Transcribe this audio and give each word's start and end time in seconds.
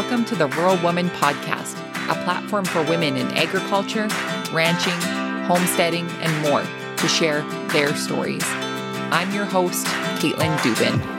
Welcome 0.00 0.24
to 0.26 0.36
the 0.36 0.46
Rural 0.46 0.76
Woman 0.76 1.08
Podcast, 1.08 1.76
a 2.08 2.14
platform 2.22 2.64
for 2.64 2.84
women 2.84 3.16
in 3.16 3.26
agriculture, 3.32 4.06
ranching, 4.52 4.92
homesteading, 5.48 6.08
and 6.20 6.48
more 6.48 6.62
to 6.98 7.08
share 7.08 7.42
their 7.70 7.92
stories. 7.96 8.44
I'm 8.46 9.34
your 9.34 9.44
host, 9.44 9.86
Caitlin 10.20 10.56
Dubin. 10.58 11.17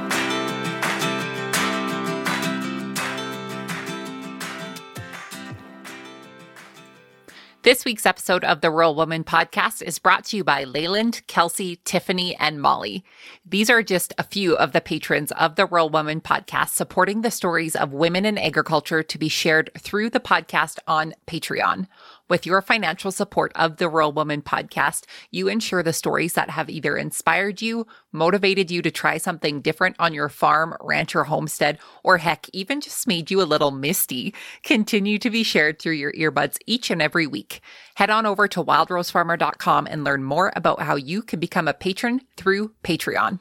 This 7.62 7.84
week's 7.84 8.05
episode 8.05 8.46
of 8.46 8.62
the 8.62 8.71
Rural 8.71 8.96
Woman 8.96 9.25
podcast 9.25 9.82
is 9.82 10.00
brought 10.00 10.23
to 10.25 10.38
you 10.38 10.46
by 10.46 10.64
Leyland, 10.64 11.21
Kelsey, 11.28 11.82
Tiffany, 11.84 12.34
and 12.38 12.62
Molly. 12.62 13.04
These 13.46 13.70
are 13.70 13.84
just 13.84 14.14
a 14.18 14.24
few 14.24 14.56
of 14.56 14.71
the 14.71 14.79
patrons 14.79 15.34
of 15.34 15.57
the 15.57 15.65
Rural 15.65 15.89
Woman 15.89 16.21
podcast 16.21 16.70
supporting 16.70 17.20
the 17.20 17.29
stories 17.29 17.75
of 17.75 17.92
women 17.92 18.25
in 18.25 18.37
agriculture 18.37 19.04
to 19.04 19.18
be 19.18 19.28
shared 19.28 19.71
through 19.78 20.10
the 20.10 20.21
podcast 20.21 20.79
on 20.87 21.14
Patreon. 21.28 21.87
With 22.29 22.46
your 22.46 22.61
financial 22.61 23.11
support 23.11 23.51
of 23.56 23.78
the 23.78 23.89
Rural 23.89 24.11
Woman 24.11 24.43
podcast, 24.43 25.06
you 25.32 25.47
ensure 25.47 25.82
the 25.82 25.92
stories 25.92 26.33
that 26.33 26.51
have 26.51 26.70
either 26.70 26.96
inspired 26.96 27.60
you, 27.60 27.87
motivated 28.11 28.70
you 28.70 28.83
to 28.83 28.92
try 28.92 29.18
something 29.18 29.61
different 29.61 29.96
on 29.97 30.14
your 30.14 30.29
farm, 30.29 30.75
ranch, 30.79 31.15
or 31.15 31.23
homestead, 31.23 31.79
or 32.03 32.20
heck, 32.20 32.47
even 32.53 32.81
just 32.81 33.08
made 33.08 33.31
you 33.31 33.42
a 33.42 33.50
little 33.50 33.72
misty, 33.72 34.36
continue 34.61 35.17
to 35.17 35.31
be 35.31 35.42
shared 35.42 35.80
through 35.80 35.94
your 35.94 36.14
earbuds 36.14 36.58
each 36.67 36.92
and 36.92 37.02
every 37.02 37.25
week. 37.25 37.61
Head 37.95 38.11
on 38.11 38.28
over 38.28 38.48
to 38.50 38.64
wildrosefarmer.com 38.64 39.88
and 39.88 40.03
learn 40.03 40.23
more 40.23 40.53
about 40.56 40.84
how 40.84 40.95
you 40.95 41.23
can 41.23 41.39
become 41.39 41.67
a 41.67 41.73
patron 41.73 42.22
through 42.38 42.73
Patreon. 42.84 43.39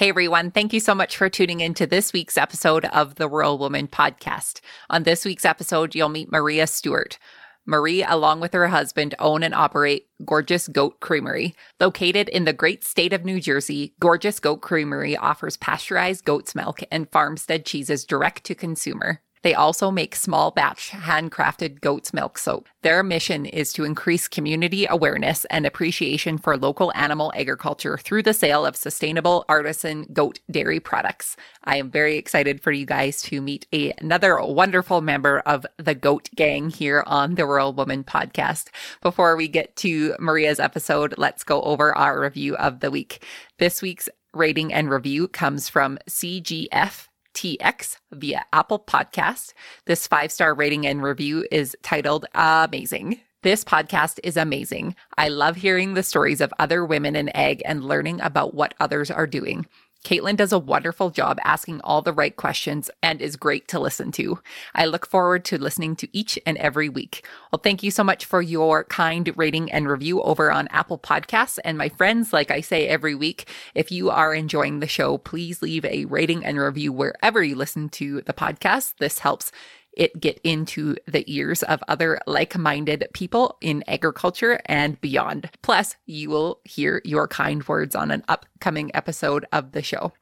Hey 0.00 0.08
everyone, 0.08 0.50
thank 0.50 0.72
you 0.72 0.80
so 0.80 0.94
much 0.94 1.14
for 1.14 1.28
tuning 1.28 1.60
in 1.60 1.74
to 1.74 1.86
this 1.86 2.14
week's 2.14 2.38
episode 2.38 2.86
of 2.86 3.16
the 3.16 3.28
Rural 3.28 3.58
Woman 3.58 3.86
podcast. 3.86 4.62
On 4.88 5.02
this 5.02 5.26
week's 5.26 5.44
episode, 5.44 5.94
you'll 5.94 6.08
meet 6.08 6.32
Maria 6.32 6.66
Stewart. 6.66 7.18
Marie, 7.66 8.02
along 8.02 8.40
with 8.40 8.54
her 8.54 8.68
husband, 8.68 9.14
own 9.18 9.42
and 9.42 9.54
operate 9.54 10.06
Gorgeous 10.24 10.68
Goat 10.68 11.00
Creamery. 11.00 11.54
Located 11.80 12.30
in 12.30 12.46
the 12.46 12.54
great 12.54 12.82
state 12.82 13.12
of 13.12 13.26
New 13.26 13.42
Jersey, 13.42 13.92
Gorgeous 14.00 14.40
Goat 14.40 14.62
Creamery 14.62 15.18
offers 15.18 15.58
pasteurized 15.58 16.24
goat's 16.24 16.54
milk 16.54 16.80
and 16.90 17.12
farmstead 17.12 17.66
cheeses 17.66 18.06
direct 18.06 18.44
to 18.44 18.54
consumer. 18.54 19.20
They 19.42 19.54
also 19.54 19.90
make 19.90 20.14
small 20.14 20.50
batch 20.50 20.90
handcrafted 20.90 21.80
goat's 21.80 22.12
milk 22.12 22.36
soap. 22.36 22.68
Their 22.82 23.02
mission 23.02 23.46
is 23.46 23.72
to 23.74 23.84
increase 23.84 24.28
community 24.28 24.86
awareness 24.88 25.46
and 25.46 25.64
appreciation 25.64 26.36
for 26.36 26.56
local 26.56 26.92
animal 26.94 27.32
agriculture 27.34 27.96
through 27.96 28.22
the 28.22 28.34
sale 28.34 28.66
of 28.66 28.76
sustainable 28.76 29.44
artisan 29.48 30.06
goat 30.12 30.40
dairy 30.50 30.80
products. 30.80 31.36
I 31.64 31.76
am 31.76 31.90
very 31.90 32.16
excited 32.16 32.62
for 32.62 32.72
you 32.72 32.84
guys 32.84 33.22
to 33.22 33.40
meet 33.40 33.66
a, 33.72 33.92
another 33.98 34.40
wonderful 34.42 35.00
member 35.00 35.40
of 35.40 35.66
the 35.78 35.94
goat 35.94 36.28
gang 36.34 36.70
here 36.70 37.02
on 37.06 37.34
the 37.34 37.46
Rural 37.46 37.72
Woman 37.72 38.04
podcast. 38.04 38.68
Before 39.00 39.36
we 39.36 39.48
get 39.48 39.74
to 39.76 40.14
Maria's 40.18 40.60
episode, 40.60 41.14
let's 41.16 41.44
go 41.44 41.62
over 41.62 41.96
our 41.96 42.20
review 42.20 42.56
of 42.56 42.80
the 42.80 42.90
week. 42.90 43.24
This 43.58 43.80
week's 43.80 44.08
rating 44.32 44.72
and 44.72 44.90
review 44.90 45.28
comes 45.28 45.68
from 45.68 45.98
CGF 46.08 47.08
TX 47.34 47.98
via 48.12 48.44
Apple 48.52 48.78
Podcast. 48.78 49.54
This 49.86 50.06
five 50.06 50.32
star 50.32 50.54
rating 50.54 50.86
and 50.86 51.02
review 51.02 51.46
is 51.50 51.76
titled 51.82 52.26
Amazing. 52.34 53.20
This 53.42 53.64
podcast 53.64 54.20
is 54.22 54.36
amazing. 54.36 54.94
I 55.16 55.28
love 55.28 55.56
hearing 55.56 55.94
the 55.94 56.02
stories 56.02 56.42
of 56.42 56.52
other 56.58 56.84
women 56.84 57.16
in 57.16 57.30
ag 57.30 57.62
and 57.64 57.82
learning 57.82 58.20
about 58.20 58.52
what 58.52 58.74
others 58.78 59.10
are 59.10 59.26
doing. 59.26 59.66
Caitlin 60.04 60.36
does 60.36 60.52
a 60.52 60.58
wonderful 60.58 61.10
job 61.10 61.38
asking 61.44 61.80
all 61.82 62.00
the 62.00 62.12
right 62.12 62.34
questions 62.34 62.90
and 63.02 63.20
is 63.20 63.36
great 63.36 63.68
to 63.68 63.78
listen 63.78 64.10
to. 64.12 64.40
I 64.74 64.86
look 64.86 65.06
forward 65.06 65.44
to 65.46 65.58
listening 65.58 65.94
to 65.96 66.08
each 66.16 66.38
and 66.46 66.56
every 66.58 66.88
week. 66.88 67.26
Well, 67.52 67.60
thank 67.62 67.82
you 67.82 67.90
so 67.90 68.02
much 68.02 68.24
for 68.24 68.40
your 68.40 68.84
kind 68.84 69.30
rating 69.36 69.70
and 69.70 69.88
review 69.88 70.22
over 70.22 70.50
on 70.50 70.68
Apple 70.68 70.98
Podcasts. 70.98 71.58
And 71.64 71.76
my 71.76 71.90
friends, 71.90 72.32
like 72.32 72.50
I 72.50 72.60
say 72.60 72.88
every 72.88 73.14
week, 73.14 73.48
if 73.74 73.92
you 73.92 74.10
are 74.10 74.34
enjoying 74.34 74.80
the 74.80 74.86
show, 74.86 75.18
please 75.18 75.60
leave 75.62 75.84
a 75.84 76.06
rating 76.06 76.44
and 76.44 76.58
review 76.58 76.92
wherever 76.92 77.42
you 77.42 77.54
listen 77.54 77.88
to 77.90 78.22
the 78.22 78.32
podcast. 78.32 78.94
This 78.98 79.18
helps 79.18 79.52
it 79.92 80.20
get 80.20 80.40
into 80.44 80.96
the 81.06 81.24
ears 81.26 81.62
of 81.62 81.82
other 81.88 82.20
like 82.26 82.56
minded 82.56 83.06
people 83.12 83.58
in 83.60 83.84
agriculture 83.86 84.60
and 84.66 85.00
beyond. 85.00 85.50
Plus, 85.62 85.96
you 86.06 86.30
will 86.30 86.60
hear 86.64 87.00
your 87.04 87.28
kind 87.28 87.66
words 87.66 87.94
on 87.94 88.10
an 88.10 88.24
upcoming 88.28 88.90
episode 88.94 89.44
of 89.52 89.72
the 89.72 89.82
show. 89.82 90.12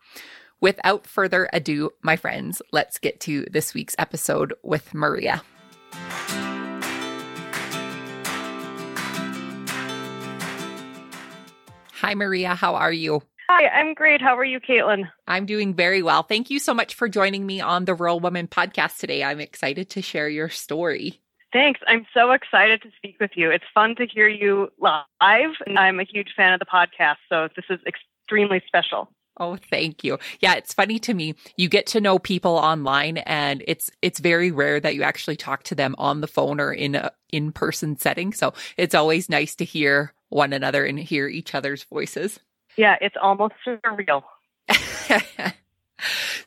Without 0.60 1.06
further 1.06 1.48
ado, 1.52 1.90
my 2.02 2.16
friends, 2.16 2.60
let's 2.72 2.98
get 2.98 3.20
to 3.20 3.46
this 3.50 3.74
week's 3.74 3.94
episode 3.98 4.54
with 4.62 4.92
Maria. 4.92 5.42
Hi, 12.00 12.14
Maria. 12.14 12.54
How 12.54 12.74
are 12.74 12.92
you? 12.92 13.22
Hi, 13.50 13.66
I'm 13.68 13.94
great. 13.94 14.20
How 14.20 14.36
are 14.36 14.44
you, 14.44 14.60
Caitlin? 14.60 15.08
I'm 15.26 15.46
doing 15.46 15.72
very 15.72 16.02
well. 16.02 16.22
Thank 16.22 16.50
you 16.50 16.58
so 16.58 16.74
much 16.74 16.94
for 16.94 17.08
joining 17.08 17.46
me 17.46 17.62
on 17.62 17.86
the 17.86 17.94
Rural 17.94 18.20
Woman 18.20 18.46
podcast 18.46 18.98
today. 18.98 19.24
I'm 19.24 19.40
excited 19.40 19.88
to 19.90 20.02
share 20.02 20.28
your 20.28 20.50
story. 20.50 21.22
Thanks. 21.50 21.80
I'm 21.86 22.04
so 22.12 22.32
excited 22.32 22.82
to 22.82 22.90
speak 22.98 23.16
with 23.18 23.30
you. 23.36 23.50
It's 23.50 23.64
fun 23.72 23.96
to 23.96 24.06
hear 24.06 24.28
you 24.28 24.68
live, 24.78 25.50
and 25.66 25.78
I'm 25.78 25.98
a 25.98 26.04
huge 26.04 26.34
fan 26.36 26.52
of 26.52 26.60
the 26.60 26.66
podcast, 26.66 27.16
so 27.30 27.48
this 27.56 27.64
is 27.70 27.80
extremely 27.86 28.62
special. 28.66 29.10
Oh, 29.40 29.56
thank 29.56 30.04
you. 30.04 30.18
Yeah, 30.40 30.54
it's 30.54 30.74
funny 30.74 30.98
to 30.98 31.14
me. 31.14 31.34
You 31.56 31.70
get 31.70 31.86
to 31.86 32.02
know 32.02 32.18
people 32.18 32.56
online 32.56 33.18
and 33.18 33.62
it's 33.66 33.88
it's 34.02 34.18
very 34.18 34.50
rare 34.50 34.80
that 34.80 34.94
you 34.94 35.04
actually 35.04 35.36
talk 35.36 35.62
to 35.64 35.74
them 35.74 35.94
on 35.96 36.20
the 36.20 36.26
phone 36.26 36.60
or 36.60 36.72
in 36.72 36.96
a 36.96 37.12
in-person 37.30 37.98
setting. 37.98 38.32
So, 38.32 38.52
it's 38.76 38.96
always 38.96 39.30
nice 39.30 39.54
to 39.54 39.64
hear 39.64 40.12
one 40.28 40.52
another 40.52 40.84
and 40.84 40.98
hear 40.98 41.28
each 41.28 41.54
other's 41.54 41.84
voices. 41.84 42.40
Yeah, 42.78 42.96
it's 43.00 43.16
almost 43.20 43.54
surreal. 43.66 44.22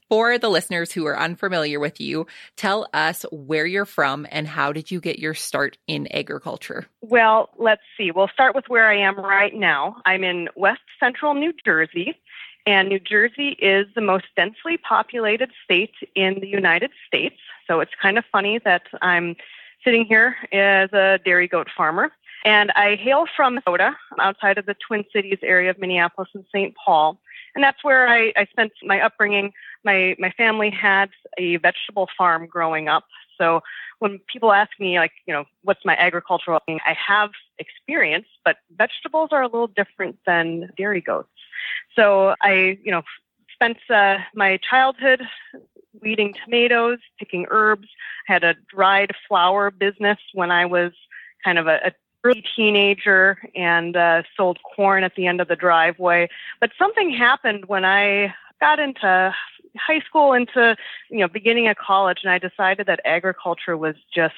For 0.09 0.37
the 0.37 0.49
listeners 0.49 0.93
who 0.93 1.05
are 1.05 1.19
unfamiliar 1.19 1.77
with 1.77 1.99
you, 1.99 2.25
tell 2.55 2.87
us 2.93 3.25
where 3.31 3.65
you're 3.65 3.85
from 3.85 4.25
and 4.31 4.47
how 4.47 4.71
did 4.71 4.91
you 4.91 5.01
get 5.01 5.19
your 5.19 5.33
start 5.33 5.77
in 5.87 6.07
agriculture? 6.07 6.87
Well, 7.01 7.49
let's 7.57 7.81
see. 7.97 8.11
We'll 8.11 8.29
start 8.29 8.55
with 8.55 8.65
where 8.69 8.87
I 8.89 8.97
am 8.97 9.19
right 9.19 9.53
now. 9.53 9.97
I'm 10.05 10.23
in 10.23 10.47
west 10.55 10.81
central 11.01 11.33
New 11.33 11.53
Jersey, 11.65 12.15
and 12.65 12.87
New 12.87 12.99
Jersey 12.99 13.57
is 13.59 13.87
the 13.93 14.01
most 14.01 14.25
densely 14.37 14.77
populated 14.77 15.51
state 15.65 15.95
in 16.15 16.39
the 16.39 16.47
United 16.47 16.91
States. 17.07 17.35
So 17.67 17.81
it's 17.81 17.91
kind 18.01 18.17
of 18.17 18.23
funny 18.31 18.59
that 18.63 18.83
I'm 19.01 19.35
sitting 19.83 20.05
here 20.05 20.35
as 20.53 20.93
a 20.93 21.19
dairy 21.25 21.49
goat 21.49 21.67
farmer. 21.75 22.11
And 22.43 22.71
I 22.71 22.95
hail 22.95 23.25
from 23.35 23.55
Minnesota, 23.55 23.95
outside 24.19 24.57
of 24.57 24.65
the 24.65 24.75
Twin 24.87 25.05
Cities 25.13 25.39
area 25.43 25.69
of 25.69 25.79
Minneapolis 25.79 26.29
and 26.33 26.45
St. 26.53 26.75
Paul. 26.75 27.19
And 27.53 27.63
that's 27.63 27.83
where 27.83 28.07
I, 28.07 28.33
I 28.35 28.45
spent 28.45 28.71
my 28.83 29.01
upbringing. 29.01 29.53
My, 29.83 30.15
my 30.17 30.31
family 30.31 30.69
had 30.69 31.09
a 31.37 31.57
vegetable 31.57 32.07
farm 32.17 32.47
growing 32.47 32.87
up. 32.87 33.05
So 33.37 33.61
when 33.99 34.19
people 34.31 34.51
ask 34.51 34.71
me, 34.79 34.97
like, 34.97 35.11
you 35.27 35.33
know, 35.33 35.45
what's 35.63 35.85
my 35.85 35.95
agricultural, 35.97 36.59
I 36.67 36.95
have 37.07 37.31
experience, 37.59 38.27
but 38.45 38.57
vegetables 38.75 39.29
are 39.31 39.41
a 39.41 39.47
little 39.47 39.67
different 39.67 40.17
than 40.25 40.71
dairy 40.77 41.01
goats. 41.01 41.29
So 41.95 42.35
I, 42.41 42.79
you 42.83 42.91
know, 42.91 43.03
spent 43.53 43.77
uh, 43.89 44.17
my 44.33 44.57
childhood 44.57 45.21
weeding 46.01 46.33
tomatoes, 46.43 46.99
picking 47.19 47.45
herbs. 47.49 47.87
I 48.27 48.33
had 48.33 48.43
a 48.43 48.55
dried 48.73 49.11
flower 49.27 49.69
business 49.69 50.17
when 50.33 50.51
I 50.51 50.65
was 50.65 50.93
kind 51.43 51.59
of 51.59 51.67
a, 51.67 51.87
a 51.87 51.91
early 52.23 52.43
teenager 52.55 53.37
and 53.55 53.95
uh, 53.95 54.23
sold 54.35 54.59
corn 54.63 55.03
at 55.03 55.15
the 55.15 55.27
end 55.27 55.41
of 55.41 55.47
the 55.47 55.55
driveway. 55.55 56.29
But 56.59 56.71
something 56.77 57.11
happened 57.11 57.65
when 57.65 57.85
I 57.85 58.33
got 58.59 58.79
into 58.79 59.33
high 59.77 60.01
school 60.01 60.33
into 60.33 60.75
you 61.09 61.19
know 61.19 61.27
beginning 61.27 61.67
of 61.69 61.77
college 61.77 62.19
and 62.23 62.31
i 62.31 62.37
decided 62.37 62.87
that 62.87 62.99
agriculture 63.05 63.77
was 63.77 63.95
just 64.13 64.35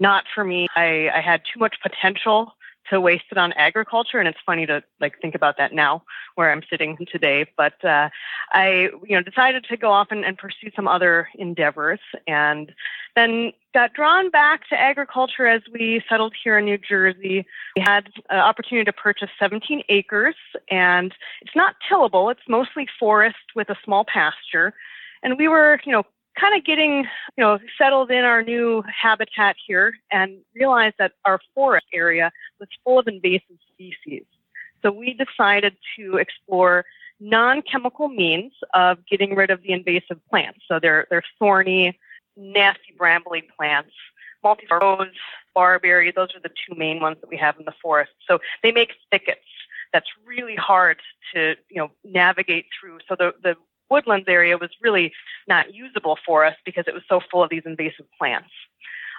not 0.00 0.24
for 0.34 0.44
me 0.44 0.66
i 0.76 1.10
i 1.14 1.20
had 1.20 1.42
too 1.44 1.60
much 1.60 1.76
potential 1.82 2.54
to 2.90 3.00
waste 3.00 3.24
it 3.30 3.38
on 3.38 3.52
agriculture 3.54 4.18
and 4.18 4.28
it's 4.28 4.38
funny 4.44 4.66
to 4.66 4.82
like 5.00 5.20
think 5.20 5.34
about 5.34 5.56
that 5.58 5.72
now 5.72 6.02
where 6.34 6.50
i'm 6.50 6.62
sitting 6.68 6.96
today 7.10 7.46
but 7.56 7.82
uh, 7.84 8.08
i 8.52 8.88
you 9.04 9.16
know 9.16 9.22
decided 9.22 9.64
to 9.64 9.76
go 9.76 9.90
off 9.90 10.08
and, 10.10 10.24
and 10.24 10.38
pursue 10.38 10.70
some 10.74 10.88
other 10.88 11.28
endeavors 11.36 12.00
and 12.26 12.72
then 13.14 13.52
got 13.74 13.92
drawn 13.92 14.30
back 14.30 14.68
to 14.68 14.78
agriculture 14.78 15.46
as 15.46 15.62
we 15.72 16.02
settled 16.08 16.34
here 16.42 16.58
in 16.58 16.64
new 16.64 16.78
jersey. 16.78 17.46
We 17.76 17.82
had 17.82 18.08
an 18.30 18.38
opportunity 18.38 18.84
to 18.86 18.92
purchase 18.92 19.30
17 19.38 19.82
acres 19.88 20.34
and 20.70 21.14
it's 21.42 21.54
not 21.54 21.76
tillable. 21.86 22.30
It's 22.30 22.40
mostly 22.48 22.86
forest 22.98 23.36
with 23.54 23.68
a 23.68 23.76
small 23.84 24.04
pasture 24.04 24.74
and 25.22 25.38
we 25.38 25.48
were 25.48 25.80
you 25.84 25.92
know 25.92 26.04
kind 26.38 26.56
of 26.56 26.64
getting, 26.64 27.04
you 27.36 27.44
know, 27.44 27.58
settled 27.78 28.10
in 28.10 28.24
our 28.24 28.42
new 28.42 28.82
habitat 28.86 29.56
here 29.66 29.94
and 30.10 30.38
realized 30.54 30.96
that 30.98 31.12
our 31.24 31.40
forest 31.54 31.86
area 31.92 32.30
was 32.58 32.68
full 32.84 32.98
of 32.98 33.06
invasive 33.06 33.58
species. 33.72 34.24
So 34.82 34.90
we 34.90 35.14
decided 35.14 35.76
to 35.96 36.16
explore 36.16 36.84
non-chemical 37.20 38.08
means 38.08 38.52
of 38.74 38.98
getting 39.06 39.34
rid 39.34 39.50
of 39.50 39.62
the 39.62 39.72
invasive 39.72 40.18
plants. 40.28 40.60
So 40.66 40.80
they're 40.80 41.06
they're 41.08 41.22
thorny, 41.38 41.98
nasty 42.36 42.94
brambly 42.98 43.42
plants. 43.56 43.92
Multiflora, 44.44 45.06
barberry, 45.54 46.10
those 46.10 46.34
are 46.34 46.40
the 46.40 46.48
two 46.48 46.74
main 46.76 47.00
ones 47.00 47.16
that 47.20 47.30
we 47.30 47.36
have 47.36 47.56
in 47.58 47.64
the 47.64 47.74
forest. 47.80 48.10
So 48.26 48.40
they 48.64 48.72
make 48.72 48.94
thickets 49.08 49.46
that's 49.92 50.08
really 50.26 50.56
hard 50.56 51.00
to 51.34 51.54
you 51.70 51.76
know 51.76 51.90
navigate 52.04 52.66
through. 52.78 52.98
So 53.08 53.14
the 53.16 53.34
the 53.42 53.56
woodlands 53.90 54.26
area 54.28 54.56
was 54.58 54.70
really 54.80 55.12
not 55.48 55.74
usable 55.74 56.18
for 56.24 56.44
us 56.44 56.56
because 56.64 56.84
it 56.86 56.94
was 56.94 57.02
so 57.08 57.20
full 57.30 57.42
of 57.42 57.50
these 57.50 57.62
invasive 57.66 58.06
plants. 58.18 58.50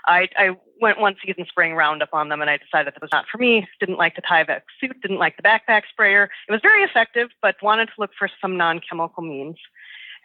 I, 0.05 0.27
I 0.37 0.57
went 0.81 0.99
one 0.99 1.15
season 1.25 1.45
spraying 1.47 1.75
Roundup 1.75 2.09
on 2.13 2.27
them, 2.27 2.41
and 2.41 2.49
I 2.49 2.57
decided 2.57 2.93
that 2.93 3.01
was 3.01 3.11
not 3.13 3.25
for 3.31 3.37
me. 3.37 3.67
Didn't 3.79 3.97
like 3.97 4.15
the 4.15 4.21
Tyvek 4.21 4.61
suit, 4.79 4.99
didn't 5.01 5.19
like 5.19 5.37
the 5.37 5.43
backpack 5.43 5.83
sprayer. 5.89 6.29
It 6.47 6.51
was 6.51 6.61
very 6.61 6.83
effective, 6.83 7.29
but 7.41 7.55
wanted 7.61 7.85
to 7.85 7.93
look 7.97 8.11
for 8.17 8.29
some 8.41 8.57
non-chemical 8.57 9.23
means. 9.23 9.55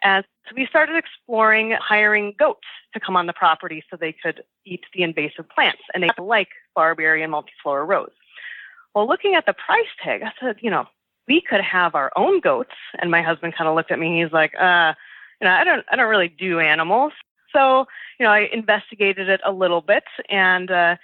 And 0.03 0.25
so 0.47 0.55
we 0.55 0.65
started 0.65 0.95
exploring 0.95 1.71
hiring 1.79 2.33
goats 2.37 2.67
to 2.93 2.99
come 2.99 3.15
on 3.15 3.27
the 3.27 3.33
property 3.33 3.83
so 3.89 3.97
they 3.97 4.13
could 4.13 4.43
eat 4.65 4.83
the 4.93 5.03
invasive 5.03 5.47
plants, 5.49 5.81
and 5.93 6.03
they 6.03 6.09
like 6.17 6.49
barberry 6.75 7.23
and 7.23 7.33
multiflora 7.33 7.87
rose. 7.87 8.11
Well, 8.95 9.07
looking 9.07 9.35
at 9.35 9.45
the 9.45 9.53
price 9.53 9.87
tag, 10.03 10.23
I 10.23 10.31
said, 10.41 10.57
you 10.61 10.71
know, 10.71 10.87
we 11.29 11.39
could 11.39 11.61
have 11.61 11.95
our 11.95 12.11
own 12.15 12.41
goats. 12.41 12.75
And 12.99 13.09
my 13.09 13.21
husband 13.21 13.55
kind 13.55 13.69
of 13.69 13.75
looked 13.75 13.91
at 13.91 13.99
me. 13.99 14.21
He's 14.21 14.33
like, 14.33 14.53
uh, 14.59 14.93
you 15.39 15.47
know, 15.47 15.53
I 15.53 15.63
don't, 15.63 15.85
I 15.89 15.95
don't 15.95 16.09
really 16.09 16.27
do 16.27 16.59
animals. 16.59 17.13
So, 17.53 17.85
you 18.19 18.25
know, 18.25 18.31
I 18.31 18.49
investigated 18.51 19.29
it 19.29 19.39
a 19.45 19.51
little 19.51 19.81
bit 19.81 20.03
and 20.29 20.69
uh, 20.69 20.97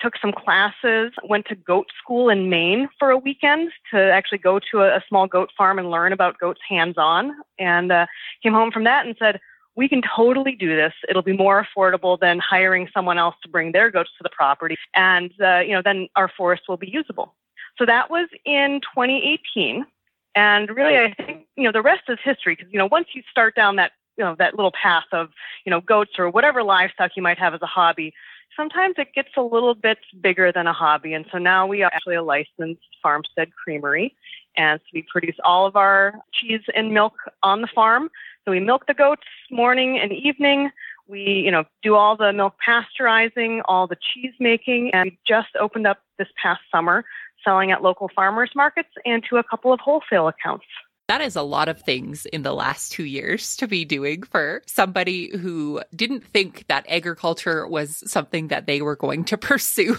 took 0.00 0.14
some 0.20 0.32
classes, 0.32 1.12
went 1.24 1.46
to 1.46 1.54
goat 1.54 1.88
school 2.00 2.28
in 2.28 2.48
Maine 2.48 2.88
for 2.98 3.10
a 3.10 3.18
weekend 3.18 3.72
to 3.92 3.98
actually 3.98 4.38
go 4.38 4.60
to 4.70 4.82
a, 4.82 4.96
a 4.98 5.04
small 5.08 5.26
goat 5.26 5.50
farm 5.56 5.78
and 5.78 5.90
learn 5.90 6.12
about 6.12 6.38
goats 6.38 6.60
hands 6.68 6.96
on. 6.96 7.32
And 7.58 7.90
uh, 7.90 8.06
came 8.42 8.52
home 8.52 8.70
from 8.70 8.84
that 8.84 9.06
and 9.06 9.16
said, 9.18 9.40
we 9.76 9.88
can 9.88 10.02
totally 10.16 10.56
do 10.56 10.74
this. 10.74 10.92
It'll 11.08 11.22
be 11.22 11.36
more 11.36 11.64
affordable 11.64 12.18
than 12.18 12.40
hiring 12.40 12.88
someone 12.92 13.16
else 13.16 13.36
to 13.44 13.48
bring 13.48 13.72
their 13.72 13.90
goats 13.90 14.10
to 14.18 14.22
the 14.22 14.30
property. 14.30 14.76
And, 14.94 15.32
uh, 15.40 15.60
you 15.60 15.72
know, 15.72 15.82
then 15.82 16.08
our 16.16 16.28
forest 16.36 16.64
will 16.68 16.76
be 16.76 16.90
usable. 16.90 17.34
So 17.78 17.86
that 17.86 18.10
was 18.10 18.28
in 18.44 18.80
2018. 18.94 19.86
And 20.34 20.68
really, 20.70 20.96
I 20.96 21.14
think, 21.14 21.46
you 21.56 21.64
know, 21.64 21.72
the 21.72 21.82
rest 21.82 22.02
is 22.08 22.18
history 22.22 22.54
because, 22.54 22.72
you 22.72 22.78
know, 22.78 22.88
once 22.90 23.08
you 23.14 23.22
start 23.30 23.54
down 23.54 23.76
that 23.76 23.92
you 24.16 24.24
know 24.24 24.34
that 24.36 24.56
little 24.56 24.72
path 24.72 25.04
of 25.12 25.28
you 25.64 25.70
know 25.70 25.80
goats 25.80 26.18
or 26.18 26.28
whatever 26.28 26.64
livestock 26.64 27.12
you 27.14 27.22
might 27.22 27.38
have 27.38 27.54
as 27.54 27.62
a 27.62 27.66
hobby 27.66 28.12
sometimes 28.58 28.96
it 28.98 29.14
gets 29.14 29.30
a 29.36 29.42
little 29.42 29.74
bit 29.74 29.98
bigger 30.20 30.50
than 30.52 30.66
a 30.66 30.72
hobby. 30.72 31.14
And 31.14 31.24
so 31.30 31.38
now 31.38 31.66
we 31.66 31.82
are 31.82 31.90
actually 31.94 32.16
a 32.16 32.22
licensed 32.22 32.82
farmstead 33.02 33.50
creamery. 33.52 34.14
And 34.56 34.80
so 34.80 34.86
we 34.92 35.06
produce 35.10 35.36
all 35.44 35.66
of 35.66 35.76
our 35.76 36.14
cheese 36.32 36.62
and 36.74 36.92
milk 36.92 37.14
on 37.42 37.60
the 37.60 37.68
farm. 37.68 38.10
So 38.44 38.50
we 38.50 38.60
milk 38.60 38.86
the 38.86 38.94
goats 38.94 39.22
morning 39.50 39.98
and 39.98 40.12
evening. 40.12 40.70
We 41.06 41.20
you 41.20 41.50
know 41.50 41.64
do 41.82 41.94
all 41.94 42.16
the 42.16 42.32
milk 42.32 42.54
pasteurizing 42.66 43.62
all 43.66 43.86
the 43.86 43.96
cheese 43.96 44.34
making. 44.40 44.90
And 44.92 45.12
we 45.12 45.18
just 45.26 45.48
opened 45.58 45.86
up 45.86 45.98
this 46.18 46.28
past 46.42 46.60
summer 46.72 47.04
selling 47.44 47.70
at 47.70 47.82
local 47.82 48.10
farmers 48.14 48.50
markets 48.54 48.90
and 49.04 49.24
to 49.28 49.36
a 49.36 49.42
couple 49.44 49.72
of 49.72 49.80
wholesale 49.80 50.28
accounts 50.28 50.64
that 51.08 51.22
is 51.22 51.36
a 51.36 51.42
lot 51.42 51.68
of 51.68 51.80
things 51.80 52.26
in 52.26 52.42
the 52.42 52.52
last 52.52 52.92
two 52.92 53.04
years 53.04 53.56
to 53.56 53.66
be 53.66 53.86
doing 53.86 54.22
for 54.22 54.62
somebody 54.66 55.34
who 55.36 55.80
didn't 55.96 56.22
think 56.22 56.66
that 56.68 56.84
agriculture 56.86 57.66
was 57.66 58.02
something 58.10 58.48
that 58.48 58.66
they 58.66 58.82
were 58.82 58.94
going 58.94 59.24
to 59.24 59.38
pursue. 59.38 59.96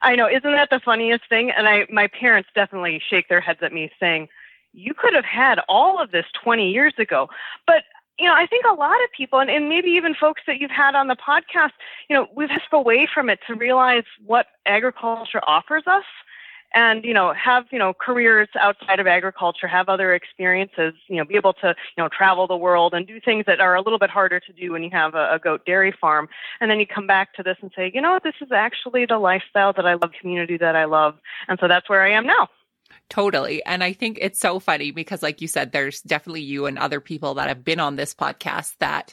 I 0.00 0.14
know, 0.14 0.28
isn't 0.28 0.42
that 0.42 0.70
the 0.70 0.80
funniest 0.82 1.28
thing? 1.28 1.50
And 1.50 1.68
I, 1.68 1.86
my 1.90 2.06
parents 2.06 2.48
definitely 2.54 3.02
shake 3.10 3.28
their 3.28 3.40
heads 3.40 3.58
at 3.62 3.72
me 3.72 3.90
saying, 4.00 4.28
"You 4.72 4.94
could 4.94 5.14
have 5.14 5.24
had 5.24 5.58
all 5.68 6.00
of 6.00 6.12
this 6.12 6.24
20 6.42 6.70
years 6.70 6.94
ago." 6.96 7.28
But 7.66 7.82
you 8.20 8.26
know, 8.26 8.34
I 8.34 8.46
think 8.46 8.64
a 8.66 8.74
lot 8.74 9.02
of 9.02 9.10
people, 9.16 9.38
and, 9.38 9.50
and 9.50 9.68
maybe 9.68 9.88
even 9.90 10.14
folks 10.14 10.42
that 10.46 10.60
you've 10.60 10.70
had 10.70 10.94
on 10.94 11.08
the 11.08 11.16
podcast, 11.16 11.72
you 12.08 12.14
know, 12.16 12.28
we've 12.34 12.50
stepped 12.50 12.72
away 12.72 13.08
from 13.12 13.30
it 13.30 13.40
to 13.46 13.54
realize 13.54 14.04
what 14.24 14.46
agriculture 14.66 15.40
offers 15.46 15.84
us 15.86 16.04
and 16.72 17.04
you 17.04 17.12
know 17.12 17.32
have 17.32 17.64
you 17.72 17.78
know 17.78 17.92
careers 17.92 18.48
outside 18.58 19.00
of 19.00 19.06
agriculture 19.06 19.66
have 19.66 19.88
other 19.88 20.14
experiences 20.14 20.94
you 21.08 21.16
know 21.16 21.24
be 21.24 21.34
able 21.34 21.52
to 21.52 21.68
you 21.68 22.02
know 22.02 22.08
travel 22.08 22.46
the 22.46 22.56
world 22.56 22.94
and 22.94 23.06
do 23.06 23.20
things 23.20 23.44
that 23.46 23.60
are 23.60 23.74
a 23.74 23.82
little 23.82 23.98
bit 23.98 24.10
harder 24.10 24.38
to 24.38 24.52
do 24.52 24.72
when 24.72 24.82
you 24.82 24.90
have 24.90 25.14
a, 25.14 25.32
a 25.32 25.38
goat 25.38 25.64
dairy 25.66 25.92
farm. 26.00 26.28
And 26.60 26.70
then 26.70 26.78
you 26.78 26.86
come 26.86 27.06
back 27.06 27.34
to 27.34 27.42
this 27.42 27.56
and 27.60 27.70
say 27.74 27.90
you 27.92 28.00
know 28.00 28.20
this 28.22 28.34
is 28.40 28.52
actually 28.52 29.06
the 29.06 29.18
lifestyle 29.18 29.72
that 29.72 29.86
i 29.86 29.94
love 29.94 30.12
community 30.20 30.56
that 30.58 30.76
i 30.76 30.84
love. 30.84 31.16
And 31.48 31.58
so 31.60 31.68
that's 31.68 31.88
where 31.88 32.02
i 32.02 32.10
am 32.10 32.26
now 32.26 32.48
Totally. 33.10 33.62
And 33.66 33.82
I 33.82 33.92
think 33.92 34.18
it's 34.20 34.38
so 34.38 34.60
funny 34.60 34.92
because, 34.92 35.22
like 35.22 35.40
you 35.40 35.48
said, 35.48 35.72
there's 35.72 36.00
definitely 36.00 36.42
you 36.42 36.66
and 36.66 36.78
other 36.78 37.00
people 37.00 37.34
that 37.34 37.48
have 37.48 37.64
been 37.64 37.80
on 37.80 37.96
this 37.96 38.14
podcast 38.14 38.76
that 38.78 39.12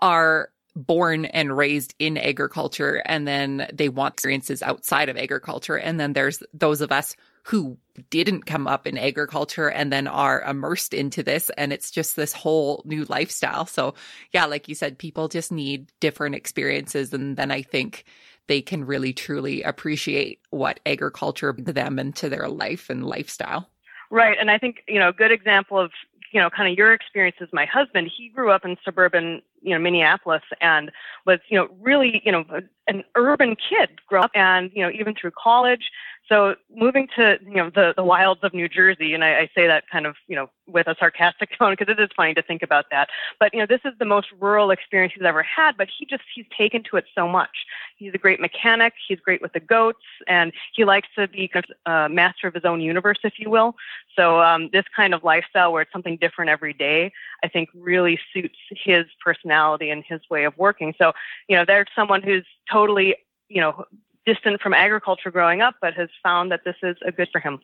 are 0.00 0.50
born 0.74 1.26
and 1.26 1.56
raised 1.56 1.94
in 1.98 2.18
agriculture 2.18 3.02
and 3.06 3.26
then 3.26 3.66
they 3.72 3.88
want 3.88 4.14
experiences 4.14 4.62
outside 4.62 5.08
of 5.08 5.16
agriculture. 5.16 5.76
And 5.76 6.00
then 6.00 6.12
there's 6.12 6.42
those 6.52 6.80
of 6.80 6.92
us 6.92 7.14
who 7.44 7.78
didn't 8.10 8.46
come 8.46 8.66
up 8.66 8.86
in 8.86 8.98
agriculture 8.98 9.68
and 9.70 9.92
then 9.92 10.06
are 10.06 10.42
immersed 10.42 10.92
into 10.92 11.22
this. 11.22 11.50
And 11.50 11.72
it's 11.72 11.90
just 11.90 12.16
this 12.16 12.32
whole 12.32 12.82
new 12.84 13.04
lifestyle. 13.04 13.66
So, 13.66 13.94
yeah, 14.32 14.46
like 14.46 14.68
you 14.68 14.74
said, 14.74 14.98
people 14.98 15.28
just 15.28 15.52
need 15.52 15.92
different 16.00 16.34
experiences. 16.34 17.12
And 17.12 17.36
then 17.36 17.50
I 17.50 17.62
think 17.62 18.04
they 18.48 18.62
can 18.62 18.84
really 18.84 19.12
truly 19.12 19.62
appreciate 19.62 20.40
what 20.50 20.80
agriculture 20.86 21.52
to 21.52 21.72
them 21.72 21.98
and 21.98 22.14
to 22.16 22.28
their 22.28 22.48
life 22.48 22.90
and 22.90 23.04
lifestyle. 23.04 23.68
Right. 24.10 24.36
And 24.38 24.50
I 24.50 24.58
think, 24.58 24.84
you 24.86 25.00
know, 25.00 25.08
a 25.08 25.12
good 25.12 25.32
example 25.32 25.78
of 25.78 25.90
you 26.32 26.40
know, 26.40 26.50
kind 26.50 26.70
of 26.70 26.76
your 26.76 26.92
experience 26.92 27.36
as 27.40 27.48
my 27.52 27.64
husband, 27.64 28.10
he 28.14 28.28
grew 28.28 28.50
up 28.50 28.64
in 28.64 28.76
suburban, 28.84 29.42
you 29.66 29.74
know, 29.74 29.80
Minneapolis 29.80 30.42
and 30.60 30.92
was, 31.26 31.40
you 31.48 31.58
know, 31.58 31.68
really, 31.80 32.22
you 32.24 32.30
know, 32.30 32.44
an 32.86 33.02
urban 33.16 33.56
kid 33.56 33.90
growing 34.06 34.24
up 34.24 34.30
and, 34.34 34.70
you 34.72 34.82
know, 34.82 34.90
even 34.90 35.14
through 35.14 35.32
college, 35.32 35.90
so 36.28 36.56
moving 36.74 37.08
to 37.16 37.38
you 37.46 37.54
know 37.54 37.70
the 37.70 37.94
the 37.96 38.02
wilds 38.02 38.40
of 38.42 38.52
New 38.52 38.68
Jersey, 38.68 39.14
and 39.14 39.22
I, 39.22 39.40
I 39.40 39.50
say 39.54 39.66
that 39.66 39.84
kind 39.90 40.06
of 40.06 40.16
you 40.26 40.34
know 40.34 40.50
with 40.66 40.88
a 40.88 40.96
sarcastic 40.98 41.50
tone 41.58 41.72
because 41.72 41.88
it 41.88 42.00
is 42.00 42.08
funny 42.16 42.34
to 42.34 42.42
think 42.42 42.62
about 42.62 42.86
that. 42.90 43.08
But 43.38 43.54
you 43.54 43.60
know 43.60 43.66
this 43.66 43.80
is 43.84 43.92
the 43.98 44.04
most 44.04 44.28
rural 44.40 44.70
experience 44.70 45.12
he's 45.14 45.24
ever 45.24 45.42
had. 45.42 45.76
But 45.76 45.88
he 45.96 46.04
just 46.04 46.24
he's 46.34 46.46
taken 46.56 46.82
to 46.90 46.96
it 46.96 47.04
so 47.14 47.28
much. 47.28 47.66
He's 47.96 48.12
a 48.14 48.18
great 48.18 48.40
mechanic. 48.40 48.94
He's 49.06 49.20
great 49.20 49.40
with 49.40 49.52
the 49.52 49.60
goats, 49.60 50.04
and 50.26 50.52
he 50.74 50.84
likes 50.84 51.08
to 51.16 51.28
be 51.28 51.50
a 51.54 51.90
uh, 51.90 52.08
master 52.08 52.48
of 52.48 52.54
his 52.54 52.64
own 52.64 52.80
universe, 52.80 53.18
if 53.22 53.34
you 53.38 53.48
will. 53.48 53.76
So 54.16 54.40
um, 54.40 54.70
this 54.72 54.84
kind 54.94 55.14
of 55.14 55.22
lifestyle 55.22 55.72
where 55.72 55.82
it's 55.82 55.92
something 55.92 56.16
different 56.16 56.50
every 56.50 56.72
day, 56.72 57.12
I 57.44 57.48
think 57.48 57.68
really 57.74 58.18
suits 58.32 58.58
his 58.70 59.06
personality 59.22 59.55
and 59.90 60.04
his 60.06 60.20
way 60.30 60.44
of 60.44 60.56
working. 60.56 60.94
So 60.98 61.12
you 61.48 61.56
know 61.56 61.64
there's 61.66 61.88
someone 61.94 62.22
who's 62.22 62.46
totally 62.70 63.16
you 63.48 63.60
know 63.60 63.84
distant 64.26 64.60
from 64.60 64.74
agriculture 64.74 65.30
growing 65.30 65.60
up, 65.62 65.76
but 65.80 65.94
has 65.94 66.08
found 66.22 66.50
that 66.50 66.60
this 66.64 66.76
is 66.82 66.96
a 67.06 67.12
good 67.12 67.28
for 67.30 67.40
him. 67.40 67.60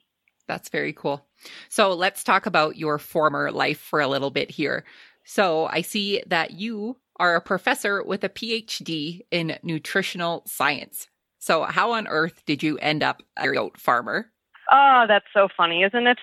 That's 0.49 0.69
very 0.69 0.93
cool. 0.93 1.27
So 1.69 1.93
let's 1.93 2.25
talk 2.25 2.47
about 2.47 2.77
your 2.77 2.99
former 2.99 3.51
life 3.51 3.79
for 3.79 4.01
a 4.01 4.09
little 4.09 4.31
bit 4.31 4.51
here. 4.51 4.85
So 5.25 5.67
I 5.67 5.83
see 5.83 6.23
that 6.27 6.53
you 6.53 6.97
are 7.17 7.37
a 7.37 7.41
professor 7.41 8.03
with 8.03 8.25
a 8.25 8.29
PhD 8.29 9.21
in 9.31 9.59
nutritional 9.63 10.43
science. 10.47 11.09
So 11.39 11.63
how 11.65 11.93
on 11.93 12.09
earth 12.09 12.43
did 12.47 12.63
you 12.63 12.79
end 12.79 13.03
up 13.03 13.23
a 13.37 13.53
goat 13.53 13.79
farmer? 13.79 14.32
Oh, 14.75 15.05
that's 15.07 15.27
so 15.35 15.49
funny, 15.55 15.83
isn't 15.83 16.07
it? 16.07 16.19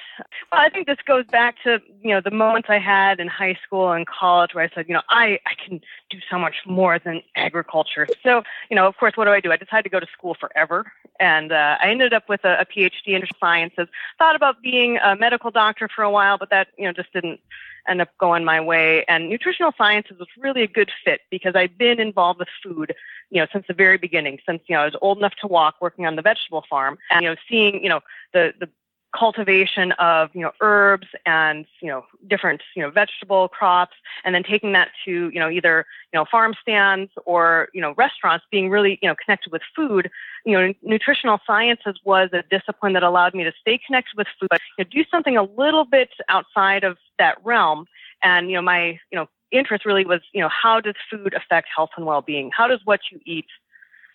Well, 0.52 0.60
I 0.60 0.70
think 0.70 0.88
this 0.88 0.98
goes 1.06 1.26
back 1.28 1.58
to, 1.64 1.80
you 2.02 2.10
know, 2.10 2.20
the 2.20 2.32
moments 2.32 2.68
I 2.68 2.80
had 2.80 3.20
in 3.20 3.28
high 3.28 3.56
school 3.64 3.92
and 3.92 4.08
college 4.08 4.56
where 4.56 4.64
I 4.64 4.70
said, 4.74 4.88
you 4.88 4.96
know, 4.96 5.04
I, 5.10 5.40
I 5.46 5.54
can 5.64 5.82
do 6.10 6.18
so 6.30 6.38
much 6.38 6.56
more 6.66 7.00
than 7.00 7.22
agriculture. 7.36 8.08
So, 8.24 8.44
you 8.70 8.76
know, 8.76 8.88
of 8.88 8.98
course, 8.98 9.14
what 9.16 9.26
do 9.26 9.32
I 9.32 9.40
do? 9.40 9.52
I 9.52 9.58
decided 9.58 9.84
to 9.84 9.90
go 9.90 10.00
to 10.00 10.08
school 10.12 10.36
forever. 10.40 10.92
And 11.20 11.52
uh, 11.52 11.78
I 11.82 11.90
ended 11.90 12.14
up 12.14 12.30
with 12.30 12.44
a, 12.46 12.62
a 12.62 12.66
PhD 12.66 13.08
in 13.08 13.24
sciences. 13.40 13.88
Thought 14.18 14.36
about 14.36 14.62
being 14.62 14.98
a 14.98 15.16
medical 15.16 15.52
doctor 15.52 15.90
for 15.94 16.04
a 16.04 16.12
while, 16.12 16.38
but 16.38 16.50
that, 16.50 16.70
you 16.78 16.86
know, 16.86 16.94
just 16.94 17.12
didn't 17.14 17.40
end 17.88 18.02
up 18.02 18.10
going 18.20 18.44
my 18.44 18.62
way. 18.62 19.04
And 19.08 19.30
nutritional 19.30 19.74
sciences 19.78 20.20
was 20.20 20.28
really 20.38 20.64
a 20.64 20.68
good 20.68 20.92
fit 21.04 21.22
because 21.30 21.56
I've 21.56 21.78
been 21.78 22.00
involved 22.00 22.40
with 22.40 22.50
food, 22.64 22.94
you 23.30 23.42
know, 23.42 23.48
since 23.52 23.66
the 23.68 23.74
very 23.74 23.98
beginning, 23.98 24.40
since, 24.46 24.62
you 24.68 24.76
know, 24.76 24.82
I 24.82 24.86
was 24.86 24.96
old 25.02 25.18
enough 25.18 25.36
to 25.42 25.48
walk 25.48 25.76
working 25.82 26.06
on 26.06 26.16
the 26.16 26.22
vegetable 26.22 26.64
farm 26.70 26.98
and, 27.12 27.24
you 27.24 27.30
know, 27.30 27.36
seeing, 27.50 27.84
you 27.84 27.90
know, 27.90 28.02
the, 28.34 28.54
the 28.60 28.70
cultivation 29.18 29.92
of 29.94 30.30
you 30.34 30.42
know 30.42 30.52
herbs 30.62 31.08
and 31.26 31.66
you 31.82 31.88
know 31.88 32.06
different 32.28 32.62
you 32.76 32.82
know 32.82 32.92
vegetable 32.92 33.48
crops 33.48 33.96
and 34.24 34.36
then 34.36 34.44
taking 34.44 34.72
that 34.74 34.90
to 35.04 35.32
you 35.34 35.40
know 35.40 35.50
either 35.50 35.86
you 36.14 36.20
know 36.20 36.26
farm 36.26 36.54
stands 36.62 37.12
or 37.26 37.70
you 37.74 37.82
know 37.82 37.94
restaurants 37.98 38.46
being 38.52 38.70
really 38.70 39.00
you 39.02 39.10
know 39.10 39.16
connected 39.16 39.52
with 39.52 39.64
food 39.76 40.12
you 40.46 40.54
know 40.54 40.74
nutritional 40.84 41.40
sciences 41.46 42.00
was 42.04 42.30
a 42.34 42.44
discipline 42.52 42.94
that 42.94 43.02
allowed 43.02 43.34
me 43.34 43.44
to 43.44 43.52
stay 43.60 43.80
connected 43.84 44.16
with 44.16 44.28
food 44.40 44.48
but 44.50 44.62
you 44.78 44.84
know, 44.84 44.90
do 44.92 45.04
something 45.10 45.36
a 45.36 45.44
little 45.44 45.86
bit 45.86 46.10
outside 46.30 46.84
of 46.84 46.98
that 47.18 47.38
realm 47.44 47.86
and 48.22 48.50
you 48.50 48.56
know 48.56 48.62
my 48.62 49.00
you 49.12 49.18
know 49.18 49.28
interest 49.52 49.86
really 49.86 50.06
was 50.06 50.22
you 50.34 50.42
know 50.42 50.50
how 50.50 50.80
does 50.80 50.96
food 51.10 51.34
affect 51.34 51.68
health 51.76 51.90
and 51.98 52.06
well-being 52.06 52.52
how 52.56 52.68
does 52.68 52.82
what 52.86 53.00
you 53.12 53.20
eat 53.26 53.48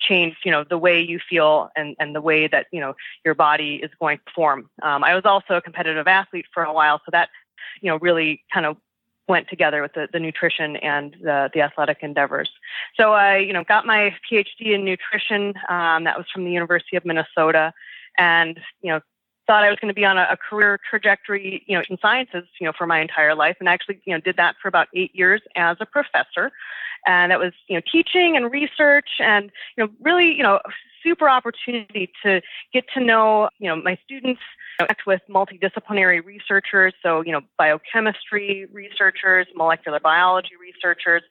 change, 0.00 0.36
you 0.44 0.50
know, 0.50 0.64
the 0.64 0.78
way 0.78 1.00
you 1.00 1.18
feel 1.18 1.70
and, 1.76 1.96
and 1.98 2.14
the 2.14 2.20
way 2.20 2.46
that, 2.46 2.66
you 2.72 2.80
know, 2.80 2.94
your 3.24 3.34
body 3.34 3.76
is 3.82 3.90
going 4.00 4.18
to 4.18 4.32
form. 4.34 4.70
Um, 4.82 5.04
I 5.04 5.14
was 5.14 5.24
also 5.24 5.54
a 5.54 5.62
competitive 5.62 6.06
athlete 6.06 6.46
for 6.52 6.62
a 6.62 6.72
while, 6.72 7.00
so 7.04 7.10
that, 7.12 7.30
you 7.80 7.90
know, 7.90 7.98
really 7.98 8.42
kind 8.52 8.66
of 8.66 8.76
went 9.26 9.48
together 9.48 9.80
with 9.80 9.94
the, 9.94 10.08
the 10.12 10.20
nutrition 10.20 10.76
and 10.76 11.16
the, 11.22 11.50
the 11.54 11.62
athletic 11.62 11.98
endeavors. 12.02 12.50
So 12.98 13.12
I, 13.12 13.38
you 13.38 13.52
know, 13.52 13.64
got 13.64 13.86
my 13.86 14.14
PhD 14.30 14.74
in 14.74 14.84
nutrition. 14.84 15.54
Um, 15.68 16.04
that 16.04 16.18
was 16.18 16.26
from 16.32 16.44
the 16.44 16.52
University 16.52 16.96
of 16.96 17.04
Minnesota, 17.04 17.72
and 18.18 18.60
you 18.82 18.90
know, 18.90 19.00
thought 19.46 19.64
I 19.64 19.70
was 19.70 19.78
going 19.78 19.88
to 19.88 19.94
be 19.94 20.04
on 20.04 20.18
a, 20.18 20.26
a, 20.30 20.36
career 20.36 20.78
trajectory, 20.88 21.64
you 21.66 21.76
know, 21.76 21.84
in 21.88 21.98
sciences, 22.00 22.44
you 22.60 22.66
know, 22.66 22.72
for 22.76 22.86
my 22.86 23.00
entire 23.00 23.34
life, 23.34 23.56
and 23.60 23.68
actually, 23.68 24.00
you 24.04 24.14
know, 24.14 24.20
did 24.20 24.36
that 24.36 24.56
for 24.60 24.68
about 24.68 24.88
eight 24.94 25.14
years 25.14 25.42
as 25.56 25.76
a 25.80 25.86
professor, 25.86 26.50
and 27.06 27.30
that 27.30 27.38
was, 27.38 27.52
you 27.68 27.76
know, 27.76 27.82
teaching 27.90 28.36
and 28.36 28.50
research, 28.50 29.08
and 29.18 29.50
you 29.76 29.84
know, 29.84 29.90
really, 30.00 30.34
you 30.34 30.42
know, 30.42 30.60
super 31.02 31.28
opportunity 31.28 32.10
to 32.24 32.40
get 32.72 32.84
to 32.94 33.00
know, 33.00 33.50
you 33.58 33.68
know, 33.68 33.76
my 33.76 33.98
students, 34.04 34.40
connect 34.78 35.06
with 35.06 35.20
multidisciplinary 35.28 36.24
researchers, 36.24 36.94
so 37.02 37.20
you 37.20 37.32
know, 37.32 37.42
biochemistry 37.58 38.66
researchers, 38.72 39.46
molecular 39.54 40.00
biology 40.00 40.56
researchers. 40.60 41.22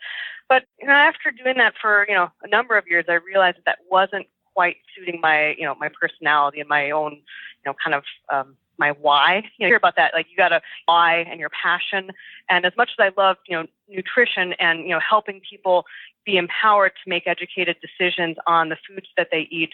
But 0.50 0.64
you 0.80 0.88
know, 0.88 0.94
after 0.94 1.32
doing 1.32 1.58
that 1.58 1.74
for 1.82 2.06
you 2.08 2.16
know 2.16 2.32
a 2.44 2.48
number 2.48 2.78
of 2.78 2.88
years, 2.88 3.06
I 3.10 3.14
realized 3.14 3.58
that, 3.58 3.66
that 3.66 3.80
wasn't 3.90 4.28
quite 4.54 4.78
suiting 4.96 5.20
my 5.22 5.56
you 5.58 5.64
know 5.64 5.76
my 5.76 5.90
personality 5.90 6.60
and 6.60 6.70
my 6.70 6.92
own 6.92 7.14
you 7.14 7.66
know 7.66 7.74
kind 7.84 7.96
of 7.96 8.04
um, 8.32 8.56
my 8.78 8.92
why. 8.92 9.44
You 9.58 9.66
know, 9.66 9.70
hear 9.70 9.78
about 9.78 9.96
that. 9.96 10.14
Like 10.14 10.28
you 10.30 10.38
got 10.38 10.50
to 10.50 10.62
why 10.86 11.26
and 11.30 11.40
your 11.40 11.50
passion. 11.50 12.12
And 12.50 12.66
as 12.66 12.74
much 12.78 12.90
as 12.98 13.04
I 13.04 13.22
love, 13.22 13.38
you 13.48 13.56
know, 13.56 13.68
nutrition 13.88 14.54
and 14.54 14.82
you 14.82 14.90
know 14.90 15.00
helping 15.00 15.42
people 15.48 15.86
be 16.26 16.38
empowered 16.38 16.94
to 17.04 17.10
make 17.10 17.28
educated 17.28 17.78
decisions 17.82 18.38
on 18.48 18.70
the 18.70 18.78
foods 18.88 19.08
that 19.18 19.30
they 19.32 19.48
eat, 19.52 19.74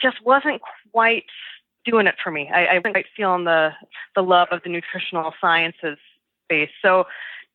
just 0.00 0.24
wasn't 0.24 0.60
quite 0.92 1.24
doing 1.84 2.06
it 2.06 2.14
for 2.22 2.30
me. 2.30 2.50
I, 2.52 2.66
I 2.66 2.74
wasn't 2.78 2.94
quite 2.94 3.06
feeling 3.16 3.44
the 3.44 3.70
the 4.14 4.22
love 4.22 4.48
of 4.50 4.62
the 4.62 4.70
nutritional 4.70 5.34
sciences 5.40 5.98
space. 6.44 6.70
So 6.82 7.06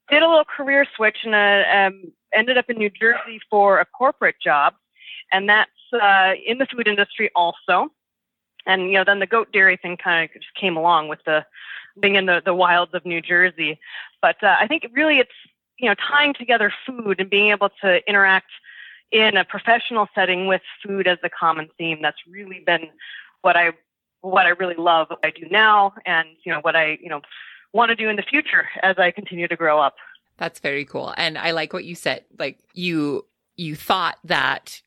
did 0.09 0.23
a 0.23 0.27
little 0.27 0.45
career 0.45 0.85
switch 0.95 1.17
and 1.23 1.35
uh, 1.35 1.63
um, 1.69 2.11
ended 2.33 2.57
up 2.57 2.69
in 2.69 2.77
New 2.77 2.89
Jersey 2.89 3.39
for 3.49 3.79
a 3.79 3.85
corporate 3.85 4.37
job, 4.41 4.73
and 5.31 5.49
that's 5.49 5.71
uh, 5.93 6.33
in 6.45 6.57
the 6.57 6.65
food 6.65 6.87
industry 6.87 7.29
also. 7.35 7.91
And 8.65 8.87
you 8.87 8.93
know, 8.93 9.03
then 9.03 9.19
the 9.19 9.27
goat 9.27 9.51
dairy 9.51 9.77
thing 9.77 9.97
kind 9.97 10.29
of 10.29 10.41
just 10.41 10.53
came 10.55 10.75
along 10.75 11.07
with 11.07 11.19
the 11.25 11.45
being 11.99 12.15
in 12.15 12.25
the, 12.25 12.41
the 12.43 12.53
wilds 12.53 12.93
of 12.93 13.05
New 13.05 13.21
Jersey. 13.21 13.79
But 14.21 14.43
uh, 14.43 14.55
I 14.59 14.67
think 14.67 14.85
really 14.93 15.19
it's 15.19 15.31
you 15.77 15.89
know 15.89 15.95
tying 15.95 16.33
together 16.33 16.73
food 16.85 17.19
and 17.19 17.29
being 17.29 17.51
able 17.51 17.69
to 17.81 18.07
interact 18.07 18.51
in 19.11 19.37
a 19.37 19.45
professional 19.45 20.07
setting 20.13 20.47
with 20.47 20.61
food 20.85 21.07
as 21.07 21.17
the 21.21 21.29
common 21.29 21.69
theme. 21.77 21.99
That's 22.01 22.17
really 22.27 22.61
been 22.65 22.89
what 23.41 23.55
I 23.55 23.71
what 24.21 24.45
I 24.45 24.49
really 24.49 24.75
love, 24.75 25.09
what 25.09 25.19
I 25.23 25.29
do 25.29 25.47
now, 25.49 25.93
and 26.05 26.27
you 26.43 26.51
know 26.51 26.59
what 26.59 26.75
I 26.75 26.97
you 27.01 27.09
know 27.09 27.21
want 27.73 27.89
to 27.89 27.95
do 27.95 28.09
in 28.09 28.15
the 28.15 28.23
future 28.23 28.67
as 28.83 28.97
I 28.97 29.11
continue 29.11 29.47
to 29.47 29.55
grow 29.55 29.79
up. 29.79 29.95
That's 30.37 30.59
very 30.59 30.85
cool, 30.85 31.13
and 31.17 31.37
I 31.37 31.51
like 31.51 31.73
what 31.73 31.85
you 31.85 31.95
said. 31.95 32.25
Like 32.37 32.59
you 32.73 33.25
you 33.55 33.75
thought 33.75 34.17
that 34.25 34.81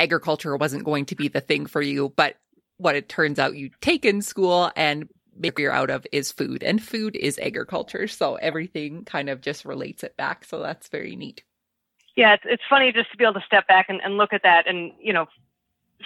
agriculture 0.00 0.56
wasn't 0.56 0.84
going 0.84 1.04
to 1.06 1.14
be 1.14 1.28
the 1.28 1.40
thing 1.40 1.66
for 1.66 1.82
you, 1.82 2.12
but 2.16 2.36
what 2.78 2.96
it 2.96 3.08
turns 3.08 3.38
out 3.38 3.54
you 3.54 3.70
take 3.80 4.04
in 4.04 4.22
school 4.22 4.72
and 4.74 5.08
make 5.36 5.58
you're 5.58 5.72
out 5.72 5.90
of 5.90 6.06
is 6.12 6.32
food 6.32 6.62
and 6.62 6.82
food 6.82 7.14
is 7.14 7.38
agriculture. 7.38 8.08
So 8.08 8.36
everything 8.36 9.04
kind 9.04 9.28
of 9.28 9.40
just 9.40 9.64
relates 9.64 10.02
it 10.02 10.16
back. 10.16 10.44
So 10.44 10.60
that's 10.60 10.88
very 10.88 11.14
neat. 11.16 11.44
Yeah, 12.16 12.34
it's, 12.34 12.44
it's 12.46 12.62
funny 12.68 12.92
just 12.92 13.10
to 13.12 13.16
be 13.16 13.24
able 13.24 13.34
to 13.34 13.46
step 13.46 13.68
back 13.68 13.86
and, 13.88 14.00
and 14.02 14.16
look 14.16 14.32
at 14.32 14.42
that 14.42 14.66
and, 14.66 14.92
you 15.00 15.12
know, 15.12 15.26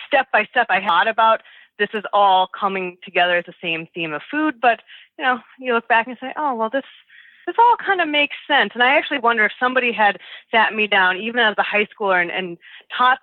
step 0.06 0.26
by 0.32 0.44
step 0.44 0.66
I 0.68 0.84
thought 0.84 1.08
about 1.08 1.42
this 1.78 1.88
is 1.94 2.02
all 2.12 2.48
coming 2.48 2.98
together 3.04 3.36
as 3.36 3.44
the 3.46 3.54
same 3.62 3.88
theme 3.94 4.12
of 4.12 4.22
food, 4.30 4.60
but 4.60 4.80
you 5.18 5.24
know, 5.24 5.38
you 5.58 5.72
look 5.72 5.88
back 5.88 6.06
and 6.06 6.16
say, 6.20 6.32
oh 6.36 6.54
well 6.54 6.70
this 6.70 6.84
this 7.46 7.56
all 7.58 7.76
kind 7.76 8.00
of 8.00 8.08
makes 8.08 8.36
sense. 8.46 8.70
And 8.74 8.82
I 8.82 8.96
actually 8.96 9.18
wonder 9.18 9.44
if 9.44 9.52
somebody 9.60 9.92
had 9.92 10.18
sat 10.50 10.74
me 10.74 10.86
down, 10.86 11.18
even 11.18 11.40
as 11.40 11.54
a 11.58 11.62
high 11.62 11.86
schooler, 11.86 12.20
and, 12.20 12.30
and 12.30 12.58
taught 12.96 13.18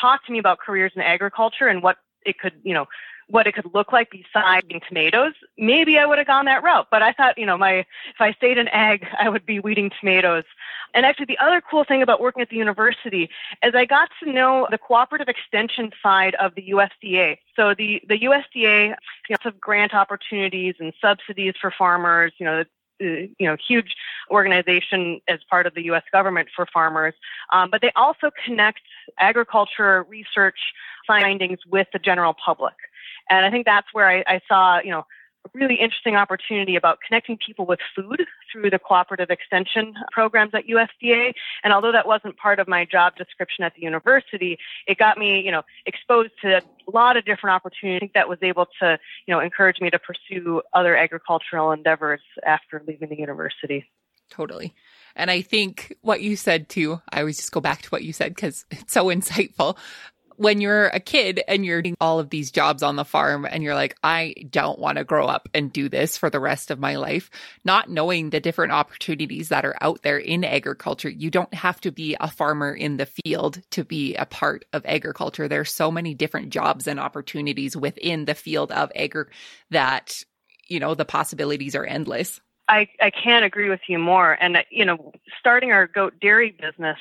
talked 0.00 0.26
to 0.26 0.32
me 0.32 0.38
about 0.38 0.58
careers 0.58 0.92
in 0.94 1.02
agriculture 1.02 1.68
and 1.68 1.82
what 1.82 1.98
it 2.24 2.38
could, 2.38 2.54
you 2.62 2.74
know, 2.74 2.86
what 3.28 3.46
it 3.46 3.54
could 3.54 3.68
look 3.74 3.92
like 3.92 4.10
besides 4.10 4.66
tomatoes, 4.88 5.32
maybe 5.58 5.98
I 5.98 6.06
would 6.06 6.18
have 6.18 6.26
gone 6.26 6.44
that 6.44 6.62
route. 6.62 6.86
But 6.90 7.02
I 7.02 7.12
thought, 7.12 7.36
you 7.38 7.46
know, 7.46 7.58
my 7.58 7.78
if 7.78 8.20
I 8.20 8.32
stayed 8.32 8.58
in 8.58 8.68
ag, 8.68 9.06
I 9.20 9.28
would 9.28 9.44
be 9.44 9.60
weeding 9.60 9.90
tomatoes. 9.98 10.44
And 10.94 11.04
actually, 11.04 11.26
the 11.26 11.38
other 11.38 11.60
cool 11.60 11.84
thing 11.84 12.02
about 12.02 12.20
working 12.20 12.42
at 12.42 12.48
the 12.48 12.56
university 12.56 13.28
is 13.62 13.74
I 13.74 13.84
got 13.84 14.08
to 14.22 14.30
know 14.30 14.66
the 14.70 14.78
cooperative 14.78 15.28
extension 15.28 15.90
side 16.02 16.34
of 16.36 16.54
the 16.54 16.70
USDA. 16.70 17.38
So 17.56 17.74
the 17.74 18.00
the 18.08 18.18
USDA, 18.20 18.94
you 19.28 19.36
know, 19.44 19.50
grant 19.60 19.92
opportunities 19.92 20.76
and 20.78 20.92
subsidies 21.00 21.54
for 21.60 21.72
farmers. 21.76 22.32
You 22.38 22.46
know, 22.46 22.64
you 23.00 23.34
know 23.40 23.56
huge 23.56 23.94
organization 24.30 25.20
as 25.28 25.40
part 25.48 25.66
of 25.66 25.74
the 25.74 25.84
U.S. 25.86 26.04
government 26.12 26.48
for 26.54 26.66
farmers, 26.72 27.14
um, 27.52 27.70
but 27.70 27.80
they 27.80 27.92
also 27.96 28.30
connect 28.44 28.80
agriculture 29.18 30.04
research 30.08 30.58
findings 31.06 31.58
with 31.66 31.86
the 31.92 31.98
general 31.98 32.34
public, 32.34 32.74
and 33.30 33.44
I 33.44 33.50
think 33.50 33.66
that's 33.66 33.88
where 33.92 34.08
I, 34.08 34.24
I 34.26 34.40
saw 34.48 34.80
you 34.82 34.90
know 34.90 35.06
really 35.54 35.76
interesting 35.76 36.16
opportunity 36.16 36.76
about 36.76 36.98
connecting 37.06 37.38
people 37.44 37.66
with 37.66 37.80
food 37.94 38.24
through 38.50 38.70
the 38.70 38.78
cooperative 38.78 39.30
extension 39.30 39.94
programs 40.12 40.54
at 40.54 40.66
USDA. 40.66 41.32
And 41.64 41.72
although 41.72 41.92
that 41.92 42.06
wasn't 42.06 42.36
part 42.36 42.58
of 42.58 42.68
my 42.68 42.84
job 42.84 43.16
description 43.16 43.64
at 43.64 43.74
the 43.74 43.82
university, 43.82 44.58
it 44.86 44.98
got 44.98 45.18
me, 45.18 45.40
you 45.40 45.50
know, 45.50 45.62
exposed 45.86 46.32
to 46.42 46.56
a 46.58 46.90
lot 46.92 47.16
of 47.16 47.24
different 47.24 47.54
opportunities. 47.54 48.10
That 48.14 48.28
was 48.28 48.38
able 48.42 48.66
to, 48.80 48.98
you 49.26 49.34
know, 49.34 49.40
encourage 49.40 49.80
me 49.80 49.90
to 49.90 49.98
pursue 49.98 50.62
other 50.72 50.96
agricultural 50.96 51.72
endeavors 51.72 52.20
after 52.44 52.82
leaving 52.86 53.08
the 53.08 53.18
university. 53.18 53.86
Totally. 54.30 54.74
And 55.14 55.30
I 55.30 55.40
think 55.40 55.96
what 56.02 56.20
you 56.20 56.36
said 56.36 56.68
too, 56.68 57.00
I 57.10 57.20
always 57.20 57.36
just 57.36 57.52
go 57.52 57.60
back 57.60 57.82
to 57.82 57.88
what 57.88 58.04
you 58.04 58.12
said 58.12 58.34
because 58.34 58.66
it's 58.70 58.92
so 58.92 59.06
insightful 59.06 59.76
when 60.36 60.60
you're 60.60 60.86
a 60.88 61.00
kid 61.00 61.42
and 61.48 61.64
you're 61.64 61.82
doing 61.82 61.96
all 62.00 62.18
of 62.18 62.30
these 62.30 62.50
jobs 62.50 62.82
on 62.82 62.96
the 62.96 63.04
farm 63.04 63.46
and 63.48 63.62
you're 63.62 63.74
like, 63.74 63.96
I 64.02 64.34
don't 64.50 64.78
want 64.78 64.98
to 64.98 65.04
grow 65.04 65.26
up 65.26 65.48
and 65.54 65.72
do 65.72 65.88
this 65.88 66.16
for 66.16 66.30
the 66.30 66.40
rest 66.40 66.70
of 66.70 66.78
my 66.78 66.96
life, 66.96 67.30
not 67.64 67.90
knowing 67.90 68.30
the 68.30 68.40
different 68.40 68.72
opportunities 68.72 69.48
that 69.48 69.64
are 69.64 69.76
out 69.80 70.02
there 70.02 70.18
in 70.18 70.44
agriculture. 70.44 71.08
You 71.08 71.30
don't 71.30 71.52
have 71.54 71.80
to 71.82 71.92
be 71.92 72.16
a 72.20 72.30
farmer 72.30 72.72
in 72.72 72.96
the 72.96 73.06
field 73.06 73.60
to 73.70 73.84
be 73.84 74.14
a 74.14 74.26
part 74.26 74.64
of 74.72 74.84
agriculture. 74.84 75.48
There's 75.48 75.72
so 75.72 75.90
many 75.90 76.14
different 76.14 76.50
jobs 76.50 76.86
and 76.86 77.00
opportunities 77.00 77.76
within 77.76 78.24
the 78.24 78.34
field 78.34 78.72
of 78.72 78.92
agri 78.94 79.26
that, 79.70 80.22
you 80.68 80.80
know, 80.80 80.94
the 80.94 81.04
possibilities 81.04 81.74
are 81.74 81.84
endless. 81.84 82.40
I, 82.68 82.88
I 83.00 83.10
can't 83.10 83.44
agree 83.44 83.68
with 83.68 83.80
you 83.88 83.98
more. 83.98 84.32
And, 84.32 84.56
uh, 84.56 84.62
you 84.70 84.84
know, 84.84 85.12
starting 85.38 85.70
our 85.70 85.86
goat 85.86 86.14
dairy 86.20 86.50
business, 86.50 86.98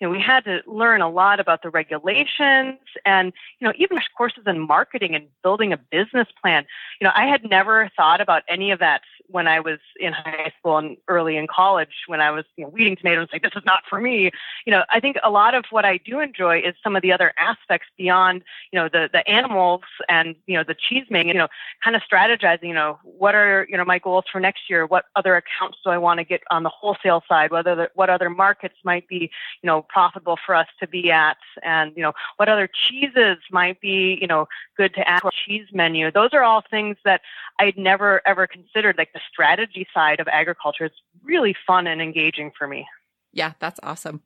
you 0.00 0.06
know, 0.06 0.12
we 0.12 0.20
had 0.20 0.44
to 0.44 0.62
learn 0.66 1.00
a 1.00 1.10
lot 1.10 1.40
about 1.40 1.62
the 1.62 1.70
regulations 1.70 2.78
and, 3.04 3.32
you 3.58 3.66
know, 3.66 3.74
even 3.76 3.98
courses 4.16 4.44
in 4.46 4.60
marketing 4.60 5.14
and 5.14 5.26
building 5.42 5.72
a 5.72 5.76
business 5.76 6.28
plan. 6.40 6.66
You 7.00 7.06
know, 7.06 7.12
I 7.14 7.26
had 7.26 7.48
never 7.48 7.90
thought 7.96 8.20
about 8.20 8.42
any 8.48 8.70
of 8.70 8.78
that 8.78 9.02
when 9.30 9.46
I 9.46 9.60
was 9.60 9.78
in 10.00 10.12
high 10.12 10.52
school 10.58 10.78
and 10.78 10.96
early 11.06 11.36
in 11.36 11.46
college 11.46 12.04
when 12.06 12.20
I 12.20 12.30
was, 12.30 12.44
you 12.56 12.64
know, 12.64 12.70
weeding 12.70 12.96
tomatoes, 12.96 13.28
like, 13.32 13.42
this 13.42 13.52
is 13.54 13.62
not 13.64 13.82
for 13.88 14.00
me. 14.00 14.30
You 14.66 14.70
know, 14.70 14.84
I 14.90 15.00
think 15.00 15.16
a 15.22 15.30
lot 15.30 15.54
of 15.54 15.64
what 15.70 15.84
I 15.84 15.98
do 15.98 16.20
enjoy 16.20 16.60
is 16.60 16.74
some 16.82 16.96
of 16.96 17.02
the 17.02 17.12
other 17.12 17.32
aspects 17.38 17.88
beyond, 17.96 18.42
you 18.72 18.78
know, 18.78 18.88
the, 18.88 19.08
the 19.12 19.28
animals 19.28 19.82
and, 20.08 20.34
you 20.46 20.56
know, 20.56 20.64
the 20.64 20.74
cheese 20.74 21.04
making, 21.10 21.28
you 21.28 21.34
know, 21.34 21.48
kind 21.84 21.94
of 21.94 22.02
strategizing, 22.02 22.68
you 22.68 22.74
know, 22.74 22.98
what 23.02 23.34
are, 23.34 23.66
you 23.68 23.76
know, 23.76 23.84
my 23.84 23.98
goals 23.98 24.24
for 24.30 24.40
next 24.40 24.70
year? 24.70 24.86
What 24.86 25.04
other 25.14 25.36
accounts 25.36 25.78
do 25.84 25.90
I 25.90 25.98
want 25.98 26.18
to 26.18 26.24
get 26.24 26.42
on 26.50 26.62
the 26.62 26.70
wholesale 26.70 27.22
side? 27.28 27.50
Whether 27.50 27.74
the, 27.74 27.90
what 27.94 28.10
other 28.10 28.30
markets 28.30 28.76
might 28.84 29.06
be, 29.08 29.30
you 29.62 29.66
know, 29.66 29.82
profitable 29.82 30.38
for 30.44 30.54
us 30.54 30.68
to 30.80 30.86
be 30.86 31.10
at 31.10 31.36
and, 31.62 31.92
you 31.96 32.02
know, 32.02 32.12
what 32.36 32.48
other 32.48 32.68
cheeses 32.68 33.38
might 33.50 33.80
be, 33.80 34.18
you 34.20 34.26
know, 34.26 34.48
good 34.76 34.94
to 34.94 35.08
add 35.08 35.20
to 35.20 35.26
our 35.26 35.32
cheese 35.46 35.66
menu. 35.72 36.10
Those 36.10 36.30
are 36.32 36.42
all 36.42 36.62
things 36.70 36.96
that 37.04 37.20
I'd 37.58 37.76
never 37.76 38.22
ever 38.26 38.46
considered. 38.46 38.96
Like 38.96 39.12
the 39.18 39.22
strategy 39.32 39.86
side 39.92 40.20
of 40.20 40.28
agriculture 40.28 40.86
is 40.86 40.92
really 41.24 41.54
fun 41.66 41.86
and 41.86 42.00
engaging 42.00 42.52
for 42.56 42.66
me. 42.66 42.86
Yeah, 43.32 43.52
that's 43.58 43.80
awesome. 43.82 44.22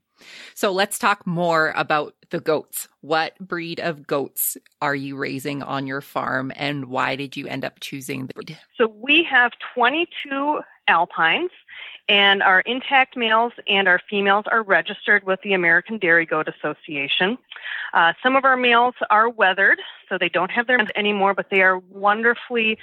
So 0.55 0.71
let's 0.73 0.99
talk 0.99 1.27
more 1.27 1.73
about 1.75 2.15
the 2.31 2.39
goats. 2.39 2.87
What 3.01 3.37
breed 3.39 3.81
of 3.81 4.07
goats 4.07 4.57
are 4.81 4.95
you 4.95 5.17
raising 5.17 5.63
on 5.63 5.87
your 5.87 6.01
farm 6.01 6.53
and 6.55 6.87
why 6.87 7.17
did 7.17 7.37
you 7.37 7.47
end 7.47 7.65
up 7.65 7.81
choosing 7.81 8.27
the 8.27 8.35
breed? 8.35 8.59
So 8.79 8.87
we 8.87 9.25
have 9.25 9.53
22 9.75 10.61
alpines 10.87 11.51
and 12.09 12.43
our 12.43 12.61
intact 12.61 13.17
males 13.17 13.53
and 13.67 13.89
our 13.89 14.01
females 14.11 14.45
are 14.51 14.63
registered 14.63 15.25
with 15.25 15.41
the 15.43 15.55
American 15.55 15.99
Dairy 15.99 16.27
Goat 16.27 16.49
Association. 16.49 17.39
Uh, 17.95 18.13
some 18.23 18.37
of 18.37 18.45
our 18.45 18.57
males 18.57 18.95
are 19.11 19.29
wethered, 19.29 19.79
so 20.09 20.19
they 20.19 20.29
don't 20.29 20.51
have 20.51 20.67
their 20.67 20.81
anymore, 20.97 21.35
but 21.35 21.51
they 21.51 21.63
are 21.63 21.79
wonderfully 21.79 22.79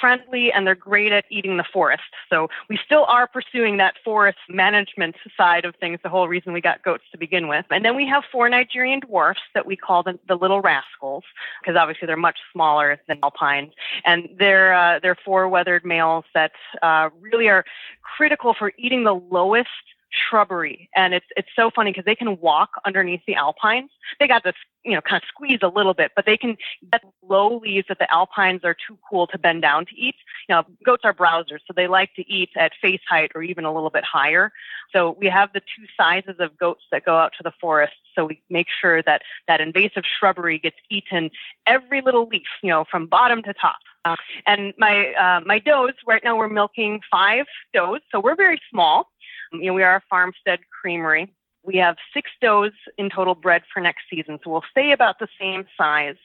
friendly 0.00 0.52
and 0.52 0.66
they're 0.66 0.74
great 0.74 1.12
at 1.12 1.24
eating 1.30 1.56
the 1.56 1.64
forest. 1.64 2.02
So 2.30 2.48
we 2.68 2.78
still 2.84 3.04
are 3.06 3.26
pursuing 3.26 3.76
that 3.78 3.94
forest 4.04 4.38
management 4.48 5.16
side 5.36 5.64
of 5.64 5.74
things, 5.76 6.00
the 6.02 6.08
whole 6.08 6.28
reason 6.28 6.52
we 6.52 6.60
got 6.60 6.82
goats 6.82 7.04
to 7.12 7.18
begin 7.18 7.48
with. 7.48 7.64
And 7.70 7.84
then 7.84 7.96
we 7.96 8.06
have 8.06 8.24
four 8.30 8.48
Nigerian 8.48 9.00
dwarfs 9.00 9.40
that 9.54 9.66
we 9.66 9.76
call 9.76 10.02
the, 10.02 10.18
the 10.28 10.34
little 10.34 10.60
rascals, 10.60 11.24
because 11.60 11.76
obviously 11.76 12.06
they're 12.06 12.16
much 12.16 12.38
smaller 12.52 13.00
than 13.08 13.18
alpines. 13.22 13.72
And 14.04 14.28
they're, 14.38 14.74
uh, 14.74 14.98
they're 15.00 15.18
four 15.24 15.48
wethered 15.48 15.84
males 15.84 16.24
that 16.34 16.52
uh, 16.82 17.10
really 17.20 17.48
are 17.48 17.64
critical 18.02 18.54
for 18.58 18.72
eating 18.76 19.04
the 19.04 19.14
lowest 19.14 19.68
shrubbery. 20.12 20.88
And 20.94 21.14
it's 21.14 21.26
it's 21.36 21.48
so 21.56 21.70
funny 21.70 21.90
because 21.90 22.04
they 22.04 22.14
can 22.14 22.38
walk 22.40 22.70
underneath 22.84 23.22
the 23.26 23.34
alpines. 23.34 23.90
They 24.20 24.28
got 24.28 24.44
to 24.44 24.52
you 24.84 24.92
know 24.92 25.00
kind 25.00 25.22
of 25.22 25.26
squeeze 25.28 25.60
a 25.62 25.68
little 25.68 25.94
bit 25.94 26.10
but 26.16 26.26
they 26.26 26.36
can 26.36 26.56
get 26.90 27.02
low 27.22 27.58
leaves 27.58 27.86
that 27.88 27.98
the 27.98 28.12
alpines 28.12 28.64
are 28.64 28.74
too 28.74 28.98
cool 29.08 29.26
to 29.28 29.38
bend 29.38 29.62
down 29.62 29.86
to 29.86 29.94
eat. 29.96 30.16
You 30.48 30.54
know 30.54 30.64
goats 30.84 31.04
are 31.04 31.14
browsers 31.14 31.60
so 31.66 31.72
they 31.74 31.86
like 31.86 32.14
to 32.14 32.28
eat 32.30 32.50
at 32.56 32.72
face 32.80 33.00
height 33.08 33.32
or 33.34 33.42
even 33.42 33.64
a 33.64 33.72
little 33.72 33.90
bit 33.90 34.04
higher. 34.04 34.52
So 34.92 35.16
we 35.18 35.28
have 35.28 35.52
the 35.52 35.60
two 35.60 35.86
sizes 35.96 36.36
of 36.38 36.56
goats 36.58 36.82
that 36.90 37.04
go 37.04 37.16
out 37.16 37.32
to 37.38 37.42
the 37.42 37.52
forest 37.60 37.94
so 38.14 38.26
we 38.26 38.42
make 38.50 38.66
sure 38.68 39.02
that 39.02 39.22
that 39.48 39.60
invasive 39.60 40.04
shrubbery 40.04 40.58
gets 40.58 40.76
eaten 40.90 41.30
every 41.66 42.00
little 42.00 42.26
leaf 42.26 42.48
you 42.62 42.70
know 42.70 42.84
from 42.90 43.06
bottom 43.06 43.42
to 43.44 43.54
top. 43.54 43.78
Uh, 44.04 44.16
and 44.46 44.74
my 44.78 45.12
uh, 45.14 45.40
my 45.46 45.60
does 45.60 45.92
right 46.06 46.24
now 46.24 46.36
we're 46.36 46.48
milking 46.48 47.00
five 47.10 47.46
does 47.72 48.00
so 48.10 48.20
we're 48.20 48.34
very 48.34 48.60
small 48.70 49.11
you 49.52 49.66
know, 49.66 49.74
we 49.74 49.82
are 49.82 49.96
a 49.96 50.02
farmstead 50.08 50.60
creamery. 50.80 51.32
We 51.64 51.76
have 51.76 51.96
six 52.12 52.30
does 52.40 52.72
in 52.98 53.08
total 53.08 53.34
bred 53.34 53.62
for 53.72 53.80
next 53.80 54.04
season, 54.10 54.40
so 54.42 54.50
we'll 54.50 54.64
stay 54.70 54.90
about 54.92 55.18
the 55.20 55.28
same 55.40 55.64
size. 55.76 56.16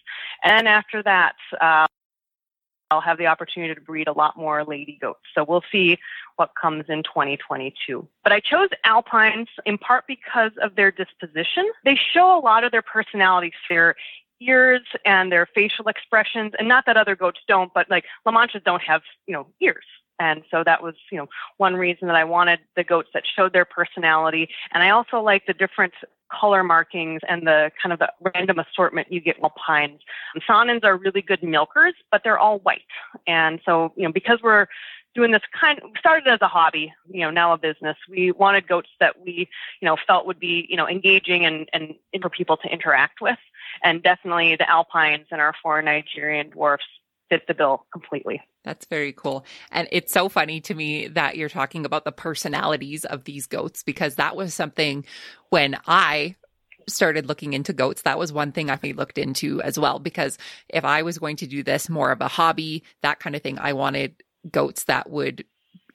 And 0.44 0.68
after 0.68 1.04
that, 1.04 1.36
uh, 1.62 1.86
I'll 2.90 3.02
have 3.02 3.18
the 3.18 3.28
opportunity 3.28 3.76
to 3.76 3.82
breed 3.82 4.08
a 4.08 4.14
lot 4.14 4.38
more 4.38 4.64
lady 4.64 4.98
goats. 5.02 5.20
So 5.36 5.44
we'll 5.48 5.64
see 5.72 5.98
what 6.38 6.52
comes 6.60 6.86
in 6.88 7.04
2022. 7.04 8.08
But 8.24 8.32
I 8.34 8.40
chose 8.40 8.70
alpines 8.84 9.50
in 9.66 9.78
part 9.78 10.06
because 10.08 10.52
of 10.62 10.76
their 10.76 10.92
disposition. 10.92 11.70
They 11.84 11.96
show 12.14 12.38
a 12.38 12.40
lot 12.40 12.64
of 12.64 12.72
their 12.72 12.82
personality, 12.82 13.52
their 13.70 13.96
ears 14.40 14.82
and 15.06 15.32
their 15.32 15.48
facial 15.48 15.88
expressions, 15.88 16.54
and 16.58 16.68
not 16.68 16.86
that 16.86 16.98
other 16.98 17.16
goats 17.16 17.40
don't, 17.48 17.74
but 17.74 17.90
like 17.90 18.06
La 18.26 18.32
Manchas 18.32 18.64
don't 18.64 18.84
have, 18.84 19.02
you 19.26 19.34
know, 19.34 19.48
ears. 19.62 19.86
And 20.20 20.44
so 20.50 20.64
that 20.64 20.82
was, 20.82 20.96
you 21.12 21.18
know, 21.18 21.28
one 21.58 21.76
reason 21.76 22.08
that 22.08 22.16
I 22.16 22.24
wanted 22.24 22.60
the 22.76 22.84
goats 22.84 23.10
that 23.14 23.24
showed 23.36 23.54
their 23.54 23.66
personality. 23.66 24.50
And 24.74 24.84
I 24.84 24.90
also 24.90 25.22
like 25.22 25.46
the 25.46 25.54
different 25.54 25.94
color 26.32 26.64
markings 26.64 27.22
and 27.28 27.48
the 27.48 27.72
kind 27.82 27.94
of 27.94 28.00
the 28.00 28.12
random 28.34 28.60
assortment 28.60 29.12
you 29.12 29.22
get 29.22 29.38
in 29.38 29.44
alpines. 29.44 30.02
Saanens 30.48 30.84
are 30.84 30.98
really 30.98 31.22
good 31.22 31.42
milkers, 31.44 31.94
but 32.12 32.22
they're 32.24 32.40
all 32.40 32.60
white. 32.60 32.82
And 33.28 33.62
so, 33.66 33.94
you 33.96 34.04
know, 34.04 34.12
because 34.12 34.40
we're 34.42 34.68
doing 35.16 35.32
this 35.32 35.42
kind 35.60 35.80
of 35.80 35.90
started 35.98 36.28
as 36.28 36.40
a 36.42 36.48
hobby, 36.48 36.94
you 37.10 37.22
know, 37.22 37.32
now 37.32 37.54
a 37.54 37.58
business. 37.58 37.98
We 38.10 38.32
wanted 38.32 38.68
goats 38.68 38.90
that 39.00 39.20
we, 39.24 39.50
you 39.82 39.86
know, 39.86 39.98
felt 40.06 40.28
would 40.28 40.40
be, 40.40 40.68
you 40.70 40.78
know, 40.78 40.88
engaging 40.88 41.46
and, 41.46 41.68
and 41.74 41.96
for 42.22 42.30
people 42.30 42.58
to 42.58 42.68
interact 42.68 43.20
with. 43.20 43.40
And 43.84 44.04
definitely 44.04 44.56
the 44.56 44.70
alpines 44.70 45.28
and 45.32 45.42
our 45.42 45.54
four 45.62 45.82
Nigerian 45.82 46.50
dwarfs 46.50 46.86
fit 47.30 47.48
the 47.48 47.54
bill 47.54 47.86
completely. 47.92 48.42
That's 48.64 48.86
very 48.86 49.14
cool. 49.14 49.46
And 49.72 49.88
it's 49.92 50.14
so 50.14 50.30
funny 50.30 50.62
to 50.62 50.74
me 50.74 51.08
that 51.08 51.38
you're 51.38 51.50
talking 51.50 51.86
about 51.86 52.06
the 52.06 52.12
personalities 52.12 53.06
of 53.06 53.24
these 53.24 53.48
goats 53.48 53.84
because 53.84 54.16
that 54.16 54.36
was 54.36 54.54
something 54.54 55.06
when 55.50 55.78
I 55.88 56.36
started 56.88 57.28
looking 57.28 57.54
into 57.54 57.74
goats, 57.74 58.04
that 58.04 58.18
was 58.18 58.32
one 58.32 58.52
thing 58.52 58.70
I 58.70 58.80
looked 58.96 59.18
into 59.18 59.62
as 59.62 59.78
well. 59.78 60.00
Because 60.00 60.38
if 60.70 60.86
I 60.86 61.02
was 61.02 61.18
going 61.18 61.36
to 61.38 61.48
do 61.48 61.64
this 61.64 61.90
more 61.90 62.12
of 62.12 62.22
a 62.22 62.28
hobby, 62.28 62.84
that 63.02 63.20
kind 63.20 63.36
of 63.36 63.42
thing, 63.42 63.60
I 63.60 63.74
wanted 63.74 64.16
goats 64.50 64.86
that 64.86 65.10
would 65.10 65.44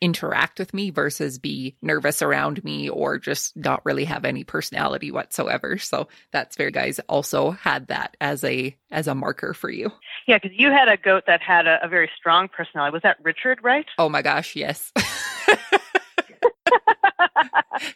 interact 0.03 0.59
with 0.59 0.75
me 0.75 0.91
versus 0.91 1.39
be 1.39 1.77
nervous 1.81 2.21
around 2.21 2.63
me 2.65 2.89
or 2.89 3.19
just 3.19 3.57
not 3.57 3.81
really 3.87 4.05
have 4.05 4.25
any 4.25 4.43
personality 4.43 5.13
whatsoever. 5.13 5.79
So 5.79 6.09
that's 6.33 6.57
fair 6.57 6.73
guys 6.73 6.99
also 7.09 7.53
had 7.53 7.87
that 7.87 8.17
as 8.21 8.43
a 8.43 8.77
as 8.91 9.07
a 9.07 9.15
marker 9.15 9.55
for 9.55 9.71
you. 9.71 9.93
Yeah, 10.27 10.39
because 10.43 10.59
you 10.59 10.71
had 10.71 10.89
a 10.89 10.97
goat 10.97 11.25
that 11.29 11.41
had 11.41 11.67
a, 11.67 11.79
a 11.85 11.89
very 11.89 12.11
strong 12.17 12.49
personality. 12.49 12.93
Was 12.93 13.03
that 13.03 13.17
Richard, 13.23 13.61
right? 13.63 13.87
Oh 13.97 14.09
my 14.09 14.23
gosh, 14.23 14.57
yes. 14.57 14.93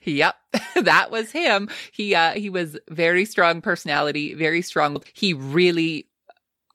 yep, 0.02 0.36
that 0.76 1.10
was 1.10 1.32
him. 1.32 1.68
He 1.92 2.14
uh 2.14 2.32
he 2.32 2.50
was 2.50 2.78
very 2.88 3.24
strong 3.24 3.60
personality, 3.60 4.34
very 4.34 4.62
strong. 4.62 5.02
He 5.12 5.34
really 5.34 6.06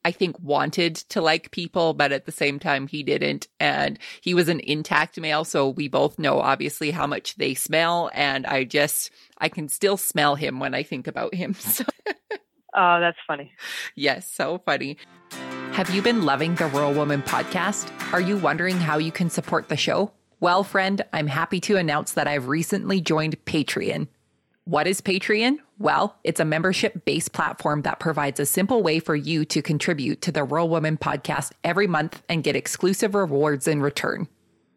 I 0.03 0.11
think 0.11 0.39
wanted 0.39 0.95
to 0.95 1.21
like 1.21 1.51
people, 1.51 1.93
but 1.93 2.11
at 2.11 2.25
the 2.25 2.31
same 2.31 2.59
time 2.59 2.87
he 2.87 3.03
didn't. 3.03 3.47
And 3.59 3.99
he 4.21 4.33
was 4.33 4.49
an 4.49 4.59
intact 4.59 5.19
male. 5.19 5.43
So 5.43 5.69
we 5.69 5.87
both 5.87 6.17
know 6.17 6.39
obviously 6.39 6.91
how 6.91 7.07
much 7.07 7.35
they 7.35 7.53
smell. 7.53 8.09
And 8.13 8.45
I 8.45 8.63
just, 8.63 9.11
I 9.37 9.49
can 9.49 9.69
still 9.69 9.97
smell 9.97 10.35
him 10.35 10.59
when 10.59 10.73
I 10.73 10.83
think 10.83 11.07
about 11.07 11.33
him. 11.33 11.55
So. 11.71 11.85
oh, 12.75 12.99
that's 12.99 13.17
funny. 13.27 13.53
Yes, 13.95 14.29
so 14.29 14.61
funny. 14.65 14.97
Have 15.71 15.89
you 15.89 16.01
been 16.01 16.23
loving 16.23 16.55
the 16.55 16.65
Rural 16.67 16.93
Woman 16.93 17.21
podcast? 17.21 17.89
Are 18.11 18.19
you 18.19 18.37
wondering 18.37 18.77
how 18.77 18.97
you 18.97 19.11
can 19.11 19.29
support 19.29 19.69
the 19.69 19.77
show? 19.77 20.11
Well, 20.41 20.63
friend, 20.63 21.01
I'm 21.13 21.27
happy 21.27 21.59
to 21.61 21.77
announce 21.77 22.13
that 22.13 22.27
I've 22.27 22.47
recently 22.47 22.99
joined 22.99 23.43
Patreon. 23.45 24.07
What 24.65 24.85
is 24.85 25.01
Patreon? 25.01 25.57
Well, 25.79 26.15
it's 26.23 26.39
a 26.39 26.45
membership 26.45 27.03
based 27.03 27.33
platform 27.33 27.81
that 27.81 27.99
provides 27.99 28.39
a 28.39 28.45
simple 28.45 28.83
way 28.83 28.99
for 28.99 29.15
you 29.15 29.43
to 29.45 29.59
contribute 29.59 30.21
to 30.21 30.31
the 30.31 30.43
Rural 30.43 30.69
Woman 30.69 30.97
podcast 30.97 31.53
every 31.63 31.87
month 31.87 32.21
and 32.29 32.43
get 32.43 32.55
exclusive 32.55 33.15
rewards 33.15 33.67
in 33.67 33.81
return. 33.81 34.27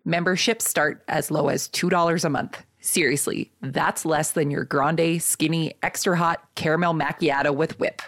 Memberships 0.06 0.66
start 0.66 1.04
as 1.06 1.30
low 1.30 1.48
as 1.48 1.68
$2 1.68 2.24
a 2.24 2.30
month. 2.30 2.64
Seriously, 2.80 3.52
that's 3.60 4.06
less 4.06 4.30
than 4.30 4.50
your 4.50 4.64
grande, 4.64 5.22
skinny, 5.22 5.74
extra 5.82 6.16
hot 6.16 6.42
caramel 6.54 6.94
macchiato 6.94 7.54
with 7.54 7.78
whip. 7.78 8.00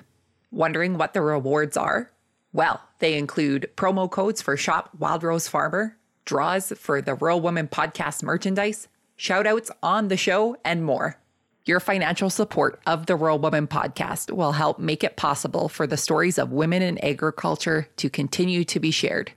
Wondering 0.51 0.97
what 0.97 1.13
the 1.13 1.21
rewards 1.21 1.77
are? 1.77 2.11
Well, 2.55 2.81
they 3.01 3.19
include 3.19 3.71
promo 3.77 4.11
codes 4.11 4.41
for 4.41 4.57
Shop 4.57 4.89
Wild 4.99 5.23
Rose 5.23 5.47
Farmer, 5.47 5.99
draws 6.25 6.73
for 6.79 7.03
the 7.03 7.15
Rural 7.15 7.43
Woman 7.43 7.69
podcast 7.69 8.23
merchandise, 8.23 8.89
shoutouts 9.19 9.71
on 9.83 10.09
the 10.09 10.17
show, 10.17 10.57
and 10.65 10.83
more. 10.83 11.19
Your 11.67 11.81
financial 11.81 12.31
support 12.31 12.81
of 12.87 13.07
the 13.07 13.17
Rural 13.17 13.41
Woman 13.41 13.67
podcast 13.67 14.31
will 14.31 14.53
help 14.53 14.79
make 14.79 15.03
it 15.03 15.17
possible 15.17 15.69
for 15.69 15.85
the 15.85 15.97
stories 15.97 16.39
of 16.39 16.53
women 16.53 16.81
in 16.81 17.05
agriculture 17.05 17.89
to 17.97 18.09
continue 18.09 18.63
to 18.67 18.79
be 18.79 18.93
shared. 18.93 19.33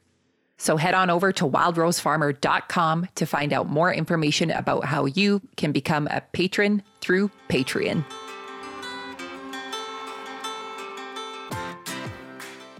So 0.57 0.77
head 0.77 0.93
on 0.93 1.09
over 1.09 1.31
to 1.31 1.45
wildrosefarmer.com 1.45 3.07
to 3.15 3.25
find 3.25 3.51
out 3.51 3.67
more 3.67 3.91
information 3.91 4.51
about 4.51 4.85
how 4.85 5.05
you 5.05 5.41
can 5.57 5.71
become 5.71 6.07
a 6.11 6.21
patron 6.21 6.83
through 7.01 7.31
Patreon. 7.49 8.05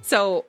So 0.04 0.46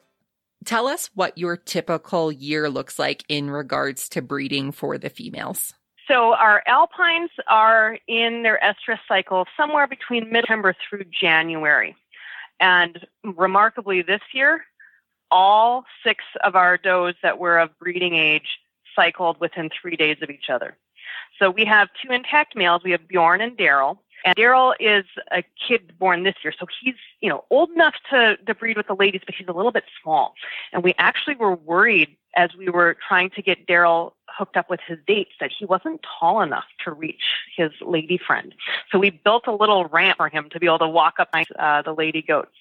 tell 0.66 0.86
us 0.86 1.08
what 1.14 1.38
your 1.38 1.56
typical 1.56 2.30
year 2.30 2.68
looks 2.68 2.98
like 2.98 3.24
in 3.30 3.50
regards 3.50 4.10
to 4.10 4.20
breeding 4.20 4.72
for 4.72 4.98
the 4.98 5.08
females. 5.08 5.72
So 6.10 6.34
our 6.34 6.60
alpines 6.66 7.30
are 7.46 7.96
in 8.08 8.42
their 8.42 8.58
estrus 8.64 8.98
cycle 9.06 9.46
somewhere 9.56 9.86
between 9.86 10.24
mid-September 10.32 10.74
through 10.88 11.04
January. 11.04 11.94
And 12.58 13.06
remarkably 13.22 14.02
this 14.02 14.20
year, 14.32 14.64
all 15.30 15.84
six 16.04 16.24
of 16.42 16.56
our 16.56 16.76
does 16.76 17.14
that 17.22 17.38
were 17.38 17.60
of 17.60 17.78
breeding 17.78 18.16
age 18.16 18.58
cycled 18.96 19.38
within 19.38 19.70
three 19.70 19.94
days 19.94 20.16
of 20.20 20.30
each 20.30 20.50
other. 20.50 20.76
So 21.38 21.48
we 21.48 21.64
have 21.66 21.88
two 22.04 22.12
intact 22.12 22.56
males. 22.56 22.82
We 22.84 22.90
have 22.90 23.06
Bjorn 23.06 23.40
and 23.40 23.56
Daryl. 23.56 23.98
And 24.24 24.36
Daryl 24.36 24.74
is 24.78 25.04
a 25.32 25.42
kid 25.68 25.98
born 25.98 26.22
this 26.24 26.36
year, 26.42 26.52
so 26.58 26.66
he's 26.82 26.94
you 27.20 27.28
know 27.28 27.44
old 27.50 27.70
enough 27.70 27.94
to, 28.10 28.36
to 28.46 28.54
breed 28.54 28.76
with 28.76 28.86
the 28.86 28.94
ladies, 28.94 29.22
but 29.24 29.34
he's 29.34 29.48
a 29.48 29.52
little 29.52 29.72
bit 29.72 29.84
small. 30.02 30.34
And 30.72 30.82
we 30.82 30.94
actually 30.98 31.36
were 31.36 31.54
worried 31.54 32.16
as 32.36 32.50
we 32.56 32.68
were 32.68 32.96
trying 33.06 33.30
to 33.30 33.42
get 33.42 33.66
Daryl 33.66 34.12
hooked 34.28 34.56
up 34.56 34.70
with 34.70 34.80
his 34.86 34.98
dates 35.06 35.32
that 35.40 35.50
he 35.56 35.64
wasn't 35.64 36.00
tall 36.18 36.40
enough 36.40 36.64
to 36.84 36.92
reach 36.92 37.22
his 37.56 37.70
lady 37.80 38.18
friend. 38.18 38.54
So 38.90 38.98
we 38.98 39.10
built 39.10 39.46
a 39.46 39.52
little 39.52 39.86
ramp 39.86 40.18
for 40.18 40.28
him 40.28 40.48
to 40.50 40.60
be 40.60 40.66
able 40.66 40.78
to 40.80 40.88
walk 40.88 41.14
up 41.18 41.30
uh, 41.58 41.82
the 41.82 41.92
lady 41.92 42.22
goats. 42.22 42.54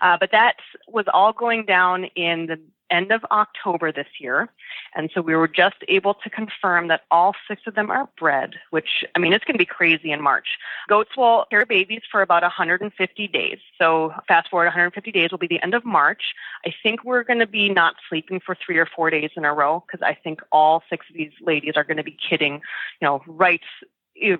Uh, 0.00 0.16
but 0.18 0.30
that 0.30 0.56
was 0.88 1.06
all 1.12 1.32
going 1.32 1.64
down 1.64 2.04
in 2.14 2.46
the 2.46 2.60
end 2.90 3.12
of 3.12 3.24
October 3.30 3.92
this 3.92 4.08
year. 4.18 4.48
And 4.94 5.10
so 5.14 5.20
we 5.20 5.34
were 5.34 5.48
just 5.48 5.76
able 5.88 6.14
to 6.14 6.30
confirm 6.30 6.88
that 6.88 7.02
all 7.10 7.34
six 7.48 7.62
of 7.66 7.74
them 7.74 7.90
are 7.90 8.08
bred, 8.18 8.54
which, 8.70 9.04
I 9.14 9.18
mean, 9.18 9.32
it's 9.32 9.44
going 9.44 9.54
to 9.54 9.58
be 9.58 9.66
crazy 9.66 10.12
in 10.12 10.20
March. 10.20 10.58
Goats 10.88 11.16
will 11.16 11.46
carry 11.50 11.64
babies 11.64 12.02
for 12.10 12.22
about 12.22 12.42
150 12.42 13.28
days. 13.28 13.58
So 13.78 14.14
fast 14.28 14.50
forward 14.50 14.66
150 14.66 15.12
days 15.12 15.30
will 15.30 15.38
be 15.38 15.46
the 15.46 15.62
end 15.62 15.74
of 15.74 15.84
March. 15.84 16.34
I 16.64 16.74
think 16.82 17.04
we're 17.04 17.24
going 17.24 17.40
to 17.40 17.46
be 17.46 17.68
not 17.68 17.96
sleeping 18.08 18.40
for 18.40 18.54
three 18.54 18.78
or 18.78 18.86
four 18.86 19.10
days 19.10 19.30
in 19.36 19.44
a 19.44 19.52
row 19.52 19.84
because 19.86 20.02
I 20.02 20.14
think 20.14 20.40
all 20.52 20.82
six 20.88 21.06
of 21.08 21.16
these 21.16 21.32
ladies 21.40 21.74
are 21.76 21.84
going 21.84 21.96
to 21.96 22.04
be 22.04 22.16
kidding, 22.28 22.54
you 23.00 23.06
know, 23.06 23.22
right 23.26 23.60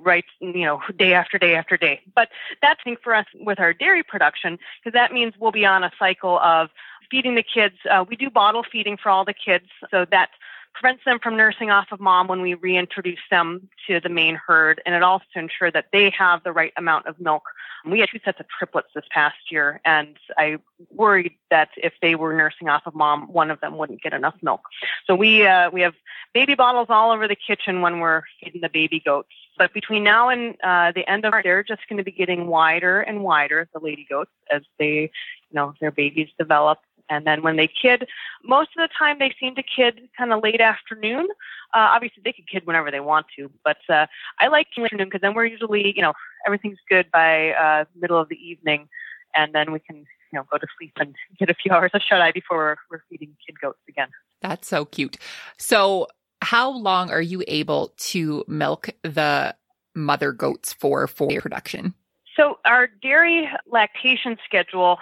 right, 0.02 0.24
you 0.40 0.64
know, 0.64 0.80
day 0.96 1.12
after 1.12 1.38
day 1.38 1.54
after 1.54 1.76
day. 1.76 2.00
But 2.14 2.28
that's 2.62 2.82
thing 2.82 2.96
for 3.02 3.14
us 3.14 3.26
with 3.34 3.60
our 3.60 3.72
dairy 3.72 4.02
production 4.02 4.58
because 4.82 4.94
that 4.94 5.12
means 5.12 5.34
we'll 5.38 5.52
be 5.52 5.66
on 5.66 5.84
a 5.84 5.90
cycle 5.98 6.38
of 6.38 6.70
feeding 7.10 7.34
the 7.34 7.42
kids. 7.42 7.76
Uh, 7.88 8.04
we 8.08 8.16
do 8.16 8.30
bottle 8.30 8.64
feeding 8.70 8.96
for 8.96 9.10
all 9.10 9.24
the 9.24 9.34
kids, 9.34 9.66
so 9.90 10.04
that 10.10 10.30
prevents 10.78 11.04
them 11.04 11.18
from 11.22 11.36
nursing 11.36 11.70
off 11.70 11.86
of 11.90 12.00
mom 12.00 12.28
when 12.28 12.42
we 12.42 12.54
reintroduce 12.54 13.20
them 13.30 13.68
to 13.86 13.98
the 14.00 14.08
main 14.08 14.34
herd, 14.46 14.82
and 14.84 14.94
it 14.94 15.02
also 15.02 15.24
ensures 15.34 15.72
that 15.72 15.86
they 15.92 16.10
have 16.10 16.42
the 16.44 16.52
right 16.52 16.72
amount 16.76 17.06
of 17.06 17.18
milk. 17.18 17.44
We 17.84 18.00
had 18.00 18.08
two 18.10 18.18
sets 18.24 18.40
of 18.40 18.46
triplets 18.48 18.88
this 18.94 19.04
past 19.10 19.36
year, 19.50 19.80
and 19.84 20.16
I 20.36 20.58
worried 20.90 21.34
that 21.50 21.68
if 21.76 21.94
they 22.02 22.14
were 22.14 22.34
nursing 22.34 22.68
off 22.68 22.82
of 22.84 22.94
mom, 22.94 23.32
one 23.32 23.50
of 23.50 23.60
them 23.60 23.78
wouldn't 23.78 24.02
get 24.02 24.12
enough 24.12 24.34
milk. 24.42 24.62
So 25.06 25.14
we 25.14 25.46
uh, 25.46 25.70
we 25.70 25.82
have 25.82 25.94
baby 26.34 26.54
bottles 26.54 26.88
all 26.90 27.12
over 27.12 27.28
the 27.28 27.36
kitchen 27.36 27.80
when 27.80 28.00
we're 28.00 28.22
feeding 28.42 28.60
the 28.60 28.68
baby 28.68 29.00
goats. 29.04 29.32
But 29.58 29.72
between 29.72 30.04
now 30.04 30.28
and 30.28 30.54
uh, 30.62 30.92
the 30.94 31.08
end 31.10 31.24
of 31.24 31.32
our, 31.32 31.42
they're 31.42 31.62
just 31.62 31.82
going 31.88 31.98
to 31.98 32.04
be 32.04 32.12
getting 32.12 32.46
wider 32.46 33.00
and 33.00 33.22
wider, 33.22 33.68
the 33.72 33.80
lady 33.80 34.06
goats, 34.08 34.30
as 34.52 34.62
they, 34.78 35.10
you 35.50 35.54
know, 35.54 35.74
their 35.80 35.90
babies 35.90 36.28
develop. 36.38 36.78
And 37.08 37.26
then 37.26 37.42
when 37.42 37.56
they 37.56 37.68
kid, 37.68 38.06
most 38.44 38.70
of 38.76 38.88
the 38.88 38.88
time 38.98 39.18
they 39.18 39.32
seem 39.38 39.54
to 39.54 39.62
kid 39.62 40.08
kind 40.16 40.32
of 40.32 40.42
late 40.42 40.60
afternoon. 40.60 41.28
Uh, 41.74 41.90
obviously, 41.94 42.22
they 42.24 42.32
can 42.32 42.44
kid 42.50 42.66
whenever 42.66 42.90
they 42.90 43.00
want 43.00 43.26
to, 43.36 43.50
but 43.64 43.78
uh, 43.88 44.06
I 44.38 44.48
like 44.48 44.68
afternoon 44.78 45.08
because 45.08 45.20
then 45.20 45.34
we're 45.34 45.46
usually, 45.46 45.92
you 45.94 46.02
know, 46.02 46.14
everything's 46.46 46.78
good 46.88 47.10
by 47.12 47.52
uh, 47.52 47.84
middle 47.94 48.18
of 48.18 48.28
the 48.28 48.36
evening, 48.36 48.88
and 49.34 49.54
then 49.54 49.72
we 49.72 49.80
can, 49.80 49.96
you 49.96 50.04
know, 50.38 50.44
go 50.50 50.58
to 50.58 50.66
sleep 50.78 50.92
and 50.98 51.14
get 51.38 51.50
a 51.50 51.54
few 51.54 51.72
hours 51.72 51.90
of 51.92 52.02
shut 52.02 52.20
eye 52.20 52.32
before 52.32 52.78
we're 52.90 53.02
feeding 53.10 53.36
kid 53.44 53.56
goats 53.60 53.80
again. 53.88 54.08
That's 54.42 54.68
so 54.68 54.84
cute. 54.84 55.18
So, 55.58 56.06
how 56.46 56.70
long 56.70 57.10
are 57.10 57.20
you 57.20 57.42
able 57.48 57.92
to 57.96 58.44
milk 58.46 58.90
the 59.02 59.52
mother 59.96 60.30
goats 60.30 60.72
for 60.72 61.08
for 61.08 61.28
production? 61.40 61.92
So, 62.36 62.60
our 62.64 62.86
dairy 62.86 63.48
lactation 63.66 64.36
schedule 64.44 64.98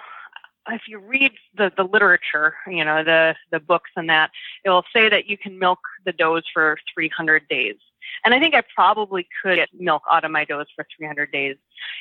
if 0.67 0.81
you 0.87 0.97
read 0.97 1.31
the, 1.55 1.71
the 1.77 1.83
literature, 1.83 2.55
you 2.65 2.83
know, 2.83 3.03
the, 3.03 3.35
the 3.51 3.59
books 3.59 3.91
and 3.95 4.09
that, 4.09 4.31
it 4.63 4.71
will 4.71 4.85
say 4.91 5.09
that 5.09 5.27
you 5.27 5.37
can 5.37 5.59
milk 5.59 5.77
the 6.05 6.11
does 6.11 6.43
for 6.51 6.79
300 6.91 7.47
days. 7.47 7.75
And 8.23 8.33
I 8.33 8.39
think 8.39 8.55
I 8.55 8.63
probably 8.73 9.27
could 9.41 9.55
get 9.55 9.69
milk 9.77 10.03
out 10.09 10.23
of 10.23 10.31
my 10.31 10.45
does 10.45 10.67
for 10.75 10.85
300 10.97 11.31
days. 11.31 11.57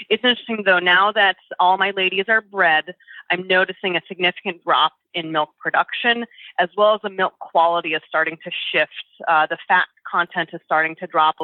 It's 0.08 0.24
interesting 0.24 0.62
though, 0.64 0.78
now 0.78 1.12
that 1.12 1.36
all 1.58 1.76
my 1.76 1.90
ladies 1.92 2.26
are 2.28 2.40
bred, 2.40 2.94
I'm 3.30 3.46
noticing 3.46 3.96
a 3.96 4.02
significant 4.06 4.64
drop 4.64 4.92
in 5.14 5.32
milk 5.32 5.50
production, 5.60 6.26
as 6.58 6.68
well 6.76 6.94
as 6.94 7.00
the 7.02 7.10
milk 7.10 7.38
quality 7.38 7.94
is 7.94 8.02
starting 8.08 8.38
to 8.44 8.50
shift. 8.72 8.92
Uh, 9.28 9.46
the 9.46 9.58
fat 9.68 9.86
content 10.10 10.50
is 10.52 10.60
starting 10.64 10.96
to 10.96 11.06
drop. 11.06 11.36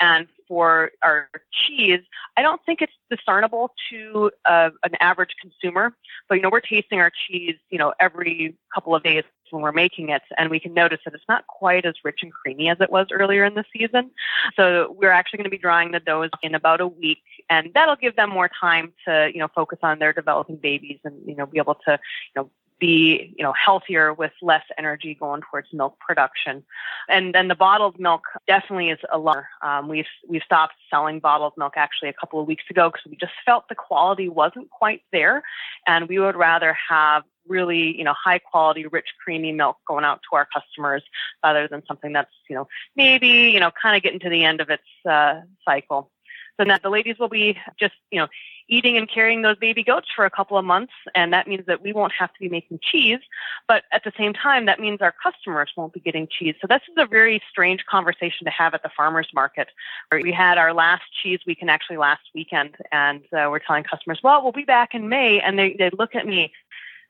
And 0.00 0.26
for 0.48 0.90
our 1.02 1.28
cheese, 1.52 2.00
I 2.36 2.42
don't 2.42 2.60
think 2.66 2.82
it's 2.82 2.92
discernible 3.10 3.72
to 3.90 4.30
uh, 4.44 4.70
an 4.82 4.94
average 5.00 5.34
consumer. 5.40 5.94
But 6.28 6.36
you 6.36 6.42
know, 6.42 6.50
we're 6.50 6.60
tasting 6.60 7.00
our 7.00 7.10
cheese, 7.10 7.56
you 7.70 7.78
know, 7.78 7.94
every 8.00 8.56
couple 8.74 8.94
of 8.94 9.02
days 9.02 9.24
when 9.54 9.62
we're 9.62 9.72
making 9.72 10.10
it, 10.10 10.22
and 10.36 10.50
we 10.50 10.60
can 10.60 10.74
notice 10.74 11.00
that 11.04 11.14
it's 11.14 11.24
not 11.28 11.46
quite 11.46 11.86
as 11.86 11.94
rich 12.04 12.20
and 12.22 12.32
creamy 12.32 12.68
as 12.68 12.78
it 12.80 12.90
was 12.90 13.06
earlier 13.12 13.44
in 13.44 13.54
the 13.54 13.64
season. 13.72 14.10
So 14.56 14.94
we're 14.98 15.10
actually 15.12 15.38
going 15.38 15.44
to 15.44 15.50
be 15.50 15.58
drying 15.58 15.92
the 15.92 16.00
does 16.00 16.30
in 16.42 16.54
about 16.54 16.80
a 16.80 16.86
week, 16.86 17.22
and 17.48 17.70
that'll 17.74 17.96
give 17.96 18.16
them 18.16 18.30
more 18.30 18.50
time 18.60 18.92
to, 19.06 19.30
you 19.32 19.38
know, 19.38 19.48
focus 19.54 19.78
on 19.82 19.98
their 19.98 20.12
developing 20.12 20.56
babies 20.56 20.98
and 21.04 21.14
you 21.26 21.36
know 21.36 21.46
be 21.46 21.58
able 21.58 21.76
to, 21.86 21.92
you 21.92 22.42
know, 22.42 22.50
be 22.80 23.34
you 23.36 23.44
know 23.44 23.52
healthier 23.52 24.12
with 24.12 24.32
less 24.42 24.64
energy 24.78 25.16
going 25.18 25.42
towards 25.50 25.68
milk 25.72 25.98
production. 26.00 26.64
And 27.08 27.34
then 27.34 27.48
the 27.48 27.54
bottled 27.54 27.98
milk 27.98 28.22
definitely 28.46 28.90
is 28.90 28.98
a 29.12 29.18
lot. 29.18 29.44
Um, 29.62 29.88
we've 29.88 30.06
we've 30.28 30.42
stopped 30.42 30.74
selling 30.90 31.20
bottled 31.20 31.54
milk 31.56 31.74
actually 31.76 32.08
a 32.08 32.14
couple 32.14 32.40
of 32.40 32.46
weeks 32.46 32.64
ago 32.70 32.90
because 32.90 33.04
we 33.08 33.16
just 33.16 33.32
felt 33.44 33.68
the 33.68 33.74
quality 33.74 34.28
wasn't 34.28 34.70
quite 34.70 35.02
there. 35.12 35.42
And 35.86 36.08
we 36.08 36.18
would 36.18 36.36
rather 36.36 36.76
have 36.88 37.22
really 37.46 37.96
you 37.96 38.04
know 38.04 38.14
high 38.14 38.38
quality 38.38 38.86
rich 38.86 39.08
creamy 39.22 39.52
milk 39.52 39.76
going 39.86 40.04
out 40.04 40.20
to 40.30 40.36
our 40.36 40.46
customers 40.52 41.02
rather 41.42 41.68
than 41.68 41.82
something 41.86 42.12
that's 42.12 42.32
you 42.48 42.56
know 42.56 42.66
maybe 42.96 43.28
you 43.28 43.60
know 43.60 43.70
kind 43.80 43.96
of 43.96 44.02
getting 44.02 44.20
to 44.20 44.30
the 44.30 44.44
end 44.44 44.60
of 44.60 44.70
its 44.70 44.82
uh, 45.08 45.40
cycle. 45.64 46.10
So 46.56 46.64
now 46.64 46.78
the 46.80 46.90
ladies 46.90 47.16
will 47.18 47.28
be 47.28 47.58
just 47.78 47.94
you 48.10 48.20
know 48.20 48.28
eating 48.68 48.96
and 48.96 49.10
carrying 49.10 49.42
those 49.42 49.56
baby 49.58 49.82
goats 49.82 50.08
for 50.14 50.24
a 50.24 50.30
couple 50.30 50.56
of 50.56 50.64
months. 50.64 50.92
And 51.14 51.32
that 51.32 51.46
means 51.46 51.66
that 51.66 51.82
we 51.82 51.92
won't 51.92 52.12
have 52.18 52.32
to 52.32 52.40
be 52.40 52.48
making 52.48 52.80
cheese. 52.82 53.20
But 53.68 53.84
at 53.92 54.04
the 54.04 54.12
same 54.16 54.32
time, 54.32 54.66
that 54.66 54.80
means 54.80 55.00
our 55.00 55.14
customers 55.22 55.70
won't 55.76 55.92
be 55.92 56.00
getting 56.00 56.28
cheese. 56.28 56.54
So 56.60 56.66
this 56.66 56.82
is 56.88 56.94
a 56.96 57.06
very 57.06 57.42
strange 57.50 57.84
conversation 57.86 58.44
to 58.44 58.50
have 58.50 58.74
at 58.74 58.82
the 58.82 58.90
farmer's 58.96 59.28
market. 59.34 59.68
We 60.12 60.32
had 60.32 60.58
our 60.58 60.72
last 60.72 61.04
cheese 61.22 61.40
weekend 61.46 61.70
actually 61.70 61.98
last 61.98 62.22
weekend. 62.34 62.76
And 62.92 63.22
uh, 63.32 63.48
we're 63.50 63.58
telling 63.58 63.84
customers, 63.84 64.20
well, 64.22 64.42
we'll 64.42 64.52
be 64.52 64.64
back 64.64 64.94
in 64.94 65.08
May. 65.08 65.40
And 65.40 65.58
they, 65.58 65.76
they 65.78 65.90
look 65.90 66.14
at 66.14 66.26
me 66.26 66.52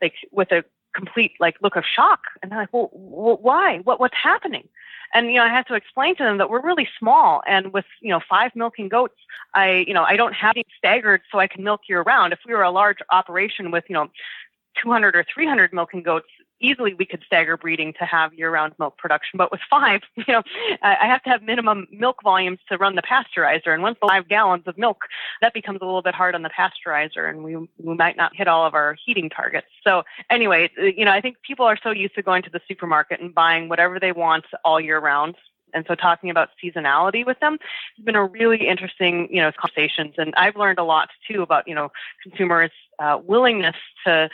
like 0.03 0.15
with 0.33 0.53
a 0.53 0.65
complete 0.95 1.33
like 1.41 1.57
look 1.61 1.77
of 1.77 1.85
shock. 1.85 2.21
And 2.43 2.51
they're 2.51 2.59
like, 2.59 2.73
well, 2.73 2.91
why? 2.93 3.79
What, 3.79 4.01
what's 4.01 4.17
happening? 4.21 4.69
And, 5.13 5.29
you 5.29 5.35
know, 5.35 5.45
I 5.45 5.49
have 5.49 5.67
to 5.67 5.75
explain 5.75 6.17
to 6.17 6.25
them 6.25 6.39
that 6.39 6.51
we're 6.51 6.61
really 6.61 6.89
small. 6.99 7.43
And 7.47 7.73
with, 7.73 7.85
you 8.01 8.11
know, 8.11 8.21
five 8.29 8.51
milking 8.57 8.89
goats, 8.89 9.15
I, 9.55 9.85
you 9.87 9.95
know, 9.95 10.03
I 10.03 10.17
don't 10.17 10.33
have 10.33 10.55
any 10.57 10.65
staggered 10.77 11.23
so 11.31 11.39
I 11.39 11.47
can 11.47 11.63
milk 11.63 11.83
year 11.89 12.03
round. 12.03 12.33
If 12.33 12.41
we 12.47 12.53
were 12.53 12.63
a 12.63 12.71
large 12.71 12.99
operation 13.11 13.71
with, 13.71 13.85
you 13.89 13.95
know, 13.95 14.09
200 14.83 15.15
or 15.15 15.25
300 15.33 15.73
milking 15.73 16.03
goats, 16.03 16.27
easily 16.61 16.95
we 16.95 17.05
could 17.05 17.23
stagger 17.27 17.57
breeding 17.57 17.93
to 17.99 18.05
have 18.05 18.33
year-round 18.35 18.75
milk 18.79 18.97
production. 18.99 19.37
But 19.37 19.51
with 19.51 19.61
five, 19.69 20.03
you 20.17 20.25
know, 20.29 20.43
I 20.83 21.07
have 21.07 21.23
to 21.25 21.31
have 21.31 21.43
minimum 21.43 21.87
milk 21.91 22.23
volumes 22.23 22.59
to 22.69 22.79
run 22.79 22.95
the 22.95 23.03
pasteurizer. 23.03 23.73
And 23.73 23.83
once 23.83 23.99
five 24.01 24.29
gallons 24.29 24.65
of 24.67 24.79
milk, 24.79 25.05
that 25.41 25.55
becomes 25.55 25.81
a 25.83 25.85
little 25.85 26.03
bit 26.03 26.15
hard 26.15 26.35
on 26.35 26.43
the 26.43 26.51
pasteurizer, 26.51 27.29
and 27.29 27.45
we 27.45 27.57
we 27.57 27.95
might 27.95 28.17
not 28.17 28.35
hit 28.35 28.49
all 28.49 28.67
of 28.67 28.75
our 28.75 28.97
heating 29.05 29.31
targets. 29.31 29.67
So 29.85 30.03
anyway, 30.31 30.71
you 30.79 31.05
know, 31.05 31.13
I 31.13 31.21
think 31.21 31.37
people 31.43 31.67
are 31.67 31.79
so 31.83 31.91
used 31.91 32.15
to 32.15 32.23
going 32.23 32.43
to 32.45 32.51
the 32.51 32.61
supermarket 32.69 33.21
and 33.21 33.35
buying 33.35 33.69
whatever 33.69 33.99
they 34.01 34.13
want 34.13 34.45
all 34.65 34.81
year 34.81 34.99
round. 34.99 35.37
And 35.75 35.85
so 35.89 35.95
talking 35.95 36.31
about 36.31 36.51
seasonality 36.63 37.27
with 37.27 37.39
them 37.41 37.59
has 37.97 38.05
been 38.05 38.15
a 38.15 38.25
really 38.25 38.69
interesting, 38.69 39.29
you 39.31 39.43
know, 39.43 39.51
conversations. 39.53 40.15
And 40.17 40.33
I've 40.37 40.57
learned 40.57 40.79
a 40.79 40.85
lot 40.85 41.11
too 41.29 41.43
about, 41.43 41.67
you 41.67 41.75
know, 41.75 41.91
consumers' 42.23 42.71
uh, 43.01 43.19
willingness 43.23 43.77
to 44.07 44.31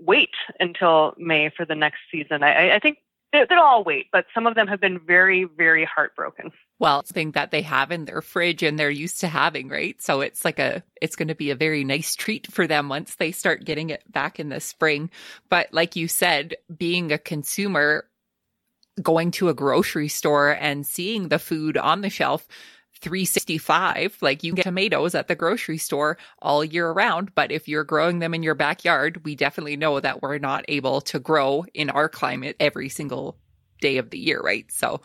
wait 0.00 0.34
until 0.58 1.14
May 1.18 1.50
for 1.50 1.64
the 1.64 1.74
next 1.74 1.98
season. 2.10 2.42
I, 2.42 2.76
I 2.76 2.78
think 2.78 2.98
they, 3.32 3.44
they'll 3.48 3.60
all 3.60 3.84
wait, 3.84 4.06
but 4.12 4.26
some 4.34 4.46
of 4.46 4.54
them 4.54 4.66
have 4.66 4.80
been 4.80 4.98
very, 4.98 5.44
very 5.44 5.84
heartbroken. 5.84 6.52
Well, 6.78 7.02
thing 7.02 7.32
that 7.32 7.50
they 7.50 7.62
have 7.62 7.92
in 7.92 8.06
their 8.06 8.22
fridge 8.22 8.62
and 8.62 8.78
they're 8.78 8.90
used 8.90 9.20
to 9.20 9.28
having, 9.28 9.68
right? 9.68 10.00
So 10.00 10.20
it's 10.20 10.44
like 10.44 10.58
a, 10.58 10.82
it's 11.00 11.16
going 11.16 11.28
to 11.28 11.34
be 11.34 11.50
a 11.50 11.54
very 11.56 11.84
nice 11.84 12.14
treat 12.14 12.50
for 12.50 12.66
them 12.66 12.88
once 12.88 13.16
they 13.16 13.32
start 13.32 13.64
getting 13.64 13.90
it 13.90 14.02
back 14.10 14.40
in 14.40 14.48
the 14.48 14.60
spring. 14.60 15.10
But 15.48 15.72
like 15.72 15.94
you 15.94 16.08
said, 16.08 16.56
being 16.74 17.12
a 17.12 17.18
consumer, 17.18 18.06
going 19.02 19.30
to 19.32 19.48
a 19.48 19.54
grocery 19.54 20.08
store 20.08 20.50
and 20.50 20.86
seeing 20.86 21.28
the 21.28 21.38
food 21.38 21.76
on 21.76 22.00
the 22.00 22.10
shelf, 22.10 22.48
365. 23.00 24.18
Like 24.20 24.42
you 24.42 24.54
get 24.54 24.62
tomatoes 24.62 25.14
at 25.14 25.28
the 25.28 25.34
grocery 25.34 25.78
store 25.78 26.18
all 26.40 26.64
year 26.64 26.90
round. 26.90 27.34
But 27.34 27.50
if 27.52 27.68
you're 27.68 27.84
growing 27.84 28.18
them 28.18 28.34
in 28.34 28.42
your 28.42 28.54
backyard, 28.54 29.24
we 29.24 29.34
definitely 29.34 29.76
know 29.76 30.00
that 30.00 30.22
we're 30.22 30.38
not 30.38 30.64
able 30.68 31.00
to 31.02 31.18
grow 31.18 31.64
in 31.74 31.90
our 31.90 32.08
climate 32.08 32.56
every 32.60 32.88
single 32.88 33.36
day 33.80 33.96
of 33.96 34.10
the 34.10 34.18
year, 34.18 34.40
right? 34.40 34.70
So, 34.70 35.00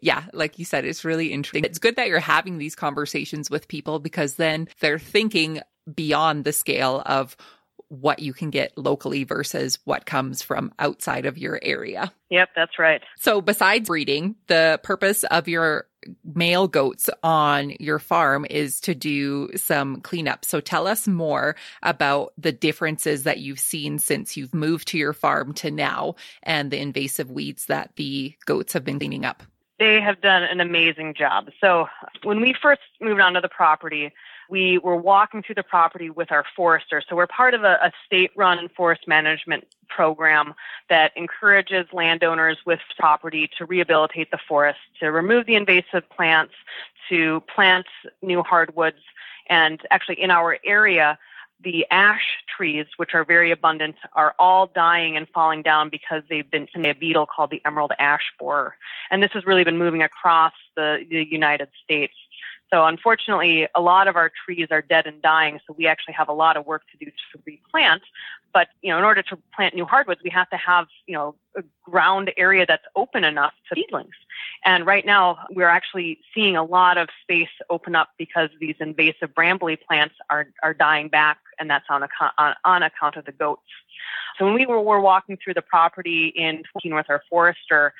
yeah, 0.00 0.24
like 0.32 0.58
you 0.58 0.64
said, 0.64 0.84
it's 0.84 1.04
really 1.04 1.32
interesting. 1.32 1.64
It's 1.64 1.78
good 1.78 1.96
that 1.96 2.08
you're 2.08 2.20
having 2.20 2.58
these 2.58 2.74
conversations 2.74 3.50
with 3.50 3.68
people 3.68 3.98
because 3.98 4.36
then 4.36 4.68
they're 4.80 4.98
thinking 4.98 5.60
beyond 5.94 6.44
the 6.44 6.52
scale 6.52 7.02
of 7.04 7.36
what 7.88 8.20
you 8.20 8.32
can 8.32 8.50
get 8.50 8.76
locally 8.76 9.24
versus 9.24 9.78
what 9.84 10.06
comes 10.06 10.42
from 10.42 10.72
outside 10.78 11.26
of 11.26 11.38
your 11.38 11.58
area. 11.62 12.12
Yep, 12.30 12.50
that's 12.56 12.78
right. 12.78 13.02
So, 13.18 13.40
besides 13.40 13.88
breeding, 13.88 14.36
the 14.46 14.80
purpose 14.82 15.24
of 15.24 15.48
your 15.48 15.86
male 16.24 16.68
goats 16.68 17.08
on 17.22 17.74
your 17.80 17.98
farm 17.98 18.46
is 18.48 18.80
to 18.82 18.94
do 18.94 19.50
some 19.56 20.00
cleanup. 20.00 20.44
So, 20.44 20.60
tell 20.60 20.86
us 20.86 21.06
more 21.06 21.56
about 21.82 22.32
the 22.38 22.52
differences 22.52 23.24
that 23.24 23.38
you've 23.38 23.60
seen 23.60 23.98
since 23.98 24.36
you've 24.36 24.54
moved 24.54 24.88
to 24.88 24.98
your 24.98 25.12
farm 25.12 25.52
to 25.54 25.70
now 25.70 26.16
and 26.42 26.70
the 26.70 26.80
invasive 26.80 27.30
weeds 27.30 27.66
that 27.66 27.90
the 27.96 28.34
goats 28.46 28.72
have 28.72 28.84
been 28.84 28.98
cleaning 28.98 29.24
up. 29.24 29.42
They 29.78 30.00
have 30.00 30.20
done 30.20 30.44
an 30.44 30.60
amazing 30.60 31.14
job. 31.14 31.50
So, 31.60 31.86
when 32.22 32.40
we 32.40 32.54
first 32.60 32.82
moved 33.00 33.20
onto 33.20 33.40
the 33.40 33.48
property, 33.48 34.12
we 34.48 34.78
were 34.78 34.96
walking 34.96 35.42
through 35.42 35.56
the 35.56 35.62
property 35.62 36.10
with 36.10 36.30
our 36.30 36.44
forester. 36.56 37.02
So 37.08 37.16
we're 37.16 37.26
part 37.26 37.54
of 37.54 37.64
a, 37.64 37.78
a 37.82 37.92
state 38.06 38.30
run 38.36 38.68
forest 38.76 39.06
management 39.06 39.66
program 39.88 40.54
that 40.88 41.12
encourages 41.16 41.86
landowners 41.92 42.58
with 42.66 42.80
property 42.98 43.50
to 43.58 43.64
rehabilitate 43.64 44.30
the 44.30 44.38
forest, 44.48 44.78
to 45.00 45.10
remove 45.10 45.46
the 45.46 45.54
invasive 45.54 46.08
plants, 46.10 46.54
to 47.08 47.42
plant 47.54 47.86
new 48.22 48.42
hardwoods. 48.42 48.98
And 49.48 49.80
actually, 49.90 50.20
in 50.22 50.30
our 50.30 50.58
area, 50.64 51.18
the 51.62 51.86
ash 51.90 52.22
trees, 52.54 52.86
which 52.96 53.14
are 53.14 53.24
very 53.24 53.50
abundant, 53.50 53.96
are 54.12 54.34
all 54.38 54.66
dying 54.66 55.16
and 55.16 55.26
falling 55.28 55.62
down 55.62 55.88
because 55.88 56.22
they've 56.28 56.50
been 56.50 56.68
a 56.76 56.92
beetle 56.92 57.26
called 57.26 57.50
the 57.50 57.60
emerald 57.64 57.92
ash 57.98 58.32
borer. 58.38 58.76
And 59.10 59.22
this 59.22 59.32
has 59.32 59.44
really 59.46 59.64
been 59.64 59.78
moving 59.78 60.02
across 60.02 60.52
the, 60.76 61.04
the 61.08 61.26
United 61.28 61.68
States. 61.82 62.14
So 62.74 62.84
unfortunately, 62.86 63.68
a 63.76 63.80
lot 63.80 64.08
of 64.08 64.16
our 64.16 64.32
trees 64.44 64.66
are 64.72 64.82
dead 64.82 65.06
and 65.06 65.22
dying. 65.22 65.60
So 65.64 65.76
we 65.78 65.86
actually 65.86 66.14
have 66.14 66.28
a 66.28 66.32
lot 66.32 66.56
of 66.56 66.66
work 66.66 66.82
to 66.90 67.04
do 67.04 67.08
to 67.08 67.42
replant. 67.46 68.02
But 68.52 68.66
you 68.82 68.90
know, 68.90 68.98
in 68.98 69.04
order 69.04 69.22
to 69.22 69.38
plant 69.54 69.76
new 69.76 69.84
hardwoods, 69.84 70.22
we 70.24 70.30
have 70.30 70.50
to 70.50 70.56
have 70.56 70.88
you 71.06 71.14
know 71.14 71.36
a 71.56 71.62
ground 71.84 72.32
area 72.36 72.66
that's 72.66 72.82
open 72.96 73.22
enough 73.22 73.52
to 73.68 73.76
seedlings. 73.80 74.16
And 74.64 74.84
right 74.86 75.06
now, 75.06 75.38
we're 75.52 75.68
actually 75.68 76.18
seeing 76.34 76.56
a 76.56 76.64
lot 76.64 76.98
of 76.98 77.10
space 77.22 77.54
open 77.70 77.94
up 77.94 78.08
because 78.18 78.50
these 78.58 78.74
invasive 78.80 79.32
brambly 79.32 79.80
plants 79.80 80.16
are 80.28 80.48
are 80.64 80.74
dying 80.74 81.08
back, 81.08 81.38
and 81.60 81.70
that's 81.70 81.86
on 81.88 82.02
account 82.02 82.32
on, 82.38 82.54
on 82.64 82.82
account 82.82 83.14
of 83.14 83.24
the 83.24 83.32
goats. 83.32 83.62
So 84.36 84.46
when 84.46 84.54
we 84.54 84.66
were, 84.66 84.80
were 84.80 85.00
walking 85.00 85.36
through 85.36 85.54
the 85.54 85.62
property 85.62 86.26
in 86.34 86.64
with 86.84 87.08
our 87.08 87.22
forester, 87.30 87.94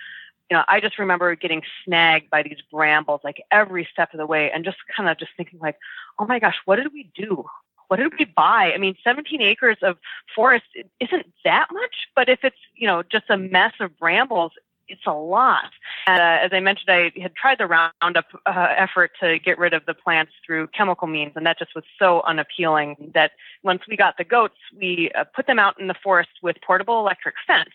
you 0.50 0.56
know, 0.56 0.64
I 0.68 0.80
just 0.80 0.98
remember 0.98 1.34
getting 1.36 1.62
snagged 1.84 2.30
by 2.30 2.42
these 2.42 2.58
brambles 2.70 3.20
like 3.24 3.42
every 3.50 3.88
step 3.90 4.12
of 4.12 4.18
the 4.18 4.26
way 4.26 4.50
and 4.50 4.64
just 4.64 4.76
kind 4.94 5.08
of 5.08 5.18
just 5.18 5.32
thinking 5.36 5.58
like, 5.60 5.76
oh 6.18 6.26
my 6.26 6.38
gosh, 6.38 6.56
what 6.64 6.76
did 6.76 6.92
we 6.92 7.10
do? 7.14 7.44
What 7.88 7.96
did 7.96 8.12
we 8.18 8.24
buy? 8.24 8.72
I 8.74 8.78
mean, 8.78 8.96
17 9.04 9.40
acres 9.40 9.78
of 9.82 9.96
forest 10.34 10.64
isn't 11.00 11.26
that 11.44 11.68
much, 11.72 12.08
but 12.14 12.28
if 12.28 12.40
it's, 12.42 12.56
you 12.74 12.86
know, 12.86 13.02
just 13.02 13.24
a 13.28 13.36
mess 13.36 13.72
of 13.80 13.98
brambles, 13.98 14.52
it's 14.88 15.06
a 15.06 15.12
lot. 15.12 15.70
And, 16.06 16.20
uh, 16.20 16.44
as 16.44 16.50
I 16.52 16.60
mentioned, 16.60 16.90
I 16.90 17.12
had 17.20 17.34
tried 17.34 17.58
the 17.58 17.66
Roundup 17.66 18.26
uh, 18.46 18.68
effort 18.76 19.12
to 19.20 19.38
get 19.38 19.58
rid 19.58 19.72
of 19.72 19.86
the 19.86 19.94
plants 19.94 20.32
through 20.44 20.68
chemical 20.68 21.08
means, 21.08 21.32
and 21.36 21.46
that 21.46 21.58
just 21.58 21.74
was 21.74 21.84
so 21.98 22.22
unappealing 22.22 23.12
that 23.14 23.32
once 23.62 23.82
we 23.88 23.96
got 23.96 24.18
the 24.18 24.24
goats, 24.24 24.56
we 24.78 25.10
uh, 25.14 25.24
put 25.34 25.46
them 25.46 25.58
out 25.58 25.80
in 25.80 25.86
the 25.86 25.94
forest 25.94 26.30
with 26.42 26.56
portable 26.66 27.00
electric 27.00 27.34
fence. 27.46 27.70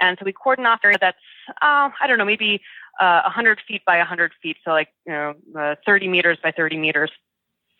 And 0.00 0.18
so 0.18 0.24
we 0.24 0.32
cordon 0.32 0.66
off 0.66 0.80
area 0.84 0.98
that's, 1.00 1.18
uh, 1.60 1.90
I 2.00 2.06
don't 2.06 2.18
know, 2.18 2.24
maybe 2.24 2.60
uh, 3.00 3.22
100 3.24 3.60
feet 3.66 3.82
by 3.84 3.98
100 3.98 4.32
feet, 4.42 4.56
so 4.64 4.70
like, 4.70 4.88
you 5.06 5.12
know, 5.12 5.34
uh, 5.56 5.74
30 5.86 6.08
meters 6.08 6.38
by 6.42 6.52
30 6.52 6.76
meters. 6.76 7.10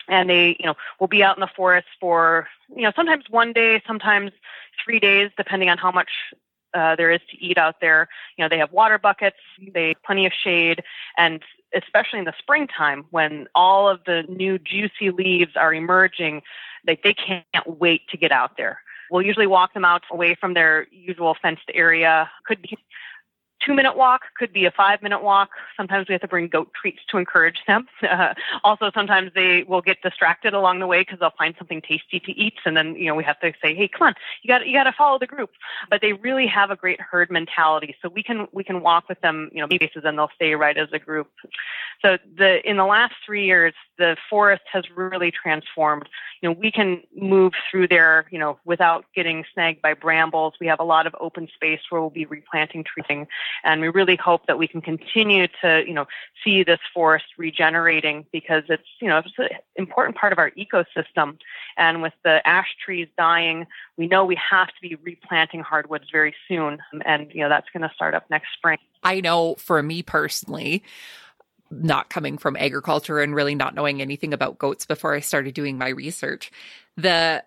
And 0.09 0.29
they, 0.29 0.57
you 0.59 0.66
know, 0.66 0.75
will 0.98 1.07
be 1.07 1.22
out 1.22 1.37
in 1.37 1.40
the 1.40 1.51
forest 1.55 1.87
for, 2.01 2.48
you 2.75 2.83
know, 2.83 2.92
sometimes 2.96 3.25
one 3.31 3.53
day, 3.53 3.81
sometimes 3.87 4.33
three 4.85 4.98
days, 4.98 5.31
depending 5.37 5.68
on 5.68 5.79
how 5.79 5.92
much 5.92 6.11
uh, 6.75 6.96
there 6.96 7.11
is 7.11 7.20
to 7.31 7.40
eat 7.40 7.59
out 7.59 7.77
there. 7.81 8.09
You 8.37 8.44
know, 8.44 8.48
they 8.48 8.59
have 8.59 8.72
water 8.72 8.98
buckets, 8.98 9.37
they 9.72 9.94
plenty 10.05 10.27
of 10.27 10.33
shade, 10.33 10.83
and 11.16 11.40
especially 11.75 12.18
in 12.18 12.25
the 12.25 12.35
springtime 12.38 13.05
when 13.11 13.46
all 13.55 13.88
of 13.88 14.01
the 14.05 14.25
new 14.29 14.59
juicy 14.59 15.11
leaves 15.11 15.53
are 15.57 15.72
emerging, 15.72 16.42
they, 16.85 16.98
they 17.03 17.14
can't 17.14 17.44
wait 17.66 18.09
to 18.11 18.16
get 18.16 18.33
out 18.33 18.57
there. 18.57 18.82
We'll 19.12 19.20
usually 19.20 19.46
walk 19.46 19.75
them 19.75 19.85
out 19.85 20.05
away 20.11 20.35
from 20.40 20.55
their 20.55 20.87
usual 20.90 21.37
fenced 21.42 21.70
area. 21.75 22.31
Could 22.46 22.62
be 22.62 22.79
two 23.64 23.75
minute 23.75 23.96
walk, 23.96 24.22
could 24.38 24.53
be 24.53 24.64
a 24.64 24.70
five 24.70 25.03
minute 25.03 25.22
walk. 25.22 25.51
Sometimes 25.77 26.09
we 26.09 26.12
have 26.12 26.20
to 26.22 26.29
bring 26.29 26.48
goat 26.48 26.70
treats 26.81 27.01
to 27.11 27.18
encourage 27.18 27.59
them. 27.66 27.87
Uh, 28.12 28.35
also, 28.62 28.90
sometimes 28.92 29.31
they 29.35 29.62
will 29.62 29.81
get 29.81 30.03
distracted 30.03 30.53
along 30.53 30.81
the 30.81 30.87
way 30.87 31.01
because 31.01 31.18
they'll 31.18 31.33
find 31.38 31.55
something 31.57 31.81
tasty 31.81 32.20
to 32.20 32.33
eat, 32.33 32.55
and 32.66 32.77
then 32.77 32.94
you 32.94 33.07
know 33.07 33.14
we 33.14 33.25
have 33.25 33.40
to 33.40 33.53
say, 33.62 33.75
"Hey, 33.75 33.88
come 33.88 34.09
on, 34.09 34.14
you 34.42 34.48
got 34.48 34.66
you 34.66 34.77
got 34.77 34.85
to 34.85 34.92
follow 34.92 35.18
the 35.18 35.27
group." 35.27 35.51
But 35.88 36.03
they 36.03 36.12
really 36.12 36.46
have 36.46 36.70
a 36.70 36.77
great 36.77 37.01
herd 37.01 37.31
mentality, 37.31 37.96
so 38.03 38.11
we 38.11 38.22
can 38.22 38.48
we 38.53 38.64
can 38.64 38.83
walk 38.83 39.09
with 39.09 39.20
them, 39.22 39.51
you 39.53 39.62
know, 39.62 39.66
bases, 39.66 40.03
and 40.05 40.18
they'll 40.18 40.31
stay 40.35 40.55
right 40.55 40.77
as 40.77 40.88
a 40.92 40.98
group. 40.98 41.29
So 42.03 42.18
the 42.37 42.68
in 42.68 42.77
the 42.77 42.85
last 42.85 43.14
three 43.25 43.46
years, 43.46 43.72
the 43.96 44.16
forest 44.29 44.64
has 44.70 44.85
really 44.94 45.31
transformed. 45.31 46.09
You 46.42 46.51
know, 46.51 46.57
we 46.59 46.70
can 46.70 47.03
move 47.16 47.53
through 47.70 47.88
there, 47.88 48.27
you 48.31 48.38
know, 48.38 48.59
without 48.66 49.07
getting 49.14 49.44
snagged 49.55 49.81
by 49.81 49.94
brambles. 49.94 50.55
We 50.61 50.66
have 50.66 50.81
a 50.81 50.85
lot 50.85 51.07
of 51.07 51.14
open 51.18 51.48
space 51.55 51.81
where 51.88 52.01
we'll 52.01 52.11
be 52.11 52.27
replanting 52.27 52.85
trees 52.85 53.03
and 53.65 53.81
we 53.81 53.88
really 53.88 54.17
hope 54.17 54.47
that 54.47 54.59
we 54.59 54.67
can 54.67 54.81
continue 54.81 55.47
to, 55.62 55.85
you 55.87 55.95
know, 55.95 56.07
see 56.45 56.62
this 56.62 56.81
forest 56.93 57.27
regenerating 57.38 58.27
because 58.33 58.65
it's, 58.69 58.83
you 59.01 59.09
know, 59.09 59.19
it's 59.19 59.33
an 59.38 59.49
important 59.77 60.17
part 60.17 60.33
of 60.33 60.38
our 60.38 60.51
ecosystem. 60.53 61.38
And 61.77 62.03
with 62.03 62.15
the 62.25 62.47
ash 62.47 62.77
trees 62.85 63.09
dying, 63.17 63.67
we 63.97 64.07
know 64.07 64.25
we 64.25 64.38
have 64.51 64.69
to 64.69 64.81
be 64.81 64.97
replanting 64.97 65.61
hardwoods 65.61 66.07
very 66.11 66.35
soon. 66.49 66.79
And, 67.05 67.33
you 67.33 67.41
know, 67.43 67.49
that's 67.49 67.69
going 67.73 67.88
to 67.88 67.95
start 67.95 68.15
up 68.15 68.25
next 68.31 68.49
spring. 68.55 68.79
I 69.03 69.21
know 69.21 69.57
for 69.57 69.83
me 69.83 70.03
personally, 70.03 70.83
not 71.71 72.11
coming 72.11 72.38
from 72.38 72.57
agriculture 72.57 73.21
and 73.21 73.35
really 73.35 73.55
not 73.55 73.75
knowing 73.75 74.03
anything 74.03 74.35
about 74.35 74.59
goats 74.59 74.87
before 74.87 75.15
I 75.15 75.21
started 75.21 75.55
doing 75.55 75.79
my 75.79 75.88
research, 75.88 76.51
the 76.97 77.43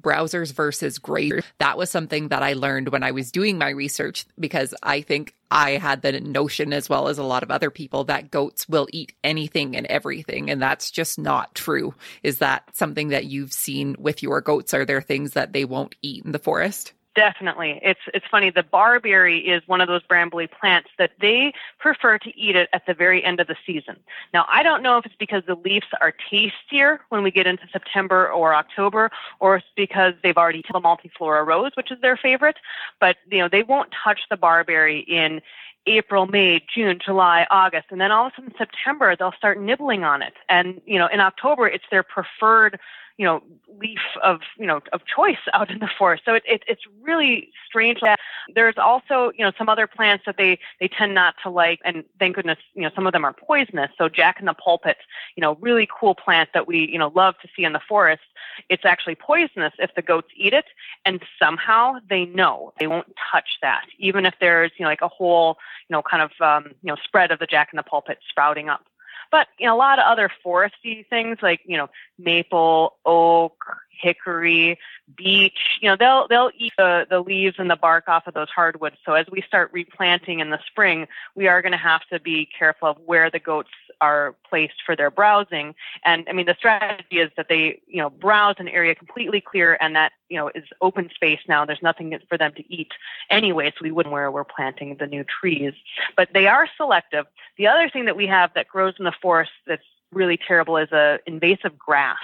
browsers 0.00 0.52
versus 0.52 0.98
grazers. 0.98 1.44
That 1.58 1.78
was 1.78 1.90
something 1.90 2.28
that 2.28 2.42
I 2.42 2.54
learned 2.54 2.88
when 2.90 3.02
I 3.02 3.10
was 3.10 3.32
doing 3.32 3.58
my 3.58 3.70
research 3.70 4.26
because 4.38 4.74
I 4.82 5.00
think 5.00 5.34
I 5.50 5.72
had 5.72 6.02
the 6.02 6.20
notion, 6.20 6.72
as 6.72 6.88
well 6.88 7.08
as 7.08 7.18
a 7.18 7.22
lot 7.22 7.42
of 7.42 7.50
other 7.50 7.70
people, 7.70 8.04
that 8.04 8.30
goats 8.30 8.68
will 8.68 8.86
eat 8.92 9.14
anything 9.24 9.76
and 9.76 9.86
everything. 9.86 10.50
And 10.50 10.60
that's 10.60 10.90
just 10.90 11.18
not 11.18 11.54
true. 11.54 11.94
Is 12.22 12.38
that 12.38 12.76
something 12.76 13.08
that 13.08 13.26
you've 13.26 13.52
seen 13.52 13.96
with 13.98 14.22
your 14.22 14.40
goats? 14.40 14.74
Are 14.74 14.84
there 14.84 15.00
things 15.00 15.32
that 15.32 15.52
they 15.52 15.64
won't 15.64 15.94
eat 16.02 16.24
in 16.24 16.32
the 16.32 16.38
forest? 16.38 16.92
Definitely. 17.18 17.80
It's 17.82 17.98
it's 18.14 18.26
funny. 18.30 18.50
The 18.50 18.62
barberry 18.62 19.40
is 19.40 19.66
one 19.66 19.80
of 19.80 19.88
those 19.88 20.04
brambly 20.04 20.48
plants 20.48 20.88
that 20.98 21.10
they 21.20 21.52
prefer 21.80 22.16
to 22.16 22.38
eat 22.38 22.54
it 22.54 22.68
at 22.72 22.86
the 22.86 22.94
very 22.94 23.24
end 23.24 23.40
of 23.40 23.48
the 23.48 23.56
season. 23.66 23.96
Now, 24.32 24.46
I 24.48 24.62
don't 24.62 24.84
know 24.84 24.98
if 24.98 25.04
it's 25.04 25.16
because 25.18 25.42
the 25.44 25.56
leaves 25.56 25.88
are 26.00 26.12
tastier 26.30 27.00
when 27.08 27.24
we 27.24 27.32
get 27.32 27.48
into 27.48 27.64
September 27.72 28.30
or 28.30 28.54
October, 28.54 29.10
or 29.40 29.56
it's 29.56 29.66
because 29.74 30.14
they've 30.22 30.36
already 30.36 30.62
the 30.72 30.78
multiflora 30.78 31.44
rose, 31.44 31.72
which 31.74 31.90
is 31.90 32.00
their 32.02 32.16
favorite. 32.16 32.58
But 33.00 33.16
you 33.28 33.38
know, 33.38 33.48
they 33.48 33.64
won't 33.64 33.92
touch 34.04 34.20
the 34.30 34.36
barberry 34.36 35.00
in 35.00 35.42
April, 35.88 36.26
May, 36.26 36.64
June, 36.72 37.00
July, 37.04 37.48
August, 37.50 37.86
and 37.90 38.00
then 38.00 38.12
all 38.12 38.26
of 38.26 38.32
a 38.34 38.36
sudden 38.36 38.54
September 38.56 39.16
they'll 39.16 39.32
start 39.32 39.60
nibbling 39.60 40.04
on 40.04 40.22
it. 40.22 40.34
And 40.48 40.80
you 40.86 41.00
know, 41.00 41.08
in 41.08 41.18
October 41.18 41.66
it's 41.66 41.86
their 41.90 42.04
preferred 42.04 42.78
you 43.18 43.24
know 43.24 43.42
leaf 43.78 43.98
of 44.22 44.40
you 44.56 44.66
know 44.66 44.80
of 44.92 45.02
choice 45.04 45.38
out 45.52 45.70
in 45.70 45.80
the 45.80 45.90
forest. 45.98 46.22
So 46.24 46.34
it, 46.34 46.42
it, 46.46 46.62
it's 46.66 46.82
really 47.02 47.52
strange. 47.66 48.00
That 48.00 48.18
there's 48.54 48.78
also 48.78 49.32
you 49.36 49.44
know 49.44 49.52
some 49.58 49.68
other 49.68 49.86
plants 49.86 50.24
that 50.24 50.36
they 50.38 50.58
they 50.80 50.88
tend 50.88 51.14
not 51.14 51.34
to 51.42 51.50
like, 51.50 51.80
and 51.84 52.04
thank 52.18 52.36
goodness 52.36 52.58
you 52.74 52.82
know 52.82 52.90
some 52.94 53.06
of 53.06 53.12
them 53.12 53.24
are 53.24 53.32
poisonous. 53.32 53.90
So 53.98 54.08
Jack 54.08 54.38
in 54.40 54.46
the 54.46 54.54
pulpit, 54.54 54.98
you 55.36 55.40
know, 55.40 55.56
really 55.56 55.88
cool 55.92 56.14
plant 56.14 56.50
that 56.54 56.66
we 56.66 56.88
you 56.88 56.98
know 56.98 57.12
love 57.14 57.34
to 57.42 57.48
see 57.54 57.64
in 57.64 57.72
the 57.72 57.80
forest. 57.86 58.22
It's 58.68 58.84
actually 58.84 59.16
poisonous 59.16 59.74
if 59.78 59.94
the 59.94 60.02
goats 60.02 60.28
eat 60.36 60.52
it, 60.52 60.66
and 61.04 61.20
somehow 61.38 61.96
they 62.08 62.24
know 62.24 62.72
they 62.78 62.86
won't 62.86 63.14
touch 63.30 63.58
that, 63.62 63.86
even 63.98 64.24
if 64.26 64.34
there's 64.40 64.70
you 64.78 64.84
know 64.84 64.90
like 64.90 65.02
a 65.02 65.08
whole 65.08 65.58
you 65.88 65.94
know 65.94 66.02
kind 66.02 66.22
of 66.22 66.30
um, 66.40 66.72
you 66.82 66.88
know 66.88 66.96
spread 67.02 67.32
of 67.32 67.40
the 67.40 67.46
Jack 67.46 67.70
in 67.72 67.76
the 67.76 67.82
pulpit 67.82 68.18
sprouting 68.28 68.68
up. 68.68 68.84
But 69.30 69.48
you 69.58 69.66
know, 69.66 69.74
a 69.74 69.78
lot 69.78 69.98
of 69.98 70.04
other 70.06 70.30
foresty 70.44 71.06
things 71.08 71.38
like 71.42 71.60
you 71.64 71.76
know 71.76 71.88
maple, 72.18 72.96
oak, 73.04 73.64
hickory, 74.00 74.78
beech, 75.16 75.78
you 75.80 75.88
know, 75.88 75.96
they'll 75.96 76.28
they'll 76.28 76.50
eat 76.56 76.72
the, 76.76 77.06
the 77.08 77.20
leaves 77.20 77.56
and 77.58 77.70
the 77.70 77.76
bark 77.76 78.08
off 78.08 78.26
of 78.26 78.34
those 78.34 78.48
hardwoods. 78.48 78.96
So 79.04 79.14
as 79.14 79.26
we 79.30 79.42
start 79.42 79.70
replanting 79.72 80.40
in 80.40 80.50
the 80.50 80.58
spring, 80.66 81.06
we 81.34 81.48
are 81.48 81.62
going 81.62 81.72
to 81.72 81.78
have 81.78 82.06
to 82.12 82.20
be 82.20 82.48
careful 82.58 82.88
of 82.88 82.96
where 83.04 83.30
the 83.30 83.38
goats 83.38 83.70
are 84.00 84.36
placed 84.48 84.74
for 84.84 84.94
their 84.94 85.10
browsing. 85.10 85.74
And 86.04 86.24
I 86.28 86.32
mean, 86.32 86.46
the 86.46 86.54
strategy 86.56 87.18
is 87.18 87.30
that 87.36 87.48
they, 87.48 87.80
you 87.86 88.00
know, 88.00 88.10
browse 88.10 88.56
an 88.58 88.68
area 88.68 88.94
completely 88.94 89.40
clear 89.40 89.76
and 89.80 89.96
that, 89.96 90.12
you 90.28 90.36
know, 90.36 90.50
is 90.54 90.64
open 90.80 91.10
space 91.14 91.40
now. 91.48 91.64
There's 91.64 91.82
nothing 91.82 92.16
for 92.28 92.38
them 92.38 92.52
to 92.54 92.72
eat 92.72 92.92
anyway, 93.30 93.70
so 93.70 93.78
we 93.82 93.90
wouldn't 93.90 94.12
where 94.12 94.30
we're 94.30 94.44
planting 94.44 94.96
the 94.96 95.06
new 95.06 95.24
trees. 95.24 95.72
But 96.16 96.28
they 96.32 96.46
are 96.46 96.68
selective. 96.76 97.26
The 97.56 97.66
other 97.66 97.88
thing 97.88 98.04
that 98.04 98.16
we 98.16 98.26
have 98.26 98.52
that 98.54 98.68
grows 98.68 98.94
in 98.98 99.04
the 99.04 99.14
forest 99.20 99.50
that's 99.66 99.82
really 100.12 100.36
terrible 100.38 100.76
is 100.76 100.92
a 100.92 101.18
invasive 101.26 101.78
grass. 101.78 102.16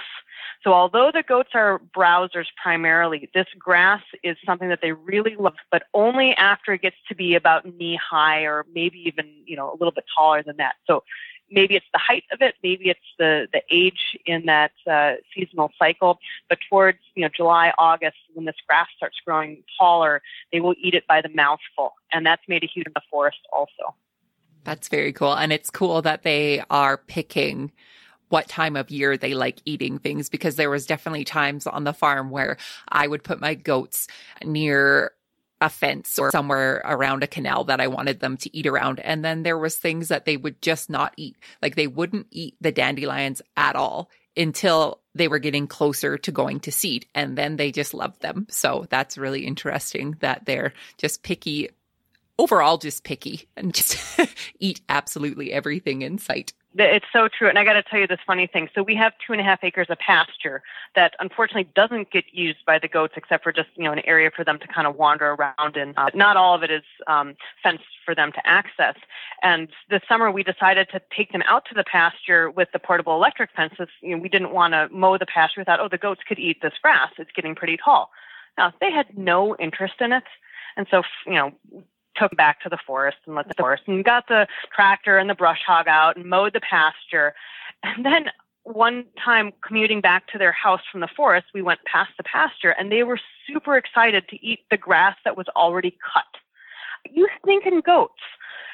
So 0.65 0.73
although 0.73 1.11
the 1.13 1.21
goats 1.21 1.51
are 1.53 1.79
browsers 1.95 2.47
primarily, 2.61 3.29
this 3.35 3.45
grass 3.57 4.01
is 4.23 4.35
something 4.43 4.67
that 4.69 4.79
they 4.81 4.93
really 4.93 5.35
love, 5.35 5.53
but 5.69 5.83
only 5.93 6.31
after 6.33 6.73
it 6.73 6.81
gets 6.81 6.95
to 7.07 7.15
be 7.15 7.35
about 7.35 7.67
knee 7.77 7.99
high 8.03 8.41
or 8.45 8.65
maybe 8.73 8.97
even, 9.07 9.29
you 9.45 9.55
know, 9.55 9.69
a 9.69 9.77
little 9.77 9.91
bit 9.91 10.05
taller 10.17 10.41
than 10.41 10.57
that. 10.57 10.73
So 10.87 11.03
maybe 11.51 11.75
it's 11.75 11.85
the 11.93 11.99
height 11.99 12.23
of 12.31 12.41
it, 12.41 12.55
maybe 12.63 12.89
it's 12.89 12.99
the, 13.19 13.47
the 13.53 13.61
age 13.69 14.17
in 14.25 14.47
that 14.47 14.71
uh, 14.89 15.13
seasonal 15.35 15.69
cycle, 15.77 16.17
but 16.49 16.57
towards, 16.67 16.97
you 17.13 17.21
know, 17.21 17.29
July, 17.29 17.71
August, 17.77 18.17
when 18.33 18.45
this 18.45 18.55
grass 18.67 18.87
starts 18.97 19.17
growing 19.23 19.61
taller, 19.79 20.23
they 20.51 20.61
will 20.61 20.73
eat 20.81 20.95
it 20.95 21.05
by 21.05 21.21
the 21.21 21.29
mouthful. 21.29 21.93
And 22.11 22.25
that's 22.25 22.41
made 22.47 22.63
a 22.63 22.67
huge 22.67 22.87
in 22.87 22.93
the 22.95 23.03
forest 23.11 23.37
also. 23.53 23.93
That's 24.63 24.87
very 24.87 25.13
cool. 25.13 25.35
And 25.35 25.53
it's 25.53 25.69
cool 25.69 26.01
that 26.01 26.23
they 26.23 26.63
are 26.71 26.97
picking 26.97 27.71
what 28.29 28.47
time 28.47 28.75
of 28.75 28.89
year 28.89 29.17
they 29.17 29.33
like 29.33 29.59
eating 29.65 29.99
things 29.99 30.29
because 30.29 30.55
there 30.55 30.69
was 30.69 30.85
definitely 30.85 31.23
times 31.23 31.67
on 31.67 31.83
the 31.83 31.93
farm 31.93 32.29
where 32.29 32.57
I 32.87 33.07
would 33.07 33.23
put 33.23 33.39
my 33.39 33.53
goats 33.53 34.07
near 34.43 35.11
a 35.61 35.69
fence 35.69 36.19
or 36.19 36.31
somewhere 36.31 36.81
around 36.83 37.23
a 37.23 37.27
canal 37.27 37.63
that 37.65 37.79
I 37.79 37.87
wanted 37.87 38.19
them 38.19 38.37
to 38.37 38.55
eat 38.55 38.67
around. 38.67 38.99
And 38.99 39.23
then 39.23 39.43
there 39.43 39.57
was 39.57 39.77
things 39.77 40.09
that 40.09 40.25
they 40.25 40.37
would 40.37 40.61
just 40.61 40.89
not 40.89 41.13
eat. 41.17 41.37
Like 41.61 41.75
they 41.75 41.87
wouldn't 41.87 42.27
eat 42.31 42.55
the 42.59 42.71
dandelions 42.71 43.41
at 43.55 43.75
all 43.75 44.09
until 44.35 44.99
they 45.13 45.29
were 45.29 45.39
getting 45.39 45.65
closer 45.65 46.17
to 46.17 46.31
going 46.31 46.59
to 46.61 46.71
seed. 46.71 47.05
And 47.15 47.37
then 47.37 47.55
they 47.55 47.71
just 47.71 47.93
loved 47.93 48.21
them. 48.21 48.47
So 48.49 48.85
that's 48.89 49.17
really 49.17 49.45
interesting 49.45 50.17
that 50.19 50.45
they're 50.45 50.73
just 50.97 51.23
picky 51.23 51.69
overall 52.37 52.77
just 52.77 53.03
picky 53.03 53.47
and 53.55 53.73
just 53.73 53.97
eat 54.59 54.81
absolutely 54.89 55.53
everything 55.53 56.01
in 56.01 56.17
sight. 56.17 56.53
It's 56.77 57.05
so 57.13 57.29
true. 57.29 57.47
And 57.47 57.57
I 57.57 57.63
got 57.63 57.73
to 57.73 57.83
tell 57.83 57.99
you 57.99 58.07
this 58.07 58.19
funny 58.27 58.47
thing. 58.47 58.67
So 58.75 58.83
we 58.83 58.95
have 58.95 59.13
two 59.25 59.31
and 59.31 59.39
a 59.39 59.45
half 59.45 59.63
acres 59.63 59.87
of 59.89 59.97
pasture 59.99 60.61
that 60.93 61.13
unfortunately 61.19 61.69
doesn't 61.73 62.11
get 62.11 62.25
used 62.33 62.65
by 62.65 62.79
the 62.79 62.89
goats 62.89 63.13
except 63.15 63.43
for 63.43 63.53
just, 63.53 63.69
you 63.75 63.85
know, 63.85 63.93
an 63.93 64.05
area 64.05 64.29
for 64.35 64.43
them 64.43 64.59
to 64.59 64.67
kind 64.67 64.85
of 64.85 64.97
wander 64.97 65.31
around 65.31 65.77
in. 65.77 65.93
uh, 65.95 66.09
not 66.13 66.35
all 66.35 66.53
of 66.53 66.63
it 66.63 66.71
is 66.71 66.83
um, 67.07 67.35
fenced 67.63 67.85
for 68.03 68.13
them 68.13 68.33
to 68.33 68.45
access. 68.45 68.95
And 69.41 69.69
this 69.89 70.01
summer 70.07 70.29
we 70.29 70.43
decided 70.43 70.89
to 70.91 71.01
take 71.15 71.31
them 71.31 71.43
out 71.47 71.63
to 71.69 71.75
the 71.75 71.85
pasture 71.85 72.51
with 72.51 72.67
the 72.73 72.79
portable 72.79 73.15
electric 73.15 73.51
fences. 73.55 73.87
You 74.01 74.17
know, 74.17 74.21
we 74.21 74.27
didn't 74.27 74.51
want 74.51 74.73
to 74.73 74.89
mow 74.91 75.17
the 75.17 75.25
pasture. 75.25 75.61
We 75.61 75.63
thought, 75.63 75.79
oh, 75.79 75.87
the 75.87 75.97
goats 75.97 76.21
could 76.27 76.39
eat 76.39 76.61
this 76.61 76.73
grass. 76.81 77.11
It's 77.17 77.31
getting 77.33 77.55
pretty 77.55 77.77
tall. 77.77 78.09
Now, 78.57 78.73
they 78.81 78.91
had 78.91 79.17
no 79.17 79.55
interest 79.55 79.95
in 80.01 80.11
it. 80.11 80.23
And 80.75 80.87
so, 80.91 81.03
you 81.25 81.33
know, 81.33 81.53
took 82.15 82.35
back 82.35 82.61
to 82.61 82.69
the 82.69 82.77
forest 82.85 83.17
and 83.25 83.35
let 83.35 83.47
the 83.47 83.53
forest 83.55 83.83
and 83.87 84.03
got 84.03 84.27
the 84.27 84.47
tractor 84.73 85.17
and 85.17 85.29
the 85.29 85.35
brush 85.35 85.61
hog 85.65 85.87
out 85.87 86.15
and 86.15 86.25
mowed 86.25 86.53
the 86.53 86.61
pasture. 86.61 87.33
And 87.83 88.05
then 88.05 88.31
one 88.63 89.05
time 89.23 89.53
commuting 89.65 90.01
back 90.01 90.27
to 90.27 90.37
their 90.37 90.51
house 90.51 90.81
from 90.91 91.01
the 91.01 91.07
forest, 91.07 91.47
we 91.53 91.61
went 91.61 91.83
past 91.85 92.11
the 92.17 92.23
pasture 92.23 92.71
and 92.71 92.91
they 92.91 93.03
were 93.03 93.19
super 93.47 93.77
excited 93.77 94.27
to 94.29 94.43
eat 94.45 94.61
the 94.71 94.77
grass 94.77 95.15
that 95.23 95.37
was 95.37 95.47
already 95.55 95.97
cut. 96.13 96.25
You 97.11 97.27
stinking 97.43 97.81
goats 97.85 98.21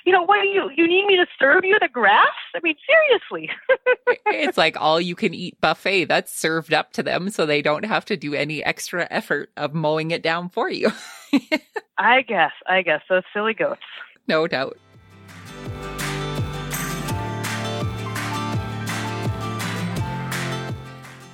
you 0.06 0.12
know, 0.12 0.24
what 0.24 0.44
you 0.44 0.70
you 0.76 0.88
need 0.88 1.06
me 1.06 1.16
to 1.18 1.26
serve 1.40 1.64
you 1.64 1.78
the 1.80 1.88
grass? 1.88 2.28
I 2.56 2.60
mean, 2.64 2.76
seriously. 2.88 3.50
it's 4.28 4.58
like 4.58 4.80
all 4.80 5.00
you 5.00 5.16
can 5.16 5.34
eat 5.34 5.60
buffet 5.62 6.06
that's 6.06 6.34
served 6.34 6.74
up 6.74 6.92
to 6.94 7.04
them 7.04 7.30
so 7.30 7.46
they 7.46 7.62
don't 7.62 7.86
have 7.86 8.06
to 8.06 8.18
do 8.18 8.34
any 8.34 8.64
extra 8.64 9.08
effort 9.12 9.52
of 9.58 9.74
mowing 9.74 10.12
it 10.12 10.24
down 10.24 10.50
for 10.50 10.70
you. 10.70 10.92
I 11.98 12.22
guess, 12.24 12.52
I 12.68 12.82
guess 12.82 13.02
those 13.10 13.24
silly 13.34 13.54
goats. 13.54 13.82
No 14.28 14.48
doubt. 14.48 14.78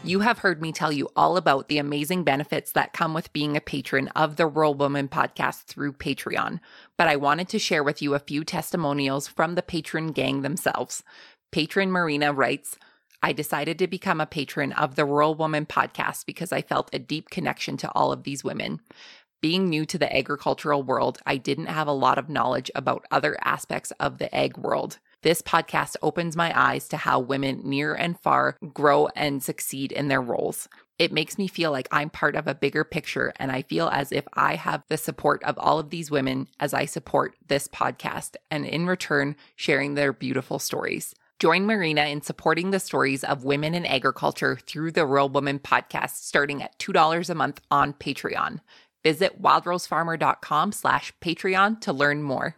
You 0.08 0.22
have 0.22 0.40
heard 0.40 0.62
me 0.62 0.72
tell 0.72 0.94
you 0.94 1.10
all 1.18 1.36
about 1.36 1.68
the 1.68 1.80
amazing 1.80 2.24
benefits 2.24 2.72
that 2.72 2.94
come 2.94 3.14
with 3.14 3.34
being 3.34 3.58
a 3.58 3.62
patron 3.62 4.08
of 4.16 4.38
the 4.38 4.48
Rural 4.48 4.74
Woman 4.74 5.10
podcast 5.10 5.66
through 5.66 5.92
Patreon, 5.92 6.62
but 6.98 7.10
I 7.10 7.18
wanted 7.18 7.50
to 7.50 7.60
share 7.60 7.84
with 7.84 8.02
you 8.02 8.14
a 8.14 8.20
few 8.20 8.46
testimonials 8.46 9.28
from 9.28 9.56
the 9.56 9.62
patron 9.62 10.14
gang 10.14 10.44
themselves. 10.44 11.04
Patron 11.52 11.92
Marina 11.92 12.32
writes, 12.32 12.78
I 13.22 13.34
decided 13.34 13.78
to 13.80 13.88
become 13.88 14.22
a 14.22 14.26
patron 14.26 14.72
of 14.72 14.96
the 14.96 15.04
Rural 15.04 15.36
Woman 15.36 15.66
podcast 15.66 16.26
because 16.26 16.54
I 16.54 16.62
felt 16.62 16.90
a 16.94 17.00
deep 17.00 17.30
connection 17.30 17.76
to 17.76 17.92
all 17.92 18.14
of 18.14 18.24
these 18.24 18.46
women. 18.46 18.80
Being 19.42 19.68
new 19.68 19.86
to 19.88 19.98
the 19.98 20.16
agricultural 20.16 20.84
world, 20.84 21.20
I 21.26 21.36
didn't 21.36 21.66
have 21.66 21.88
a 21.90 21.92
lot 21.92 22.18
of 22.18 22.30
knowledge 22.30 22.72
about 22.74 23.06
other 23.12 23.38
aspects 23.44 23.92
of 24.00 24.20
the 24.20 24.34
ag 24.34 24.58
world. 24.58 25.00
This 25.24 25.42
podcast 25.42 25.96
opens 26.04 26.36
my 26.36 26.58
eyes 26.58 26.88
to 26.90 26.98
how 26.98 27.20
women 27.20 27.62
near 27.64 27.96
and 27.96 28.20
far 28.20 28.56
grow 28.72 29.08
and 29.16 29.42
succeed 29.42 29.92
in 29.92 30.10
their 30.10 30.22
roles. 30.22 30.68
It 31.00 31.12
makes 31.12 31.40
me 31.40 31.48
feel 31.48 31.72
like 31.72 31.88
I'm 31.92 32.12
part 32.12 32.36
of 32.36 32.48
a 32.48 32.54
bigger 32.54 32.84
picture, 32.84 33.34
and 33.38 33.52
I 33.52 33.64
feel 33.64 33.88
as 33.88 34.12
if 34.12 34.26
I 34.34 34.56
have 34.56 34.84
the 34.90 34.98
support 34.98 35.44
of 35.44 35.58
all 35.58 35.80
of 35.80 35.90
these 35.90 36.12
women 36.12 36.48
as 36.60 36.72
I 36.72 36.86
support 36.86 37.36
this 37.48 37.68
podcast, 37.68 38.36
and 38.52 38.64
in 38.64 38.86
return, 38.86 39.36
sharing 39.56 39.96
their 39.96 40.14
beautiful 40.14 40.60
stories. 40.60 41.16
Join 41.40 41.66
Marina 41.66 42.06
in 42.06 42.22
supporting 42.22 42.70
the 42.70 42.80
stories 42.80 43.24
of 43.24 43.44
women 43.44 43.74
in 43.74 43.88
agriculture 43.88 44.60
through 44.68 44.92
the 44.92 45.06
Rural 45.06 45.30
Woman 45.30 45.58
podcast, 45.58 46.26
starting 46.26 46.62
at 46.62 46.78
$2 46.78 47.30
a 47.30 47.36
month 47.36 47.62
on 47.72 47.94
Patreon. 47.94 48.60
Visit 49.04 49.42
wildrosefarmer.com 49.42 50.72
slash 50.74 51.14
Patreon 51.22 51.82
to 51.82 51.94
learn 51.94 52.22
more. 52.22 52.56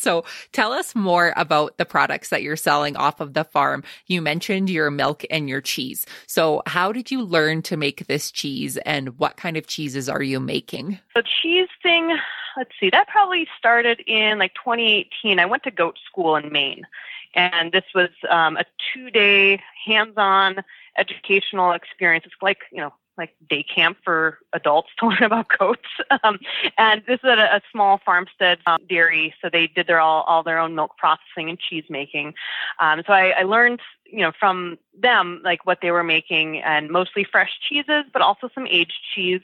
So 0.00 0.24
tell 0.52 0.72
us 0.72 0.94
more 0.94 1.32
about 1.36 1.76
the 1.76 1.84
products 1.84 2.30
that 2.30 2.42
you're 2.42 2.56
selling 2.56 2.96
off 2.96 3.20
of 3.20 3.34
the 3.34 3.44
farm. 3.44 3.84
You 4.06 4.22
mentioned 4.22 4.70
your 4.70 4.90
milk 4.90 5.24
and 5.30 5.48
your 5.48 5.60
cheese. 5.60 6.06
So 6.26 6.62
how 6.66 6.92
did 6.92 7.10
you 7.10 7.22
learn 7.22 7.62
to 7.62 7.76
make 7.76 8.06
this 8.06 8.30
cheese 8.30 8.76
and 8.78 9.18
what 9.18 9.36
kind 9.36 9.56
of 9.56 9.66
cheeses 9.66 10.08
are 10.08 10.22
you 10.22 10.40
making? 10.40 10.98
The 11.14 11.24
cheese 11.42 11.68
thing, 11.82 12.16
let's 12.56 12.72
see, 12.80 12.90
that 12.90 13.08
probably 13.08 13.46
started 13.58 14.00
in 14.06 14.38
like 14.38 14.54
2018. 14.54 15.38
I 15.38 15.46
went 15.46 15.64
to 15.64 15.70
goat 15.70 15.98
school 16.06 16.36
in 16.36 16.50
Maine. 16.50 16.86
And 17.34 17.70
this 17.70 17.84
was 17.94 18.08
um, 18.28 18.56
a 18.56 18.64
two 18.92 19.10
day 19.10 19.62
hands 19.86 20.14
on 20.16 20.64
educational 20.98 21.72
experience. 21.72 22.24
It's 22.26 22.34
like, 22.42 22.58
you 22.72 22.78
know, 22.78 22.92
like 23.20 23.36
day 23.48 23.62
camp 23.62 23.98
for 24.02 24.38
adults 24.52 24.88
to 24.98 25.06
learn 25.08 25.22
about 25.22 25.46
goats. 25.56 25.88
Um, 26.24 26.40
and 26.78 27.02
this 27.06 27.20
is 27.22 27.28
a, 27.28 27.56
a 27.56 27.62
small 27.70 28.00
farmstead 28.04 28.58
um, 28.66 28.80
dairy, 28.88 29.34
so 29.40 29.48
they 29.52 29.66
did 29.68 29.86
their 29.86 30.00
all, 30.00 30.22
all 30.22 30.42
their 30.42 30.58
own 30.58 30.74
milk 30.74 30.96
processing 30.96 31.50
and 31.50 31.58
cheese 31.58 31.84
making. 31.88 32.34
Um, 32.80 33.02
so 33.06 33.12
I, 33.12 33.30
I 33.38 33.42
learned, 33.42 33.80
you 34.06 34.20
know, 34.20 34.32
from 34.38 34.78
them 34.98 35.40
like 35.44 35.66
what 35.66 35.78
they 35.82 35.90
were 35.90 36.02
making, 36.02 36.58
and 36.62 36.90
mostly 36.90 37.24
fresh 37.24 37.52
cheeses, 37.68 38.04
but 38.12 38.22
also 38.22 38.48
some 38.54 38.66
aged 38.66 38.98
cheese. 39.14 39.42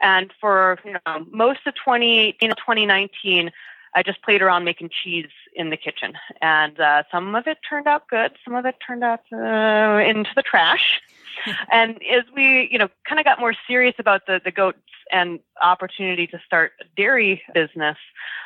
And 0.00 0.32
for 0.40 0.78
you 0.84 0.92
know 0.92 1.26
most 1.30 1.60
of 1.66 1.74
2018 1.74 2.50
2019. 2.50 3.50
I 3.94 4.02
just 4.02 4.20
played 4.20 4.42
around 4.42 4.64
making 4.64 4.90
cheese 4.90 5.30
in 5.54 5.70
the 5.70 5.76
kitchen, 5.78 6.18
and 6.42 6.78
uh, 6.78 7.04
some 7.10 7.34
of 7.34 7.46
it 7.46 7.56
turned 7.66 7.86
out 7.86 8.06
good, 8.08 8.32
some 8.44 8.54
of 8.54 8.66
it 8.66 8.74
turned 8.86 9.02
out 9.02 9.20
uh, 9.32 10.04
into 10.06 10.28
the 10.36 10.42
trash. 10.42 11.00
and 11.72 12.00
as 12.10 12.24
we, 12.34 12.68
you 12.70 12.78
know, 12.78 12.88
kind 13.08 13.18
of 13.18 13.24
got 13.24 13.40
more 13.40 13.54
serious 13.66 13.94
about 13.98 14.26
the, 14.26 14.40
the 14.44 14.50
goats 14.50 14.78
and 15.12 15.40
opportunity 15.62 16.26
to 16.26 16.38
start 16.44 16.72
a 16.80 16.84
dairy 16.96 17.42
business, 17.54 17.96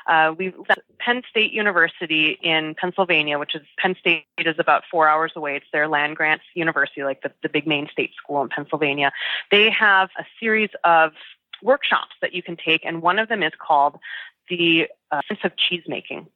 uh, 0.09 0.35
we 0.37 0.53
left 0.69 0.81
Penn 0.99 1.23
State 1.29 1.53
University 1.53 2.39
in 2.43 2.75
Pennsylvania, 2.75 3.39
which 3.39 3.55
is 3.55 3.63
Penn 3.79 3.95
State 3.99 4.25
is 4.39 4.57
about 4.59 4.83
four 4.91 5.09
hours 5.09 5.33
away. 5.37 5.57
It's 5.57 5.67
their 5.73 5.89
land 5.89 6.17
grants 6.17 6.45
university, 6.55 7.05
like 7.05 7.23
the, 7.23 7.33
the 7.43 7.49
big 7.49 7.67
main 7.67 7.89
state 7.91 8.11
school 8.23 8.43
in 8.43 8.49
Pennsylvania. 8.49 9.13
They 9.51 9.71
have 9.71 10.11
a 10.19 10.25
series 10.39 10.71
of 10.85 11.13
workshops 11.63 12.15
that 12.21 12.35
you 12.35 12.43
can 12.43 12.57
take, 12.57 12.85
and 12.85 13.03
one 13.03 13.19
of 13.19 13.29
them 13.29 13.43
is 13.43 13.53
called 13.59 13.99
the 14.49 14.89
uh, 15.11 15.21
sense 15.29 15.41
of 15.45 15.57
cheese 15.57 15.85
making. 15.87 16.27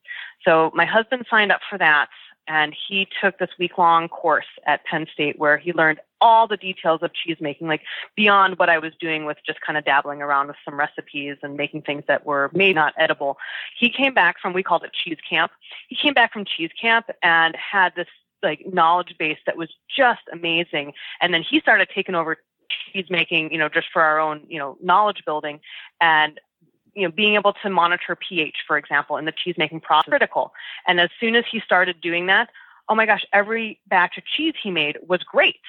So 0.46 0.70
my 0.74 0.84
husband 0.84 1.26
signed 1.28 1.52
up 1.52 1.60
for 1.68 1.78
that, 1.78 2.08
and 2.46 2.74
he 2.88 3.08
took 3.20 3.38
this 3.38 3.50
week 3.58 3.78
long 3.78 4.08
course 4.08 4.46
at 4.66 4.84
Penn 4.84 5.06
State 5.12 5.38
where 5.38 5.56
he 5.56 5.72
learned 5.72 6.00
all 6.20 6.46
the 6.46 6.56
details 6.56 7.02
of 7.02 7.12
cheese 7.12 7.36
making, 7.40 7.68
like 7.68 7.82
beyond 8.16 8.58
what 8.58 8.70
I 8.70 8.78
was 8.78 8.92
doing 8.98 9.24
with 9.24 9.36
just 9.46 9.60
kind 9.60 9.76
of 9.76 9.84
dabbling 9.84 10.22
around 10.22 10.48
with 10.48 10.56
some 10.64 10.78
recipes 10.78 11.36
and 11.42 11.56
making 11.56 11.82
things 11.82 12.04
that 12.08 12.24
were 12.24 12.50
maybe 12.54 12.74
not 12.74 12.94
edible. 12.98 13.36
He 13.78 13.90
came 13.90 14.14
back 14.14 14.36
from, 14.40 14.52
we 14.52 14.62
called 14.62 14.84
it 14.84 14.92
cheese 14.92 15.18
camp. 15.28 15.52
He 15.88 15.96
came 15.96 16.14
back 16.14 16.32
from 16.32 16.44
cheese 16.44 16.70
camp 16.80 17.10
and 17.22 17.56
had 17.56 17.94
this 17.94 18.08
like 18.42 18.64
knowledge 18.72 19.14
base 19.18 19.38
that 19.46 19.56
was 19.56 19.70
just 19.94 20.22
amazing. 20.32 20.92
And 21.20 21.34
then 21.34 21.42
he 21.42 21.60
started 21.60 21.88
taking 21.94 22.14
over 22.14 22.38
cheese 22.92 23.06
making, 23.10 23.52
you 23.52 23.58
know, 23.58 23.68
just 23.68 23.88
for 23.92 24.02
our 24.02 24.18
own, 24.18 24.42
you 24.48 24.58
know, 24.58 24.76
knowledge 24.82 25.22
building. 25.26 25.60
And 26.00 26.40
you 26.94 27.02
know, 27.02 27.10
being 27.10 27.34
able 27.34 27.52
to 27.62 27.70
monitor 27.70 28.16
pH, 28.16 28.56
for 28.66 28.76
example, 28.76 29.16
in 29.16 29.24
the 29.24 29.32
cheese 29.32 29.56
making 29.58 29.80
process 29.80 30.08
critical. 30.08 30.52
And 30.86 31.00
as 31.00 31.10
soon 31.18 31.34
as 31.34 31.44
he 31.50 31.60
started 31.60 32.00
doing 32.00 32.26
that, 32.26 32.50
oh 32.88 32.94
my 32.94 33.06
gosh, 33.06 33.24
every 33.32 33.80
batch 33.88 34.18
of 34.18 34.24
cheese 34.24 34.54
he 34.62 34.70
made 34.70 34.98
was 35.06 35.22
great. 35.22 35.60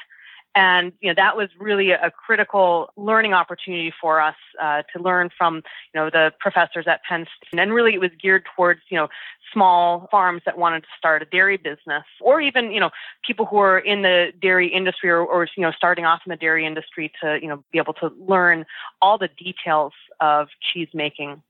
And 0.56 0.94
you 1.02 1.10
know 1.10 1.16
that 1.16 1.36
was 1.36 1.50
really 1.60 1.92
a 1.92 2.10
critical 2.12 2.90
learning 2.96 3.34
opportunity 3.34 3.94
for 4.00 4.22
us 4.22 4.36
uh, 4.62 4.84
to 4.96 5.04
learn 5.04 5.30
from 5.38 5.56
you 5.58 5.62
know 5.96 6.10
the 6.10 6.32
professors 6.40 6.86
at 6.88 7.04
Penn 7.04 7.28
State. 7.38 7.60
And 7.60 7.74
really, 7.74 7.94
it 7.94 8.00
was 8.00 8.12
geared 8.22 8.46
towards 8.56 8.80
you 8.90 8.98
know 8.98 9.10
small 9.52 10.08
farms 10.10 10.44
that 10.46 10.58
wanted 10.58 10.82
to 10.82 10.90
start 10.98 11.22
a 11.22 11.26
dairy 11.26 11.58
business, 11.58 12.06
or 12.22 12.40
even 12.40 12.72
you 12.72 12.80
know 12.80 12.90
people 13.28 13.46
who 13.46 13.58
are 13.58 13.78
in 13.78 14.02
the 14.02 14.32
dairy 14.42 14.70
industry 14.70 15.10
or, 15.10 15.20
or 15.20 15.46
you 15.58 15.64
know 15.64 15.72
starting 15.72 16.06
off 16.06 16.22
in 16.26 16.30
the 16.30 16.38
dairy 16.38 16.66
industry 16.66 17.12
to 17.22 17.38
you 17.42 17.50
know 17.50 17.62
be 17.74 17.78
able 17.78 17.94
to 17.94 18.10
learn 18.18 18.66
all 19.02 19.18
the 19.18 19.30
details 19.38 19.92
of 20.22 20.48
cheese 20.74 20.90
making. 20.94 21.42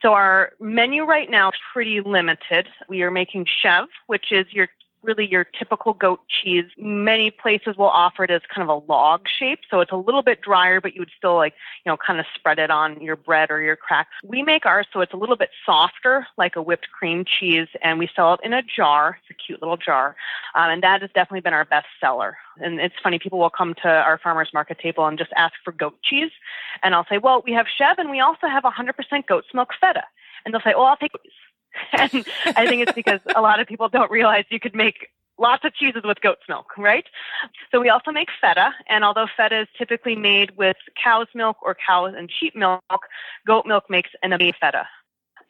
So 0.00 0.12
our 0.12 0.52
menu 0.60 1.04
right 1.04 1.30
now 1.30 1.48
is 1.48 1.58
pretty 1.72 2.00
limited. 2.00 2.68
We 2.88 3.02
are 3.02 3.10
making 3.10 3.46
chev, 3.62 3.88
which 4.06 4.30
is 4.30 4.46
your 4.52 4.68
really 5.02 5.26
your 5.26 5.44
typical 5.44 5.92
goat 5.92 6.20
cheese. 6.28 6.64
Many 6.76 7.30
places 7.30 7.76
will 7.76 7.88
offer 7.88 8.24
it 8.24 8.30
as 8.30 8.42
kind 8.52 8.68
of 8.68 8.82
a 8.82 8.92
log 8.92 9.28
shape, 9.28 9.60
so 9.70 9.80
it's 9.80 9.92
a 9.92 9.96
little 9.96 10.22
bit 10.22 10.40
drier, 10.40 10.80
but 10.80 10.94
you 10.94 11.00
would 11.00 11.10
still 11.16 11.36
like, 11.36 11.54
you 11.84 11.90
know, 11.90 11.96
kind 11.96 12.20
of 12.20 12.26
spread 12.34 12.58
it 12.58 12.70
on 12.70 13.00
your 13.00 13.16
bread 13.16 13.50
or 13.50 13.60
your 13.60 13.76
cracks. 13.76 14.10
We 14.24 14.42
make 14.42 14.66
ours 14.66 14.86
so 14.92 15.00
it's 15.00 15.12
a 15.12 15.16
little 15.16 15.36
bit 15.36 15.50
softer, 15.64 16.26
like 16.36 16.56
a 16.56 16.62
whipped 16.62 16.90
cream 16.90 17.24
cheese, 17.24 17.68
and 17.82 17.98
we 17.98 18.08
sell 18.14 18.34
it 18.34 18.40
in 18.42 18.52
a 18.52 18.62
jar. 18.62 19.18
It's 19.22 19.30
a 19.30 19.34
cute 19.34 19.62
little 19.62 19.76
jar, 19.76 20.16
um, 20.54 20.70
and 20.70 20.82
that 20.82 21.02
has 21.02 21.10
definitely 21.14 21.40
been 21.40 21.54
our 21.54 21.64
best 21.64 21.86
seller. 22.00 22.36
And 22.60 22.80
it's 22.80 22.96
funny, 23.02 23.18
people 23.18 23.38
will 23.38 23.50
come 23.50 23.74
to 23.82 23.88
our 23.88 24.18
farmers 24.18 24.50
market 24.52 24.78
table 24.78 25.06
and 25.06 25.18
just 25.18 25.32
ask 25.36 25.54
for 25.64 25.72
goat 25.72 25.96
cheese, 26.02 26.32
and 26.82 26.94
I'll 26.94 27.06
say, 27.08 27.18
well, 27.18 27.42
we 27.44 27.52
have 27.52 27.66
chev, 27.66 27.98
and 27.98 28.10
we 28.10 28.20
also 28.20 28.46
have 28.48 28.64
100% 28.64 29.26
goat's 29.26 29.48
milk 29.54 29.70
feta, 29.80 30.04
and 30.44 30.52
they'll 30.52 30.60
say, 30.60 30.74
oh, 30.76 30.84
I'll 30.84 30.96
take 30.96 31.12
these. 31.22 31.32
and 31.92 32.24
I 32.46 32.66
think 32.66 32.82
it's 32.82 32.92
because 32.92 33.20
a 33.34 33.40
lot 33.40 33.60
of 33.60 33.66
people 33.66 33.88
don't 33.88 34.10
realize 34.10 34.44
you 34.50 34.60
could 34.60 34.74
make 34.74 35.08
lots 35.38 35.64
of 35.64 35.72
cheeses 35.74 36.02
with 36.04 36.20
goat's 36.20 36.42
milk, 36.48 36.76
right? 36.76 37.04
So 37.70 37.80
we 37.80 37.88
also 37.88 38.10
make 38.10 38.28
feta, 38.40 38.72
and 38.88 39.04
although 39.04 39.26
feta 39.36 39.62
is 39.62 39.68
typically 39.76 40.16
made 40.16 40.56
with 40.56 40.76
cow's 41.02 41.28
milk 41.34 41.58
or 41.62 41.76
cow's 41.86 42.14
and 42.16 42.30
sheep 42.30 42.56
milk, 42.56 42.82
goat 43.46 43.64
milk 43.66 43.84
makes 43.88 44.10
an 44.22 44.32
amazing 44.32 44.54
feta 44.60 44.86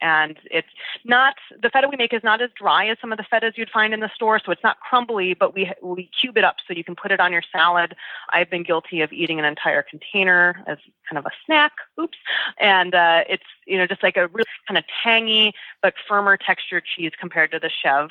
and 0.01 0.37
it's 0.49 0.67
not 1.03 1.35
the 1.61 1.69
feta 1.69 1.87
we 1.89 1.97
make 1.97 2.13
is 2.13 2.23
not 2.23 2.41
as 2.41 2.49
dry 2.55 2.87
as 2.87 2.97
some 2.99 3.11
of 3.11 3.17
the 3.17 3.23
fetas 3.23 3.57
you'd 3.57 3.69
find 3.69 3.93
in 3.93 3.99
the 3.99 4.11
store 4.13 4.39
so 4.43 4.51
it's 4.51 4.63
not 4.63 4.79
crumbly 4.79 5.33
but 5.33 5.53
we 5.53 5.71
we 5.81 6.09
cube 6.19 6.37
it 6.37 6.43
up 6.43 6.57
so 6.67 6.73
you 6.73 6.83
can 6.83 6.95
put 6.95 7.11
it 7.11 7.19
on 7.19 7.31
your 7.31 7.43
salad 7.51 7.95
i've 8.31 8.49
been 8.49 8.63
guilty 8.63 9.01
of 9.01 9.11
eating 9.11 9.39
an 9.39 9.45
entire 9.45 9.83
container 9.83 10.63
as 10.67 10.77
kind 11.09 11.17
of 11.17 11.25
a 11.25 11.31
snack 11.45 11.73
oops 11.99 12.17
and 12.59 12.95
uh, 12.95 13.23
it's 13.29 13.43
you 13.65 13.77
know 13.77 13.87
just 13.87 14.03
like 14.03 14.17
a 14.17 14.27
really 14.27 14.45
kind 14.67 14.77
of 14.77 14.83
tangy 15.03 15.53
but 15.81 15.93
firmer 16.07 16.37
texture 16.37 16.81
cheese 16.81 17.11
compared 17.19 17.51
to 17.51 17.59
the 17.59 17.69
chev 17.69 18.09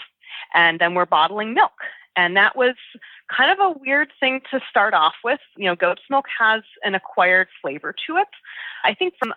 and 0.54 0.78
then 0.78 0.94
we're 0.94 1.06
bottling 1.06 1.54
milk 1.54 1.72
and 2.16 2.36
that 2.36 2.56
was 2.56 2.74
kind 3.34 3.52
of 3.52 3.58
a 3.60 3.78
weird 3.78 4.10
thing 4.18 4.40
to 4.50 4.60
start 4.68 4.92
off 4.92 5.14
with. 5.22 5.38
You 5.56 5.66
know, 5.66 5.76
goat's 5.76 6.02
milk 6.10 6.26
has 6.36 6.62
an 6.82 6.96
acquired 6.96 7.46
flavor 7.62 7.94
to 8.08 8.16
it. 8.16 8.26
I 8.84 8.92
think 8.94 9.14
from 9.20 9.34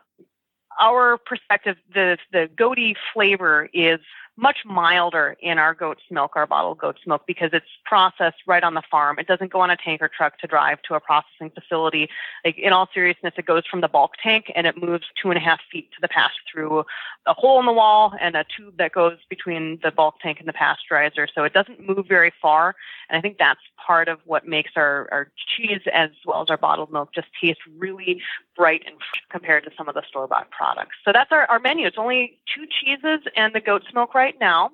our 0.79 1.17
perspective, 1.17 1.77
the 1.93 2.17
the 2.31 2.49
goaty 2.55 2.95
flavor 3.13 3.69
is 3.73 3.99
much 4.37 4.59
milder 4.65 5.35
in 5.41 5.57
our 5.57 5.73
goat's 5.73 6.01
milk, 6.09 6.31
our 6.35 6.47
bottled 6.47 6.77
goat's 6.77 7.01
milk, 7.05 7.23
because 7.27 7.49
it's 7.53 7.65
processed 7.85 8.37
right 8.47 8.63
on 8.63 8.73
the 8.73 8.81
farm. 8.89 9.19
It 9.19 9.27
doesn't 9.27 9.51
go 9.51 9.59
on 9.59 9.69
a 9.69 9.77
tanker 9.77 10.09
truck 10.09 10.39
to 10.39 10.47
drive 10.47 10.81
to 10.83 10.95
a 10.95 10.99
processing 10.99 11.51
facility. 11.51 12.09
Like 12.45 12.57
in 12.57 12.73
all 12.73 12.87
seriousness, 12.93 13.33
it 13.37 13.45
goes 13.45 13.63
from 13.69 13.81
the 13.81 13.87
bulk 13.87 14.13
tank 14.21 14.51
and 14.55 14.65
it 14.65 14.81
moves 14.81 15.05
two 15.21 15.29
and 15.29 15.37
a 15.37 15.41
half 15.41 15.59
feet 15.71 15.91
to 15.91 15.97
the 16.01 16.07
pasture 16.07 16.41
through 16.51 16.83
a 17.27 17.33
hole 17.33 17.59
in 17.59 17.65
the 17.65 17.73
wall 17.73 18.13
and 18.19 18.35
a 18.35 18.45
tube 18.57 18.77
that 18.77 18.91
goes 18.93 19.17
between 19.29 19.79
the 19.83 19.91
bulk 19.91 20.15
tank 20.21 20.39
and 20.39 20.47
the 20.47 20.53
pasteurizer. 20.53 21.27
So 21.33 21.43
it 21.43 21.53
doesn't 21.53 21.85
move 21.85 22.05
very 22.07 22.33
far. 22.41 22.75
And 23.09 23.17
I 23.17 23.21
think 23.21 23.37
that's 23.37 23.59
part 23.85 24.07
of 24.07 24.19
what 24.25 24.47
makes 24.47 24.71
our, 24.75 25.07
our 25.11 25.31
cheese 25.55 25.81
as 25.93 26.09
well 26.25 26.41
as 26.41 26.49
our 26.49 26.57
bottled 26.57 26.91
milk 26.91 27.13
just 27.13 27.27
taste 27.39 27.59
really 27.77 28.21
bright 28.55 28.83
and 28.85 28.95
fresh 28.95 29.21
compared 29.29 29.63
to 29.63 29.71
some 29.77 29.87
of 29.87 29.95
the 29.95 30.03
store 30.07 30.27
bought 30.27 30.49
products. 30.51 30.95
So 31.05 31.11
that's 31.13 31.31
our, 31.31 31.45
our 31.45 31.59
menu. 31.59 31.87
It's 31.87 31.97
only 31.97 32.39
two 32.53 32.65
cheeses 32.65 33.21
and 33.35 33.53
the 33.53 33.59
goat's 33.59 33.87
milk 33.93 34.13
right 34.21 34.39
now, 34.39 34.69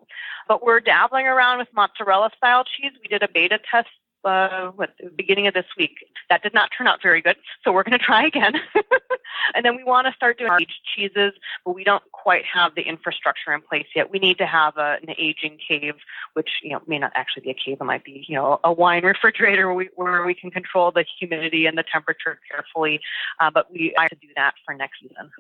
but 0.47 0.65
we're 0.65 0.81
dabbling 0.81 1.25
around 1.25 1.59
with 1.59 1.69
mozzarella 1.73 2.29
style 2.35 2.65
cheese. 2.65 2.91
We 3.01 3.07
did 3.07 3.23
a 3.23 3.29
beta 3.33 3.59
test 3.71 3.87
uh, 4.25 4.71
what, 4.75 4.91
the 5.01 5.09
beginning 5.09 5.47
of 5.47 5.53
this 5.53 5.65
week. 5.77 5.95
That 6.29 6.43
did 6.43 6.53
not 6.53 6.69
turn 6.77 6.85
out 6.85 7.01
very 7.01 7.21
good, 7.21 7.37
so 7.63 7.71
we're 7.71 7.83
going 7.83 7.97
to 7.99 8.03
try 8.03 8.25
again. 8.25 8.55
and 9.55 9.63
then 9.63 9.77
we 9.77 9.85
want 9.85 10.05
to 10.07 10.13
start 10.13 10.37
doing 10.37 10.51
aged 10.59 10.81
cheeses, 10.93 11.31
but 11.63 11.73
we 11.73 11.85
don't 11.85 12.03
quite 12.11 12.43
have 12.43 12.75
the 12.75 12.81
infrastructure 12.81 13.53
in 13.53 13.61
place 13.61 13.85
yet. 13.95 14.11
We 14.11 14.19
need 14.19 14.37
to 14.39 14.45
have 14.45 14.75
a, 14.75 14.97
an 15.01 15.15
aging 15.17 15.59
cave, 15.65 15.95
which 16.33 16.49
you 16.61 16.71
know 16.71 16.81
may 16.87 16.99
not 16.99 17.13
actually 17.15 17.43
be 17.43 17.51
a 17.51 17.53
cave. 17.53 17.77
It 17.79 17.85
might 17.85 18.03
be 18.03 18.25
you 18.27 18.35
know 18.35 18.59
a 18.65 18.73
wine 18.73 19.05
refrigerator 19.05 19.67
where 19.67 19.75
we, 19.75 19.89
where 19.95 20.25
we 20.25 20.33
can 20.33 20.51
control 20.51 20.91
the 20.91 21.05
humidity 21.19 21.65
and 21.65 21.77
the 21.77 21.85
temperature 21.89 22.39
carefully. 22.51 22.99
Uh, 23.39 23.49
but 23.49 23.71
we 23.71 23.93
have 23.97 24.09
to 24.09 24.15
do 24.15 24.27
that 24.35 24.55
for 24.65 24.73
next 24.73 24.99
season. 25.01 25.31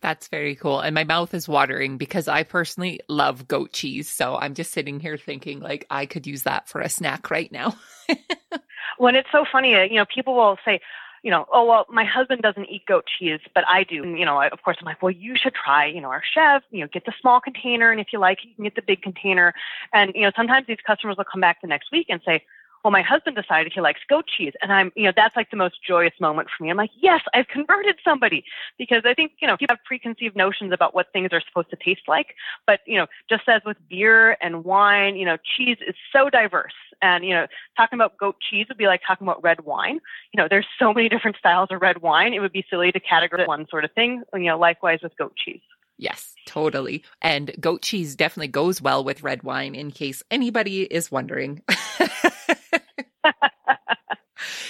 That's 0.00 0.28
very 0.28 0.56
cool. 0.56 0.80
And 0.80 0.94
my 0.94 1.04
mouth 1.04 1.32
is 1.32 1.48
watering 1.48 1.96
because 1.96 2.26
I 2.26 2.42
personally 2.42 3.00
love 3.08 3.46
goat 3.46 3.72
cheese. 3.72 4.08
So 4.08 4.36
I'm 4.36 4.54
just 4.54 4.72
sitting 4.72 4.98
here 4.98 5.16
thinking 5.16 5.60
like 5.60 5.86
I 5.90 6.06
could 6.06 6.26
use 6.26 6.42
that 6.42 6.68
for 6.68 6.80
a 6.80 6.88
snack 6.88 7.30
right 7.30 7.50
now. 7.52 7.76
when 8.98 9.14
it's 9.14 9.28
so 9.30 9.44
funny, 9.50 9.74
uh, 9.76 9.82
you 9.82 9.96
know, 9.96 10.04
people 10.12 10.34
will 10.34 10.58
say, 10.64 10.80
you 11.22 11.30
know, 11.30 11.46
oh 11.52 11.64
well, 11.64 11.86
my 11.88 12.04
husband 12.04 12.42
doesn't 12.42 12.66
eat 12.68 12.84
goat 12.86 13.04
cheese, 13.18 13.38
but 13.54 13.62
I 13.68 13.84
do. 13.84 14.02
And, 14.02 14.18
you 14.18 14.24
know, 14.24 14.38
I, 14.38 14.48
of 14.48 14.60
course, 14.62 14.76
I'm 14.80 14.86
like, 14.86 15.02
well, 15.02 15.12
you 15.12 15.36
should 15.36 15.54
try, 15.54 15.86
you 15.86 16.00
know, 16.00 16.08
our 16.08 16.22
chef, 16.34 16.64
You 16.72 16.80
know, 16.80 16.88
get 16.92 17.04
the 17.06 17.12
small 17.20 17.40
container, 17.40 17.92
and 17.92 18.00
if 18.00 18.08
you 18.12 18.18
like, 18.18 18.38
you 18.42 18.54
can 18.56 18.64
get 18.64 18.74
the 18.74 18.82
big 18.82 19.02
container. 19.02 19.54
And 19.92 20.12
you 20.16 20.22
know, 20.22 20.32
sometimes 20.34 20.66
these 20.66 20.78
customers 20.84 21.16
will 21.16 21.24
come 21.30 21.40
back 21.40 21.60
the 21.60 21.68
next 21.68 21.92
week 21.92 22.06
and 22.08 22.20
say, 22.26 22.44
well, 22.82 22.90
my 22.90 23.02
husband 23.02 23.36
decided 23.36 23.72
he 23.72 23.80
likes 23.80 24.00
goat 24.08 24.26
cheese. 24.26 24.52
And 24.60 24.72
I'm, 24.72 24.92
you 24.96 25.04
know, 25.04 25.12
that's 25.14 25.36
like 25.36 25.50
the 25.50 25.56
most 25.56 25.76
joyous 25.86 26.14
moment 26.20 26.48
for 26.56 26.64
me. 26.64 26.70
I'm 26.70 26.76
like, 26.76 26.90
yes, 27.00 27.20
I've 27.34 27.48
converted 27.48 27.96
somebody 28.04 28.44
because 28.78 29.02
I 29.04 29.14
think, 29.14 29.32
you 29.40 29.46
know, 29.46 29.56
people 29.56 29.76
have 29.76 29.84
preconceived 29.84 30.34
notions 30.34 30.72
about 30.72 30.94
what 30.94 31.12
things 31.12 31.30
are 31.32 31.40
supposed 31.40 31.70
to 31.70 31.76
taste 31.76 32.02
like. 32.08 32.34
But, 32.66 32.80
you 32.86 32.96
know, 32.96 33.06
just 33.28 33.48
as 33.48 33.62
with 33.64 33.76
beer 33.88 34.36
and 34.40 34.64
wine, 34.64 35.16
you 35.16 35.24
know, 35.24 35.36
cheese 35.56 35.78
is 35.86 35.94
so 36.12 36.28
diverse. 36.28 36.72
And, 37.00 37.24
you 37.24 37.34
know, 37.34 37.46
talking 37.76 37.96
about 37.96 38.16
goat 38.18 38.36
cheese 38.50 38.66
would 38.68 38.78
be 38.78 38.86
like 38.86 39.02
talking 39.06 39.26
about 39.26 39.42
red 39.42 39.64
wine. 39.64 40.00
You 40.32 40.42
know, 40.42 40.48
there's 40.48 40.66
so 40.78 40.92
many 40.92 41.08
different 41.08 41.36
styles 41.36 41.68
of 41.70 41.80
red 41.82 42.02
wine. 42.02 42.34
It 42.34 42.40
would 42.40 42.52
be 42.52 42.64
silly 42.68 42.92
to 42.92 43.00
categorize 43.00 43.46
one 43.46 43.66
sort 43.68 43.84
of 43.84 43.92
thing, 43.92 44.22
you 44.34 44.40
know, 44.40 44.58
likewise 44.58 45.00
with 45.02 45.16
goat 45.16 45.34
cheese. 45.36 45.60
Yes, 45.98 46.34
totally. 46.46 47.04
And 47.20 47.52
goat 47.60 47.82
cheese 47.82 48.16
definitely 48.16 48.48
goes 48.48 48.82
well 48.82 49.04
with 49.04 49.22
red 49.22 49.44
wine 49.44 49.74
in 49.74 49.92
case 49.92 50.22
anybody 50.30 50.82
is 50.82 51.12
wondering. 51.12 51.62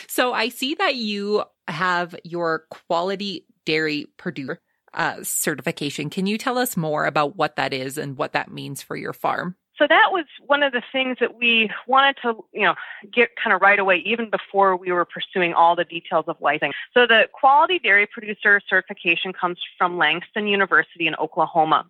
so 0.08 0.32
I 0.32 0.48
see 0.48 0.74
that 0.74 0.96
you 0.96 1.44
have 1.68 2.14
your 2.24 2.66
quality 2.70 3.46
dairy 3.64 4.06
producer 4.16 4.60
uh, 4.94 5.16
certification. 5.22 6.10
Can 6.10 6.26
you 6.26 6.36
tell 6.36 6.58
us 6.58 6.76
more 6.76 7.06
about 7.06 7.36
what 7.36 7.56
that 7.56 7.72
is 7.72 7.96
and 7.96 8.16
what 8.16 8.32
that 8.32 8.50
means 8.50 8.82
for 8.82 8.96
your 8.96 9.12
farm? 9.12 9.56
So 9.78 9.86
that 9.88 10.12
was 10.12 10.26
one 10.46 10.62
of 10.62 10.72
the 10.72 10.82
things 10.92 11.16
that 11.18 11.36
we 11.36 11.70
wanted 11.86 12.16
to, 12.22 12.44
you 12.52 12.62
know, 12.62 12.74
get 13.10 13.30
kind 13.42 13.54
of 13.54 13.62
right 13.62 13.78
away, 13.78 13.96
even 14.04 14.28
before 14.30 14.76
we 14.76 14.92
were 14.92 15.06
pursuing 15.06 15.54
all 15.54 15.74
the 15.74 15.84
details 15.84 16.26
of 16.28 16.36
licensing. 16.40 16.72
So 16.92 17.06
the 17.06 17.28
quality 17.32 17.78
dairy 17.78 18.06
producer 18.06 18.60
certification 18.68 19.32
comes 19.32 19.58
from 19.78 19.96
Langston 19.96 20.46
University 20.46 21.06
in 21.06 21.16
Oklahoma, 21.16 21.86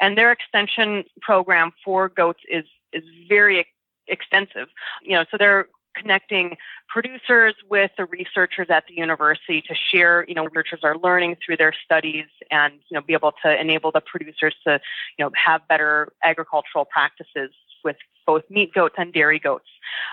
and 0.00 0.16
their 0.16 0.32
extension 0.32 1.04
program 1.20 1.72
for 1.84 2.08
goats 2.08 2.40
is 2.50 2.64
is 2.92 3.04
very 3.28 3.66
extensive. 4.08 4.68
You 5.02 5.12
know, 5.12 5.24
so 5.30 5.36
they're 5.36 5.68
connecting 5.96 6.56
producers 6.88 7.54
with 7.70 7.90
the 7.96 8.04
researchers 8.04 8.68
at 8.70 8.84
the 8.86 8.94
university 8.94 9.62
to 9.62 9.74
share, 9.74 10.24
you 10.28 10.34
know, 10.34 10.44
researchers 10.44 10.80
are 10.82 10.96
learning 10.98 11.36
through 11.44 11.56
their 11.56 11.72
studies 11.84 12.26
and, 12.50 12.74
you 12.88 12.94
know, 12.94 13.00
be 13.00 13.12
able 13.12 13.32
to 13.42 13.60
enable 13.60 13.90
the 13.90 14.00
producers 14.00 14.54
to, 14.64 14.80
you 15.18 15.24
know, 15.24 15.30
have 15.42 15.66
better 15.68 16.12
agricultural 16.22 16.84
practices 16.84 17.50
with 17.84 17.96
both 18.26 18.42
meat 18.50 18.72
goats 18.74 18.96
and 18.98 19.12
dairy 19.12 19.38
goats. 19.38 19.68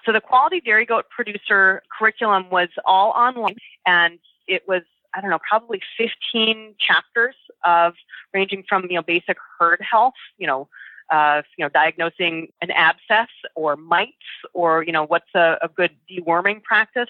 So 0.06 0.12
the 0.12 0.22
quality 0.22 0.62
dairy 0.62 0.86
goat 0.86 1.06
producer 1.10 1.82
curriculum 1.98 2.50
was 2.50 2.70
all 2.86 3.12
online 3.12 3.58
and 3.86 4.20
it 4.48 4.64
was 4.68 4.84
I 5.16 5.22
don't 5.22 5.30
know, 5.30 5.40
probably 5.48 5.80
15 5.98 6.74
chapters 6.80 7.36
of 7.64 7.94
ranging 8.34 8.64
from, 8.68 8.88
you 8.90 8.96
know, 8.96 9.04
basic 9.04 9.38
herd 9.60 9.80
health, 9.80 10.16
you 10.40 10.48
know, 10.48 10.68
uh, 11.12 11.42
you 11.58 11.66
know, 11.66 11.70
diagnosing 11.70 12.48
an 12.62 12.72
abscess 12.72 13.30
or 13.56 13.76
mites 13.76 14.14
or, 14.54 14.84
you 14.84 14.92
know, 14.92 15.06
what's 15.06 15.34
a, 15.36 15.58
a 15.62 15.68
good 15.68 15.92
deworming 16.10 16.62
practice 16.64 17.10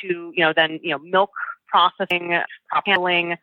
to, 0.00 0.32
you 0.34 0.44
know, 0.44 0.52
then, 0.54 0.80
you 0.82 0.90
know, 0.90 0.98
milk 0.98 1.30
processing, 1.68 2.40
handling, 2.84 3.36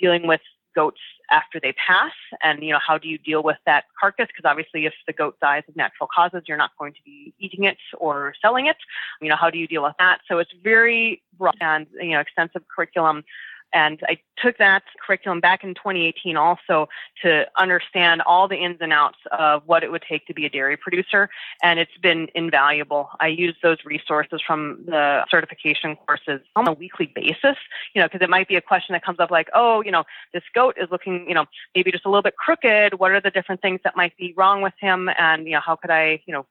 dealing 0.00 0.26
with 0.26 0.40
goats 0.74 1.00
after 1.30 1.58
they 1.60 1.72
pass. 1.72 2.12
And 2.42 2.62
you 2.62 2.72
know 2.72 2.78
how 2.86 2.98
do 2.98 3.08
you 3.08 3.18
deal 3.18 3.42
with 3.42 3.56
that 3.66 3.84
carcass? 3.98 4.28
Because 4.28 4.48
obviously 4.48 4.86
if 4.86 4.94
the 5.06 5.12
goat 5.12 5.36
dies 5.40 5.64
of 5.68 5.74
natural 5.76 6.08
causes 6.14 6.42
you're 6.46 6.56
not 6.56 6.70
going 6.78 6.92
to 6.92 7.00
be 7.04 7.34
eating 7.38 7.64
it 7.64 7.78
or 7.98 8.34
selling 8.40 8.66
it. 8.66 8.76
You 9.20 9.28
know 9.28 9.36
how 9.36 9.50
do 9.50 9.58
you 9.58 9.66
deal 9.66 9.82
with 9.82 9.94
that? 9.98 10.20
So 10.28 10.38
it's 10.38 10.52
very 10.62 11.22
broad 11.36 11.56
and 11.60 11.86
you 12.00 12.10
know 12.10 12.20
extensive 12.20 12.62
curriculum 12.74 13.24
and 13.72 14.00
I 14.08 14.18
took 14.38 14.58
that 14.58 14.82
curriculum 15.04 15.40
back 15.40 15.64
in 15.64 15.74
2018 15.74 16.36
also 16.36 16.88
to 17.22 17.46
understand 17.56 18.22
all 18.22 18.48
the 18.48 18.56
ins 18.56 18.78
and 18.80 18.92
outs 18.92 19.18
of 19.32 19.62
what 19.66 19.82
it 19.82 19.90
would 19.90 20.02
take 20.08 20.26
to 20.26 20.34
be 20.34 20.46
a 20.46 20.50
dairy 20.50 20.76
producer. 20.76 21.28
And 21.62 21.78
it's 21.78 21.96
been 22.00 22.28
invaluable. 22.34 23.10
I 23.20 23.28
use 23.28 23.56
those 23.62 23.78
resources 23.84 24.40
from 24.46 24.84
the 24.86 25.24
certification 25.30 25.96
courses 25.96 26.40
on 26.56 26.68
a 26.68 26.72
weekly 26.72 27.12
basis, 27.14 27.56
you 27.94 28.00
know, 28.00 28.06
because 28.06 28.22
it 28.22 28.30
might 28.30 28.48
be 28.48 28.56
a 28.56 28.60
question 28.60 28.92
that 28.92 29.04
comes 29.04 29.18
up 29.18 29.30
like, 29.30 29.48
oh, 29.54 29.82
you 29.82 29.90
know, 29.90 30.04
this 30.32 30.44
goat 30.54 30.76
is 30.80 30.88
looking, 30.90 31.26
you 31.28 31.34
know, 31.34 31.46
maybe 31.74 31.90
just 31.90 32.04
a 32.06 32.08
little 32.08 32.22
bit 32.22 32.36
crooked. 32.36 32.94
What 32.94 33.10
are 33.10 33.20
the 33.20 33.30
different 33.30 33.60
things 33.60 33.80
that 33.84 33.96
might 33.96 34.16
be 34.16 34.34
wrong 34.36 34.62
with 34.62 34.74
him? 34.80 35.10
And, 35.18 35.46
you 35.46 35.52
know, 35.52 35.60
how 35.60 35.76
could 35.76 35.90
I, 35.90 36.22
you 36.26 36.32
know, 36.32 36.46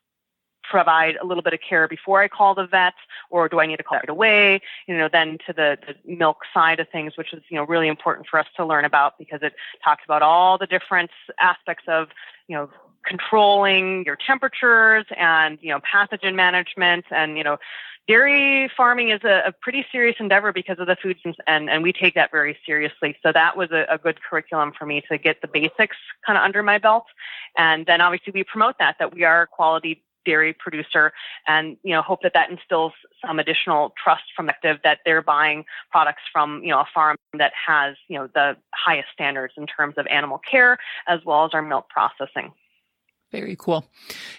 provide 0.70 1.16
a 1.22 1.26
little 1.26 1.44
bit 1.44 1.54
of 1.54 1.60
care 1.68 1.88
before 1.88 2.22
I 2.22 2.28
call 2.28 2.56
the 2.56 2.68
vet, 2.68 2.94
or 3.30 3.50
do 3.50 3.60
I 3.60 3.66
need 3.66 3.78
to 3.78 3.84
call 3.84 3.98
right 3.98 4.10
away? 4.10 4.62
You 4.88 4.98
know, 4.98 5.10
then 5.12 5.38
to 5.48 5.54
the, 5.54 5.78
the 5.86 6.16
milk 6.16 6.40
side 6.54 6.80
of 6.80 6.90
things, 6.90 7.18
which 7.18 7.34
is 7.34 7.42
you 7.50 7.58
know 7.58 7.66
really 7.66 7.88
important 7.88 8.28
for 8.28 8.40
us 8.40 8.48
to 8.58 8.66
learn 8.66 8.86
about 8.86 9.18
because 9.18 9.40
it 9.42 9.54
talks 9.84 10.04
about 10.06 10.22
all 10.22 10.58
the 10.58 10.68
different 10.68 11.12
aspects 11.40 11.84
of 11.88 12.10
you 12.48 12.56
know 12.56 12.70
controlling 13.06 14.04
your 14.06 14.18
temperatures 14.18 15.06
and 15.16 15.58
you 15.62 15.70
know 15.70 15.80
pathogen 15.80 16.36
management. 16.36 17.06
And 17.12 17.38
you 17.38 17.44
know 17.44 17.58
dairy 18.08 18.72
farming 18.76 19.10
is 19.10 19.20
a, 19.24 19.44
a, 19.48 19.52
pretty 19.52 19.86
serious 19.92 20.16
endeavor 20.20 20.54
because 20.54 20.80
of 20.80 20.88
the 20.88 20.96
foods 20.96 21.20
and, 21.46 21.70
and 21.70 21.84
we 21.84 21.92
take 21.92 22.16
that 22.16 22.32
very 22.32 22.58
seriously. 22.66 23.18
So 23.22 23.32
that 23.34 23.58
was 23.58 23.70
a, 23.72 23.86
a 23.90 23.98
good 23.98 24.18
curriculum 24.22 24.72
for 24.78 24.86
me 24.86 25.04
to 25.12 25.18
get 25.18 25.42
the 25.42 25.48
basics 25.48 25.98
kind 26.26 26.38
of 26.38 26.44
under 26.44 26.64
my 26.64 26.78
belt. 26.78 27.06
And 27.58 27.86
then 27.86 28.00
obviously 28.00 28.32
we 28.34 28.44
promote 28.44 28.76
that 28.80 28.96
that 29.00 29.14
we 29.14 29.24
are 29.24 29.46
quality 29.46 30.04
dairy 30.28 30.54
producer 30.54 31.14
and 31.48 31.78
you 31.84 31.94
know 31.94 32.02
hope 32.02 32.22
that 32.22 32.34
that 32.34 32.52
instills 32.52 32.92
some 33.26 33.40
additional 33.40 33.94
trust 34.02 34.24
from 34.36 34.50
active 34.50 34.78
that 34.84 35.00
they're 35.06 35.22
buying 35.22 35.64
products 35.90 36.22
from 36.32 36.62
you 36.64 36.70
know 36.70 36.82
a 36.82 36.88
farm 36.94 37.16
that 37.38 37.54
has 37.56 37.96
you 38.10 38.18
know 38.18 38.28
the 38.36 38.56
highest 38.74 39.08
standards 39.14 39.54
in 39.58 39.66
terms 39.66 39.96
of 39.98 40.06
animal 40.08 40.38
care 40.40 40.78
as 41.08 41.22
well 41.26 41.46
as 41.46 41.52
our 41.54 41.62
milk 41.62 41.88
processing 41.90 42.52
Very 43.30 43.58
cool. 43.60 43.86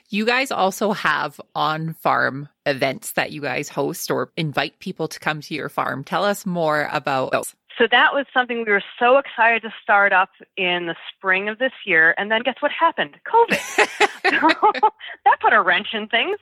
You 0.09 0.25
guys 0.25 0.51
also 0.51 0.93
have 0.93 1.39
on 1.55 1.93
farm 1.93 2.49
events 2.65 3.13
that 3.13 3.33
you 3.33 3.43
guys 3.43 3.69
host 3.69 4.11
or 4.11 4.33
invite 4.37 4.79
people 4.79 5.09
to 5.09 5.21
come 5.21 5.43
to 5.43 5.55
your 5.55 5.69
farm. 5.69 6.05
Tell 6.05 6.25
us 6.25 6.47
more 6.47 6.89
about 6.91 7.33
those. 7.33 7.55
So 7.79 7.87
that 7.93 8.13
was 8.13 8.27
something 8.35 8.65
we 8.65 8.73
were 8.73 8.83
so 8.99 9.19
excited 9.19 9.63
to 9.63 9.73
start 9.81 10.13
up 10.13 10.31
in 10.57 10.87
the 10.87 10.97
spring 11.15 11.49
of 11.49 11.59
this 11.59 11.73
year. 11.87 12.13
And 12.19 12.31
then 12.31 12.43
guess 12.43 12.57
what 12.59 12.73
happened? 12.73 13.17
COVID. 13.25 14.11
that 15.25 15.41
put 15.41 15.53
a 15.53 15.63
wrench 15.63 15.95
in 15.95 16.09
things. 16.09 16.39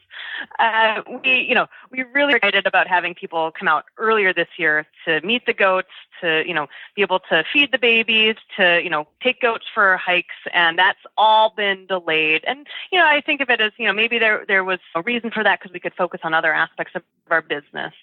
Uh, 0.58 1.02
we, 1.22 1.46
you 1.46 1.54
know, 1.54 1.66
we 1.90 2.04
really 2.14 2.34
excited 2.34 2.66
about 2.66 2.88
having 2.88 3.14
people 3.14 3.52
come 3.56 3.68
out 3.68 3.84
earlier 3.98 4.32
this 4.32 4.48
year 4.56 4.86
to 5.06 5.20
meet 5.22 5.46
the 5.46 5.54
goats, 5.54 5.88
to, 6.20 6.46
you 6.46 6.52
know, 6.52 6.66
be 6.94 7.02
able 7.02 7.20
to 7.30 7.44
feed 7.52 7.72
the 7.72 7.78
babies, 7.78 8.36
to, 8.56 8.82
you 8.82 8.90
know, 8.90 9.06
take 9.22 9.40
goats 9.40 9.64
for 9.72 9.96
hikes. 9.96 10.34
And 10.52 10.78
that's 10.78 10.98
all 11.16 11.54
been 11.56 11.86
delayed. 11.86 12.44
And, 12.46 12.66
you 12.92 12.98
know, 12.98 13.06
I 13.06 13.22
think 13.22 13.40
of 13.40 13.48
it 13.48 13.60
as, 13.60 13.72
you 13.78 13.86
know, 13.86 13.92
maybe 13.94 14.18
there, 14.18 14.44
there 14.46 14.64
was 14.64 14.80
a 14.94 15.02
reason 15.02 15.30
for 15.30 15.42
that 15.42 15.60
because 15.60 15.72
we 15.72 15.80
could 15.80 15.94
focus 15.94 16.20
on 16.24 16.34
other 16.34 16.52
aspects 16.52 16.92
of 16.94 17.02
our 17.30 17.42
business. 17.42 17.94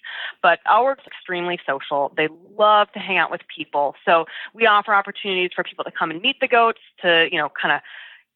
But 0.42 0.58
our 0.66 0.98
extremely 1.06 1.58
social. 1.66 2.12
They 2.16 2.28
love 2.58 2.90
to 2.92 2.98
hang 2.98 3.18
out 3.18 3.30
with 3.30 3.42
people. 3.54 3.94
So 4.04 4.26
we 4.52 4.66
offer 4.66 4.94
opportunities 4.94 5.50
for 5.54 5.64
people 5.64 5.84
to 5.84 5.90
come 5.90 6.10
and 6.10 6.20
meet 6.20 6.40
the 6.40 6.48
goats, 6.48 6.80
to, 7.02 7.28
you 7.30 7.38
know, 7.38 7.50
kind 7.60 7.74
of 7.74 7.80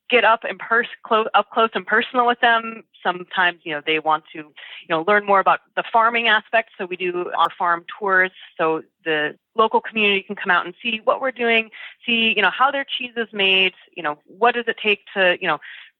get 0.09 0.25
up 0.25 0.45
and 0.45 0.59
pers- 0.59 0.87
close, 1.03 1.27
up 1.35 1.51
close 1.51 1.71
and 1.75 1.87
personal 1.87 2.27
with 2.27 2.41
them. 2.41 2.85
Sometimes, 3.03 3.61
you 3.65 3.73
know, 3.73 3.83
they 3.85 3.99
want 3.99 4.25
to, 4.33 4.39
you 4.39 4.55
know, 4.89 5.05
learn 5.07 5.25
more 5.25 5.41
about 5.41 5.61
the 5.77 5.85
farming 5.93 6.29
aspect. 6.29 6.71
So 6.79 6.87
we 6.87 6.97
do 6.97 7.31
our 7.37 7.51
farm 7.57 7.85
tours. 7.99 8.31
So 8.57 8.83
the 9.05 9.37
local 9.55 9.81
community 9.81 10.23
can 10.23 10.37
come 10.37 10.51
out 10.51 10.67
and 10.67 10.75
see 10.83 11.01
what 11.05 11.21
we're 11.21 11.33
doing, 11.33 11.71
see, 12.05 12.33
you 12.35 12.43
know, 12.43 12.51
how 12.51 12.71
their 12.71 12.85
cheese 12.85 13.13
is 13.17 13.29
made, 13.33 13.75
you 13.97 14.03
know, 14.03 14.19
what 14.27 14.55
does 14.55 14.65
it 14.69 14.77
take 14.83 15.01
to, 15.15 15.37
you 15.41 15.47
know, 15.47 15.59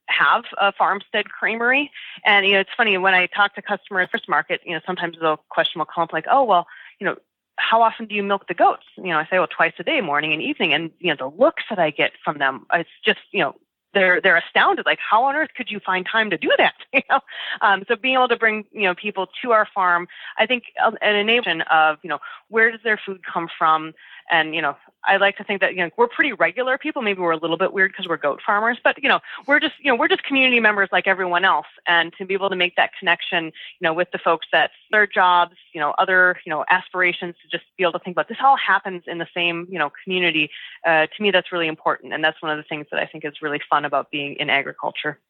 have 0.09 0.45
a 0.59 0.73
farmstead 0.73 1.29
creamery. 1.29 1.91
And 2.25 2.47
you 2.47 2.55
know, 2.55 2.61
it's 2.61 2.71
funny 2.77 2.97
when 2.99 3.15
I 3.15 3.27
talk 3.27 3.55
to 3.55 3.63
customers 3.63 4.05
at 4.05 4.11
first 4.11 4.29
market, 4.29 4.63
you 4.65 4.73
know, 4.73 4.81
sometimes 4.87 5.19
the 5.21 5.37
question 5.51 5.79
will 5.79 5.87
come 5.87 6.03
up 6.03 6.13
like, 6.13 6.27
oh 6.31 6.45
well, 6.45 6.67
you 6.99 7.07
know, 7.07 7.17
how 7.57 7.83
often 7.83 8.07
do 8.07 8.15
you 8.15 8.23
milk 8.23 8.47
the 8.47 8.55
goats? 8.55 8.87
You 8.97 9.09
know, 9.09 9.19
I 9.19 9.25
say, 9.25 9.39
well, 9.39 9.49
twice 9.49 9.75
a 9.79 9.83
day, 9.83 10.01
morning 10.01 10.33
and 10.33 10.41
evening. 10.41 10.73
And 10.73 10.91
you 10.99 11.15
know, 11.15 11.17
the 11.31 11.37
looks 11.37 11.65
that 11.69 11.79
I 11.79 11.91
get 11.91 12.13
from 12.25 12.39
them, 12.39 12.67
it's 12.73 12.89
just, 13.05 13.21
you 13.33 13.41
know, 13.41 13.55
they're 13.95 14.21
they're 14.21 14.37
astounded. 14.37 14.87
Like, 14.87 14.99
how 14.99 15.25
on 15.25 15.37
earth 15.37 15.51
could 15.57 15.71
you 15.71 15.81
find 15.81 16.07
time 16.07 16.31
to 16.31 16.39
do 16.39 16.51
that? 16.59 16.75
you 16.93 17.03
know, 17.11 17.21
um, 17.61 17.85
so 17.89 17.97
being 17.97 18.15
able 18.15 18.29
to 18.29 18.37
bring 18.37 18.65
you 18.73 18.83
know 18.83 18.95
people 18.95 19.29
to 19.43 19.53
our 19.53 19.67
farm, 19.75 20.09
I 20.39 20.47
think 20.47 20.65
um, 20.85 20.97
an 21.01 21.27
enablement 21.27 21.67
of 21.71 21.99
you 22.03 22.11
know 22.11 22.19
where 22.49 22.71
does 22.71 22.81
their 22.83 23.01
food 23.05 23.21
come 23.25 23.49
from, 23.59 23.95
and 24.31 24.55
you 24.55 24.63
know 24.63 24.77
I 25.05 25.17
like 25.17 25.37
to 25.39 25.45
think 25.45 25.61
that 25.61 25.75
you 25.75 25.81
know 25.81 25.91
we're 25.97 26.09
pretty 26.09 26.33
regular 26.33 26.77
people. 26.77 27.03
Maybe 27.03 27.21
we're 27.21 27.33
a 27.33 27.39
little 27.39 27.57
bit 27.57 27.73
weird 27.73 27.93
because 27.93 28.09
we're 28.09 28.17
goat 28.17 28.41
farmers, 28.45 28.79
but 28.83 29.03
you 29.03 29.09
know 29.09 29.21
we're 29.47 29.61
just 29.61 29.75
you 29.81 29.91
know 29.91 29.97
we're 29.97 30.09
just 30.09 30.25
community 30.25 30.61
members 30.61 30.89
like 30.93 31.07
everyone 31.07 31.45
else. 31.45 31.67
And 31.87 32.13
to 32.19 32.27
be 32.27 32.35
able 32.35 32.51
to 32.51 32.57
make 32.57 32.77
that 32.77 32.91
connection, 32.99 33.47
you 33.47 33.53
know, 33.83 33.95
with 33.95 34.11
the 34.11 34.19
folks 34.19 34.47
that 34.53 34.71
their 34.91 35.07
jobs, 35.07 35.55
you 35.73 35.81
know, 35.81 35.95
other 35.99 36.39
you 36.45 36.51
know 36.51 36.65
aspirations 36.69 37.37
to 37.43 37.57
just 37.57 37.65
be 37.77 37.85
able 37.85 37.93
to 37.93 37.99
think 38.01 38.15
about 38.15 38.29
this 38.29 38.39
all 38.43 38.57
happens 38.57 39.05
in 39.07 39.19
the 39.19 39.29
same 39.35 39.67
you 39.71 39.79
know 39.79 39.91
community. 40.05 40.51
Uh, 40.87 41.07
to 41.07 41.23
me, 41.23 41.31
that's 41.31 41.53
really 41.53 41.69
important, 41.69 42.13
and 42.13 42.23
that's 42.23 42.41
one 42.43 42.51
of 42.51 42.57
the 42.57 42.69
things 42.69 42.87
that 42.91 43.01
I 43.01 43.07
think 43.07 43.25
is 43.25 43.41
really 43.41 43.61
fun 43.71 43.78
about 43.85 44.11
being 44.11 44.37
in 44.39 44.51
agriculture. 44.51 45.21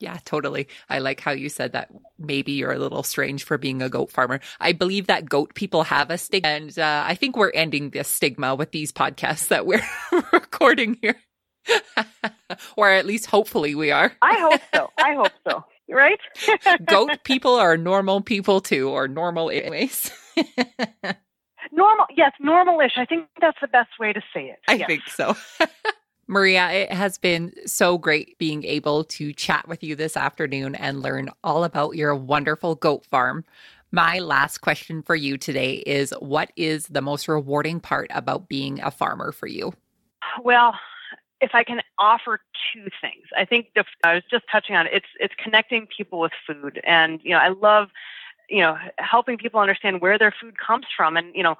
Yeah, 0.00 0.16
totally. 0.24 0.68
I 0.88 1.00
like 1.00 1.20
how 1.20 1.32
you 1.32 1.48
said 1.48 1.72
that 1.72 1.90
maybe 2.18 2.52
you're 2.52 2.72
a 2.72 2.78
little 2.78 3.02
strange 3.02 3.42
for 3.42 3.58
being 3.58 3.82
a 3.82 3.88
goat 3.88 4.12
farmer. 4.12 4.38
I 4.60 4.72
believe 4.72 5.08
that 5.08 5.28
goat 5.28 5.54
people 5.54 5.82
have 5.84 6.10
a 6.10 6.18
stigma, 6.18 6.48
and 6.48 6.78
uh, 6.78 7.02
I 7.04 7.16
think 7.16 7.36
we're 7.36 7.50
ending 7.50 7.90
this 7.90 8.06
stigma 8.06 8.54
with 8.54 8.70
these 8.70 8.92
podcasts 8.92 9.48
that 9.48 9.66
we're 9.66 9.82
recording 10.32 10.98
here. 11.02 11.16
or 12.76 12.88
at 12.90 13.06
least 13.06 13.26
hopefully 13.26 13.74
we 13.74 13.90
are. 13.90 14.12
I 14.22 14.38
hope 14.38 14.60
so. 14.72 14.90
I 14.98 15.14
hope 15.14 15.32
so. 15.48 15.64
Right? 15.90 16.20
goat 16.84 17.24
people 17.24 17.54
are 17.54 17.78
normal 17.78 18.20
people 18.20 18.60
too, 18.60 18.90
or 18.90 19.08
normal 19.08 19.48
anyways. 19.48 20.12
normal, 21.72 22.04
yes, 22.14 22.32
normalish. 22.44 22.98
I 22.98 23.06
think 23.06 23.26
that's 23.40 23.56
the 23.62 23.68
best 23.68 23.88
way 23.98 24.12
to 24.12 24.20
say 24.34 24.48
it. 24.50 24.58
I 24.68 24.74
yes. 24.74 24.86
think 24.86 25.08
so. 25.08 25.34
Maria, 26.28 26.70
it 26.70 26.92
has 26.92 27.16
been 27.16 27.52
so 27.66 27.96
great 27.96 28.36
being 28.36 28.62
able 28.64 29.02
to 29.02 29.32
chat 29.32 29.66
with 29.66 29.82
you 29.82 29.96
this 29.96 30.14
afternoon 30.14 30.74
and 30.74 31.00
learn 31.00 31.30
all 31.42 31.64
about 31.64 31.96
your 31.96 32.14
wonderful 32.14 32.74
goat 32.74 33.06
farm. 33.06 33.44
My 33.90 34.18
last 34.18 34.58
question 34.58 35.02
for 35.02 35.16
you 35.16 35.38
today 35.38 35.76
is 35.86 36.12
What 36.20 36.52
is 36.54 36.86
the 36.88 37.00
most 37.00 37.28
rewarding 37.28 37.80
part 37.80 38.10
about 38.14 38.46
being 38.46 38.78
a 38.82 38.90
farmer 38.90 39.32
for 39.32 39.46
you? 39.46 39.72
Well, 40.42 40.74
if 41.40 41.54
I 41.54 41.64
can 41.64 41.80
offer 41.98 42.40
two 42.74 42.88
things, 43.00 43.24
I 43.34 43.46
think 43.46 43.68
the, 43.74 43.84
I 44.04 44.14
was 44.14 44.24
just 44.30 44.44
touching 44.52 44.76
on 44.76 44.86
it. 44.86 44.92
It's 44.92 45.06
it's 45.18 45.34
connecting 45.42 45.86
people 45.86 46.20
with 46.20 46.32
food, 46.46 46.80
and 46.84 47.20
you 47.22 47.30
know 47.30 47.38
I 47.38 47.48
love 47.48 47.88
you 48.50 48.60
know 48.60 48.76
helping 48.98 49.38
people 49.38 49.60
understand 49.60 50.02
where 50.02 50.18
their 50.18 50.34
food 50.38 50.58
comes 50.58 50.84
from, 50.94 51.16
and 51.16 51.34
you 51.34 51.42
know 51.42 51.56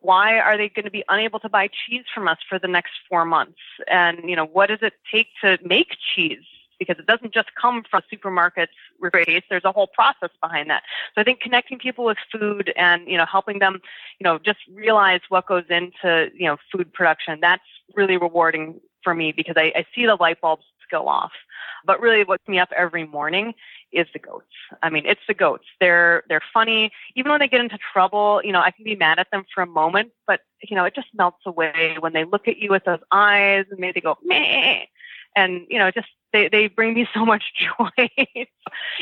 why 0.00 0.38
are 0.38 0.56
they 0.56 0.68
going 0.68 0.84
to 0.84 0.90
be 0.90 1.04
unable 1.08 1.40
to 1.40 1.48
buy 1.48 1.68
cheese 1.68 2.04
from 2.14 2.28
us 2.28 2.38
for 2.48 2.58
the 2.58 2.68
next 2.68 2.92
four 3.08 3.24
months? 3.24 3.58
And, 3.90 4.28
you 4.28 4.36
know, 4.36 4.46
what 4.46 4.68
does 4.68 4.78
it 4.82 4.94
take 5.10 5.28
to 5.42 5.58
make 5.64 5.96
cheese? 6.14 6.44
Because 6.78 6.98
it 6.98 7.06
doesn't 7.06 7.32
just 7.32 7.48
come 7.60 7.84
from 7.90 8.02
supermarkets 8.12 8.68
refrigerated. 9.00 9.44
There's 9.48 9.64
a 9.64 9.72
whole 9.72 9.86
process 9.86 10.30
behind 10.42 10.68
that. 10.70 10.82
So 11.14 11.22
I 11.22 11.24
think 11.24 11.40
connecting 11.40 11.78
people 11.78 12.04
with 12.04 12.18
food 12.30 12.72
and, 12.76 13.08
you 13.08 13.16
know, 13.16 13.24
helping 13.24 13.58
them, 13.60 13.80
you 14.20 14.24
know, 14.24 14.38
just 14.38 14.58
realize 14.72 15.20
what 15.30 15.46
goes 15.46 15.64
into, 15.70 16.30
you 16.34 16.46
know, 16.46 16.58
food 16.70 16.92
production, 16.92 17.38
that's 17.40 17.62
really 17.94 18.18
rewarding 18.18 18.80
for 19.02 19.14
me 19.14 19.32
because 19.32 19.54
I, 19.56 19.72
I 19.74 19.86
see 19.94 20.04
the 20.04 20.16
light 20.16 20.40
bulbs 20.40 20.64
go 20.90 21.08
off. 21.08 21.32
But 21.84 22.00
really, 22.00 22.24
what's 22.24 22.46
me 22.46 22.58
up 22.58 22.70
every 22.76 23.06
morning 23.06 23.54
is 23.96 24.06
the 24.12 24.18
goats. 24.18 24.46
I 24.82 24.90
mean, 24.90 25.04
it's 25.06 25.20
the 25.26 25.34
goats. 25.34 25.64
They're 25.80 26.22
they're 26.28 26.42
funny. 26.52 26.90
Even 27.14 27.30
when 27.30 27.40
they 27.40 27.48
get 27.48 27.60
into 27.60 27.78
trouble, 27.92 28.40
you 28.44 28.52
know, 28.52 28.60
I 28.60 28.70
can 28.70 28.84
be 28.84 28.94
mad 28.94 29.18
at 29.18 29.28
them 29.32 29.44
for 29.54 29.62
a 29.62 29.66
moment, 29.66 30.12
but 30.26 30.40
you 30.62 30.76
know, 30.76 30.84
it 30.84 30.94
just 30.94 31.08
melts 31.14 31.44
away 31.46 31.96
when 31.98 32.12
they 32.12 32.24
look 32.24 32.46
at 32.46 32.58
you 32.58 32.70
with 32.70 32.84
those 32.84 33.00
eyes 33.10 33.64
and 33.70 33.80
maybe 33.80 33.92
they 33.94 34.00
go 34.02 34.18
meh, 34.22 34.84
and 35.34 35.66
you 35.68 35.78
know, 35.78 35.90
just 35.90 36.08
they 36.32 36.48
they 36.48 36.68
bring 36.68 36.94
me 36.94 37.08
so 37.14 37.24
much 37.24 37.44
joy. 37.58 38.08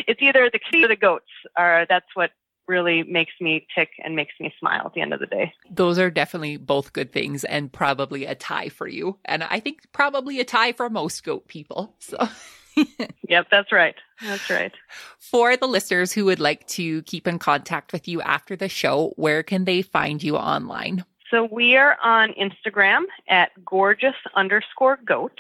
it's 0.07 0.21
either 0.23 0.49
the 0.51 0.61
kid 0.61 0.85
or 0.85 0.89
the 0.89 0.97
goats. 0.97 1.31
Are 1.57 1.87
that's 1.89 2.07
what 2.15 2.31
really 2.67 3.03
makes 3.03 3.33
me 3.41 3.67
tick 3.75 3.91
and 4.03 4.17
makes 4.17 4.35
me 4.41 4.53
smile 4.59 4.83
at 4.87 4.95
the 4.95 5.01
end 5.01 5.13
of 5.13 5.21
the 5.21 5.27
day. 5.27 5.53
Those 5.71 5.99
are 5.99 6.11
definitely 6.11 6.57
both 6.57 6.93
good 6.93 7.13
things 7.13 7.45
and 7.45 7.73
probably 7.73 8.25
a 8.25 8.35
tie 8.35 8.69
for 8.69 8.87
you. 8.87 9.19
And 9.25 9.43
I 9.43 9.61
think 9.61 9.83
probably 9.93 10.41
a 10.41 10.45
tie 10.45 10.73
for 10.73 10.89
most 10.89 11.25
goat 11.25 11.47
people. 11.49 11.95
So 11.99 12.17
yep, 13.29 13.47
that's 13.51 13.73
right. 13.73 13.95
That's 14.23 14.49
right. 14.51 14.73
For 15.19 15.57
the 15.57 15.67
listeners 15.67 16.13
who 16.13 16.25
would 16.27 16.41
like 16.41 16.67
to 16.69 17.03
keep 17.03 17.27
in 17.27 17.39
contact 17.39 17.93
with 17.93 18.09
you 18.09 18.21
after 18.23 18.57
the 18.57 18.69
show, 18.69 19.13
where 19.17 19.43
can 19.43 19.65
they 19.65 19.83
find 19.83 20.23
you 20.23 20.37
online? 20.37 21.05
So 21.31 21.49
we 21.51 21.77
are 21.77 21.97
on 22.03 22.33
Instagram 22.35 23.05
at 23.29 23.51
gorgeous 23.65 24.15
underscore 24.37 24.99
goat 25.05 25.39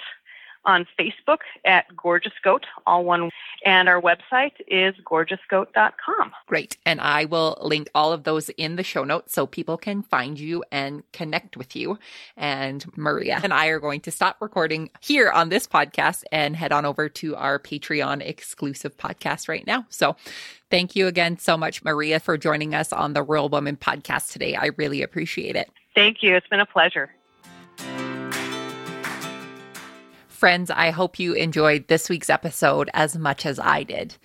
on 0.66 0.86
Facebook 0.98 1.38
at 1.64 1.94
Gorgeous 1.96 2.32
Goat, 2.42 2.66
all 2.86 3.04
one. 3.04 3.30
And 3.64 3.88
our 3.88 4.00
website 4.00 4.52
is 4.66 4.94
gorgeousgoat.com. 5.04 6.32
Great. 6.46 6.76
And 6.84 7.00
I 7.00 7.24
will 7.24 7.58
link 7.62 7.88
all 7.94 8.12
of 8.12 8.24
those 8.24 8.48
in 8.50 8.76
the 8.76 8.82
show 8.82 9.04
notes 9.04 9.32
so 9.32 9.46
people 9.46 9.76
can 9.76 10.02
find 10.02 10.38
you 10.38 10.64
and 10.70 11.02
connect 11.12 11.56
with 11.56 11.74
you. 11.74 11.98
And 12.36 12.84
Maria 12.96 13.40
and 13.42 13.52
I 13.52 13.66
are 13.68 13.80
going 13.80 14.00
to 14.02 14.10
stop 14.10 14.36
recording 14.40 14.90
here 15.00 15.30
on 15.30 15.48
this 15.48 15.66
podcast 15.66 16.24
and 16.30 16.56
head 16.56 16.72
on 16.72 16.84
over 16.84 17.08
to 17.08 17.36
our 17.36 17.58
Patreon 17.58 18.20
exclusive 18.22 18.96
podcast 18.96 19.48
right 19.48 19.66
now. 19.66 19.86
So 19.88 20.16
thank 20.70 20.96
you 20.96 21.06
again 21.06 21.38
so 21.38 21.56
much, 21.56 21.82
Maria, 21.84 22.20
for 22.20 22.36
joining 22.36 22.74
us 22.74 22.92
on 22.92 23.12
the 23.12 23.22
Rural 23.22 23.48
Woman 23.48 23.76
podcast 23.76 24.32
today. 24.32 24.54
I 24.56 24.70
really 24.76 25.02
appreciate 25.02 25.56
it. 25.56 25.70
Thank 25.94 26.22
you. 26.22 26.34
It's 26.34 26.48
been 26.48 26.60
a 26.60 26.66
pleasure. 26.66 27.10
Friends, 30.44 30.70
I 30.70 30.90
hope 30.90 31.18
you 31.18 31.32
enjoyed 31.32 31.88
this 31.88 32.10
week's 32.10 32.28
episode 32.28 32.90
as 32.92 33.16
much 33.16 33.46
as 33.46 33.58
I 33.58 33.82
did. 33.82 34.18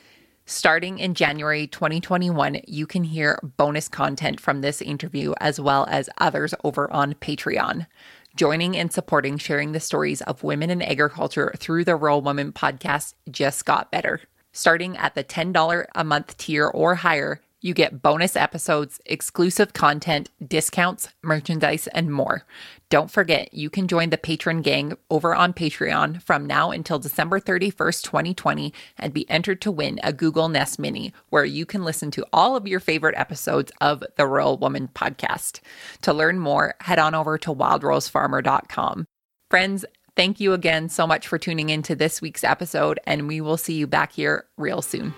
Starting 0.46 1.00
in 1.00 1.14
January 1.14 1.66
2021, 1.66 2.60
you 2.68 2.86
can 2.86 3.06
hear 3.06 3.40
bonus 3.56 3.88
content 3.88 4.42
from 4.42 4.60
this 4.60 4.82
interview 4.82 5.34
as 5.40 5.62
well 5.62 5.88
as 5.90 6.10
others 6.18 6.54
over 6.66 6.92
on 6.92 7.14
Patreon. 7.14 7.88
Joining 8.36 8.76
and 8.76 8.92
supporting 8.92 9.38
sharing 9.38 9.72
the 9.72 9.80
stories 9.80 10.22
of 10.24 10.44
women 10.44 10.70
in 10.70 10.82
agriculture 10.82 11.54
through 11.58 11.86
the 11.86 11.96
Rural 11.96 12.22
Woman 12.22 12.52
podcast 12.52 13.14
just 13.32 13.64
got 13.64 13.90
better. 13.90 14.20
Starting 14.52 14.98
at 14.98 15.16
the 15.16 15.24
$10 15.24 15.86
a 15.96 16.04
month 16.04 16.36
tier 16.36 16.68
or 16.68 16.96
higher, 16.96 17.40
you 17.62 17.74
get 17.74 18.02
bonus 18.02 18.36
episodes, 18.36 19.00
exclusive 19.06 19.74
content, 19.74 20.30
discounts, 20.46 21.10
merchandise, 21.22 21.88
and 21.88 22.12
more. 22.12 22.46
Don't 22.90 23.12
forget, 23.12 23.54
you 23.54 23.70
can 23.70 23.88
join 23.88 24.10
the 24.10 24.18
patron 24.18 24.62
gang 24.62 24.98
over 25.10 25.36
on 25.36 25.54
Patreon 25.54 26.22
from 26.22 26.46
now 26.46 26.72
until 26.72 27.00
December 27.00 27.40
31st, 27.40 28.04
2020, 28.04 28.74
and 28.98 29.14
be 29.14 29.30
entered 29.30 29.62
to 29.62 29.72
win 29.72 30.00
a 30.04 30.14
Google 30.14 30.50
Nest 30.50 30.80
Mini, 30.80 31.14
where 31.30 31.46
you 31.46 31.66
can 31.66 31.84
listen 31.84 32.12
to 32.12 32.26
all 32.32 32.56
of 32.56 32.68
your 32.68 32.80
favorite 32.80 33.16
episodes 33.18 33.72
of 33.82 34.04
the 34.18 34.26
Rural 34.26 34.58
Woman 34.58 34.90
podcast. 34.94 35.60
To 36.02 36.14
learn 36.14 36.40
more, 36.40 36.76
head 36.80 37.00
on 37.00 37.14
over 37.14 37.38
to 37.40 37.54
wildrosefarmer.com. 37.54 39.06
Friends, 39.50 39.86
Thank 40.16 40.42
you 40.42 40.52
again 40.52 40.90
so 40.90 41.08
much 41.08 41.30
for 41.30 41.38
tuning 41.38 41.70
in 41.70 41.82
to 41.84 41.96
this 41.96 42.22
week's 42.22 42.44
episode, 42.44 43.00
and 43.06 43.26
we 43.26 43.40
will 43.40 43.56
see 43.56 43.76
you 43.76 43.88
back 43.88 44.12
here 44.12 44.48
real 44.58 44.82
soon. 44.82 45.14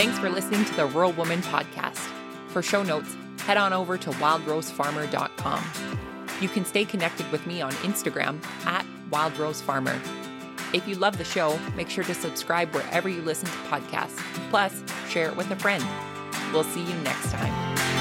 Thanks 0.00 0.18
for 0.18 0.30
listening 0.30 0.64
to 0.64 0.74
the 0.76 0.86
Rural 0.86 1.12
Woman 1.12 1.42
Podcast. 1.42 1.98
For 2.48 2.62
show 2.62 2.82
notes, 2.82 3.14
head 3.40 3.58
on 3.58 3.74
over 3.74 3.98
to 3.98 4.10
wildrosefarmer.com. 4.12 5.64
You 6.40 6.48
can 6.48 6.64
stay 6.64 6.86
connected 6.86 7.30
with 7.30 7.46
me 7.46 7.60
on 7.60 7.72
Instagram 7.72 8.42
at 8.64 8.86
wildrosefarmer. 9.10 10.00
If 10.72 10.88
you 10.88 10.94
love 10.94 11.18
the 11.18 11.24
show, 11.24 11.58
make 11.76 11.90
sure 11.90 12.04
to 12.04 12.14
subscribe 12.14 12.74
wherever 12.74 13.10
you 13.10 13.20
listen 13.20 13.50
to 13.50 13.54
podcasts. 13.68 14.16
Plus, 14.48 14.82
share 15.10 15.28
it 15.28 15.36
with 15.36 15.50
a 15.50 15.56
friend. 15.56 15.84
We'll 16.50 16.64
see 16.64 16.82
you 16.82 16.94
next 17.02 17.30
time. 17.30 17.99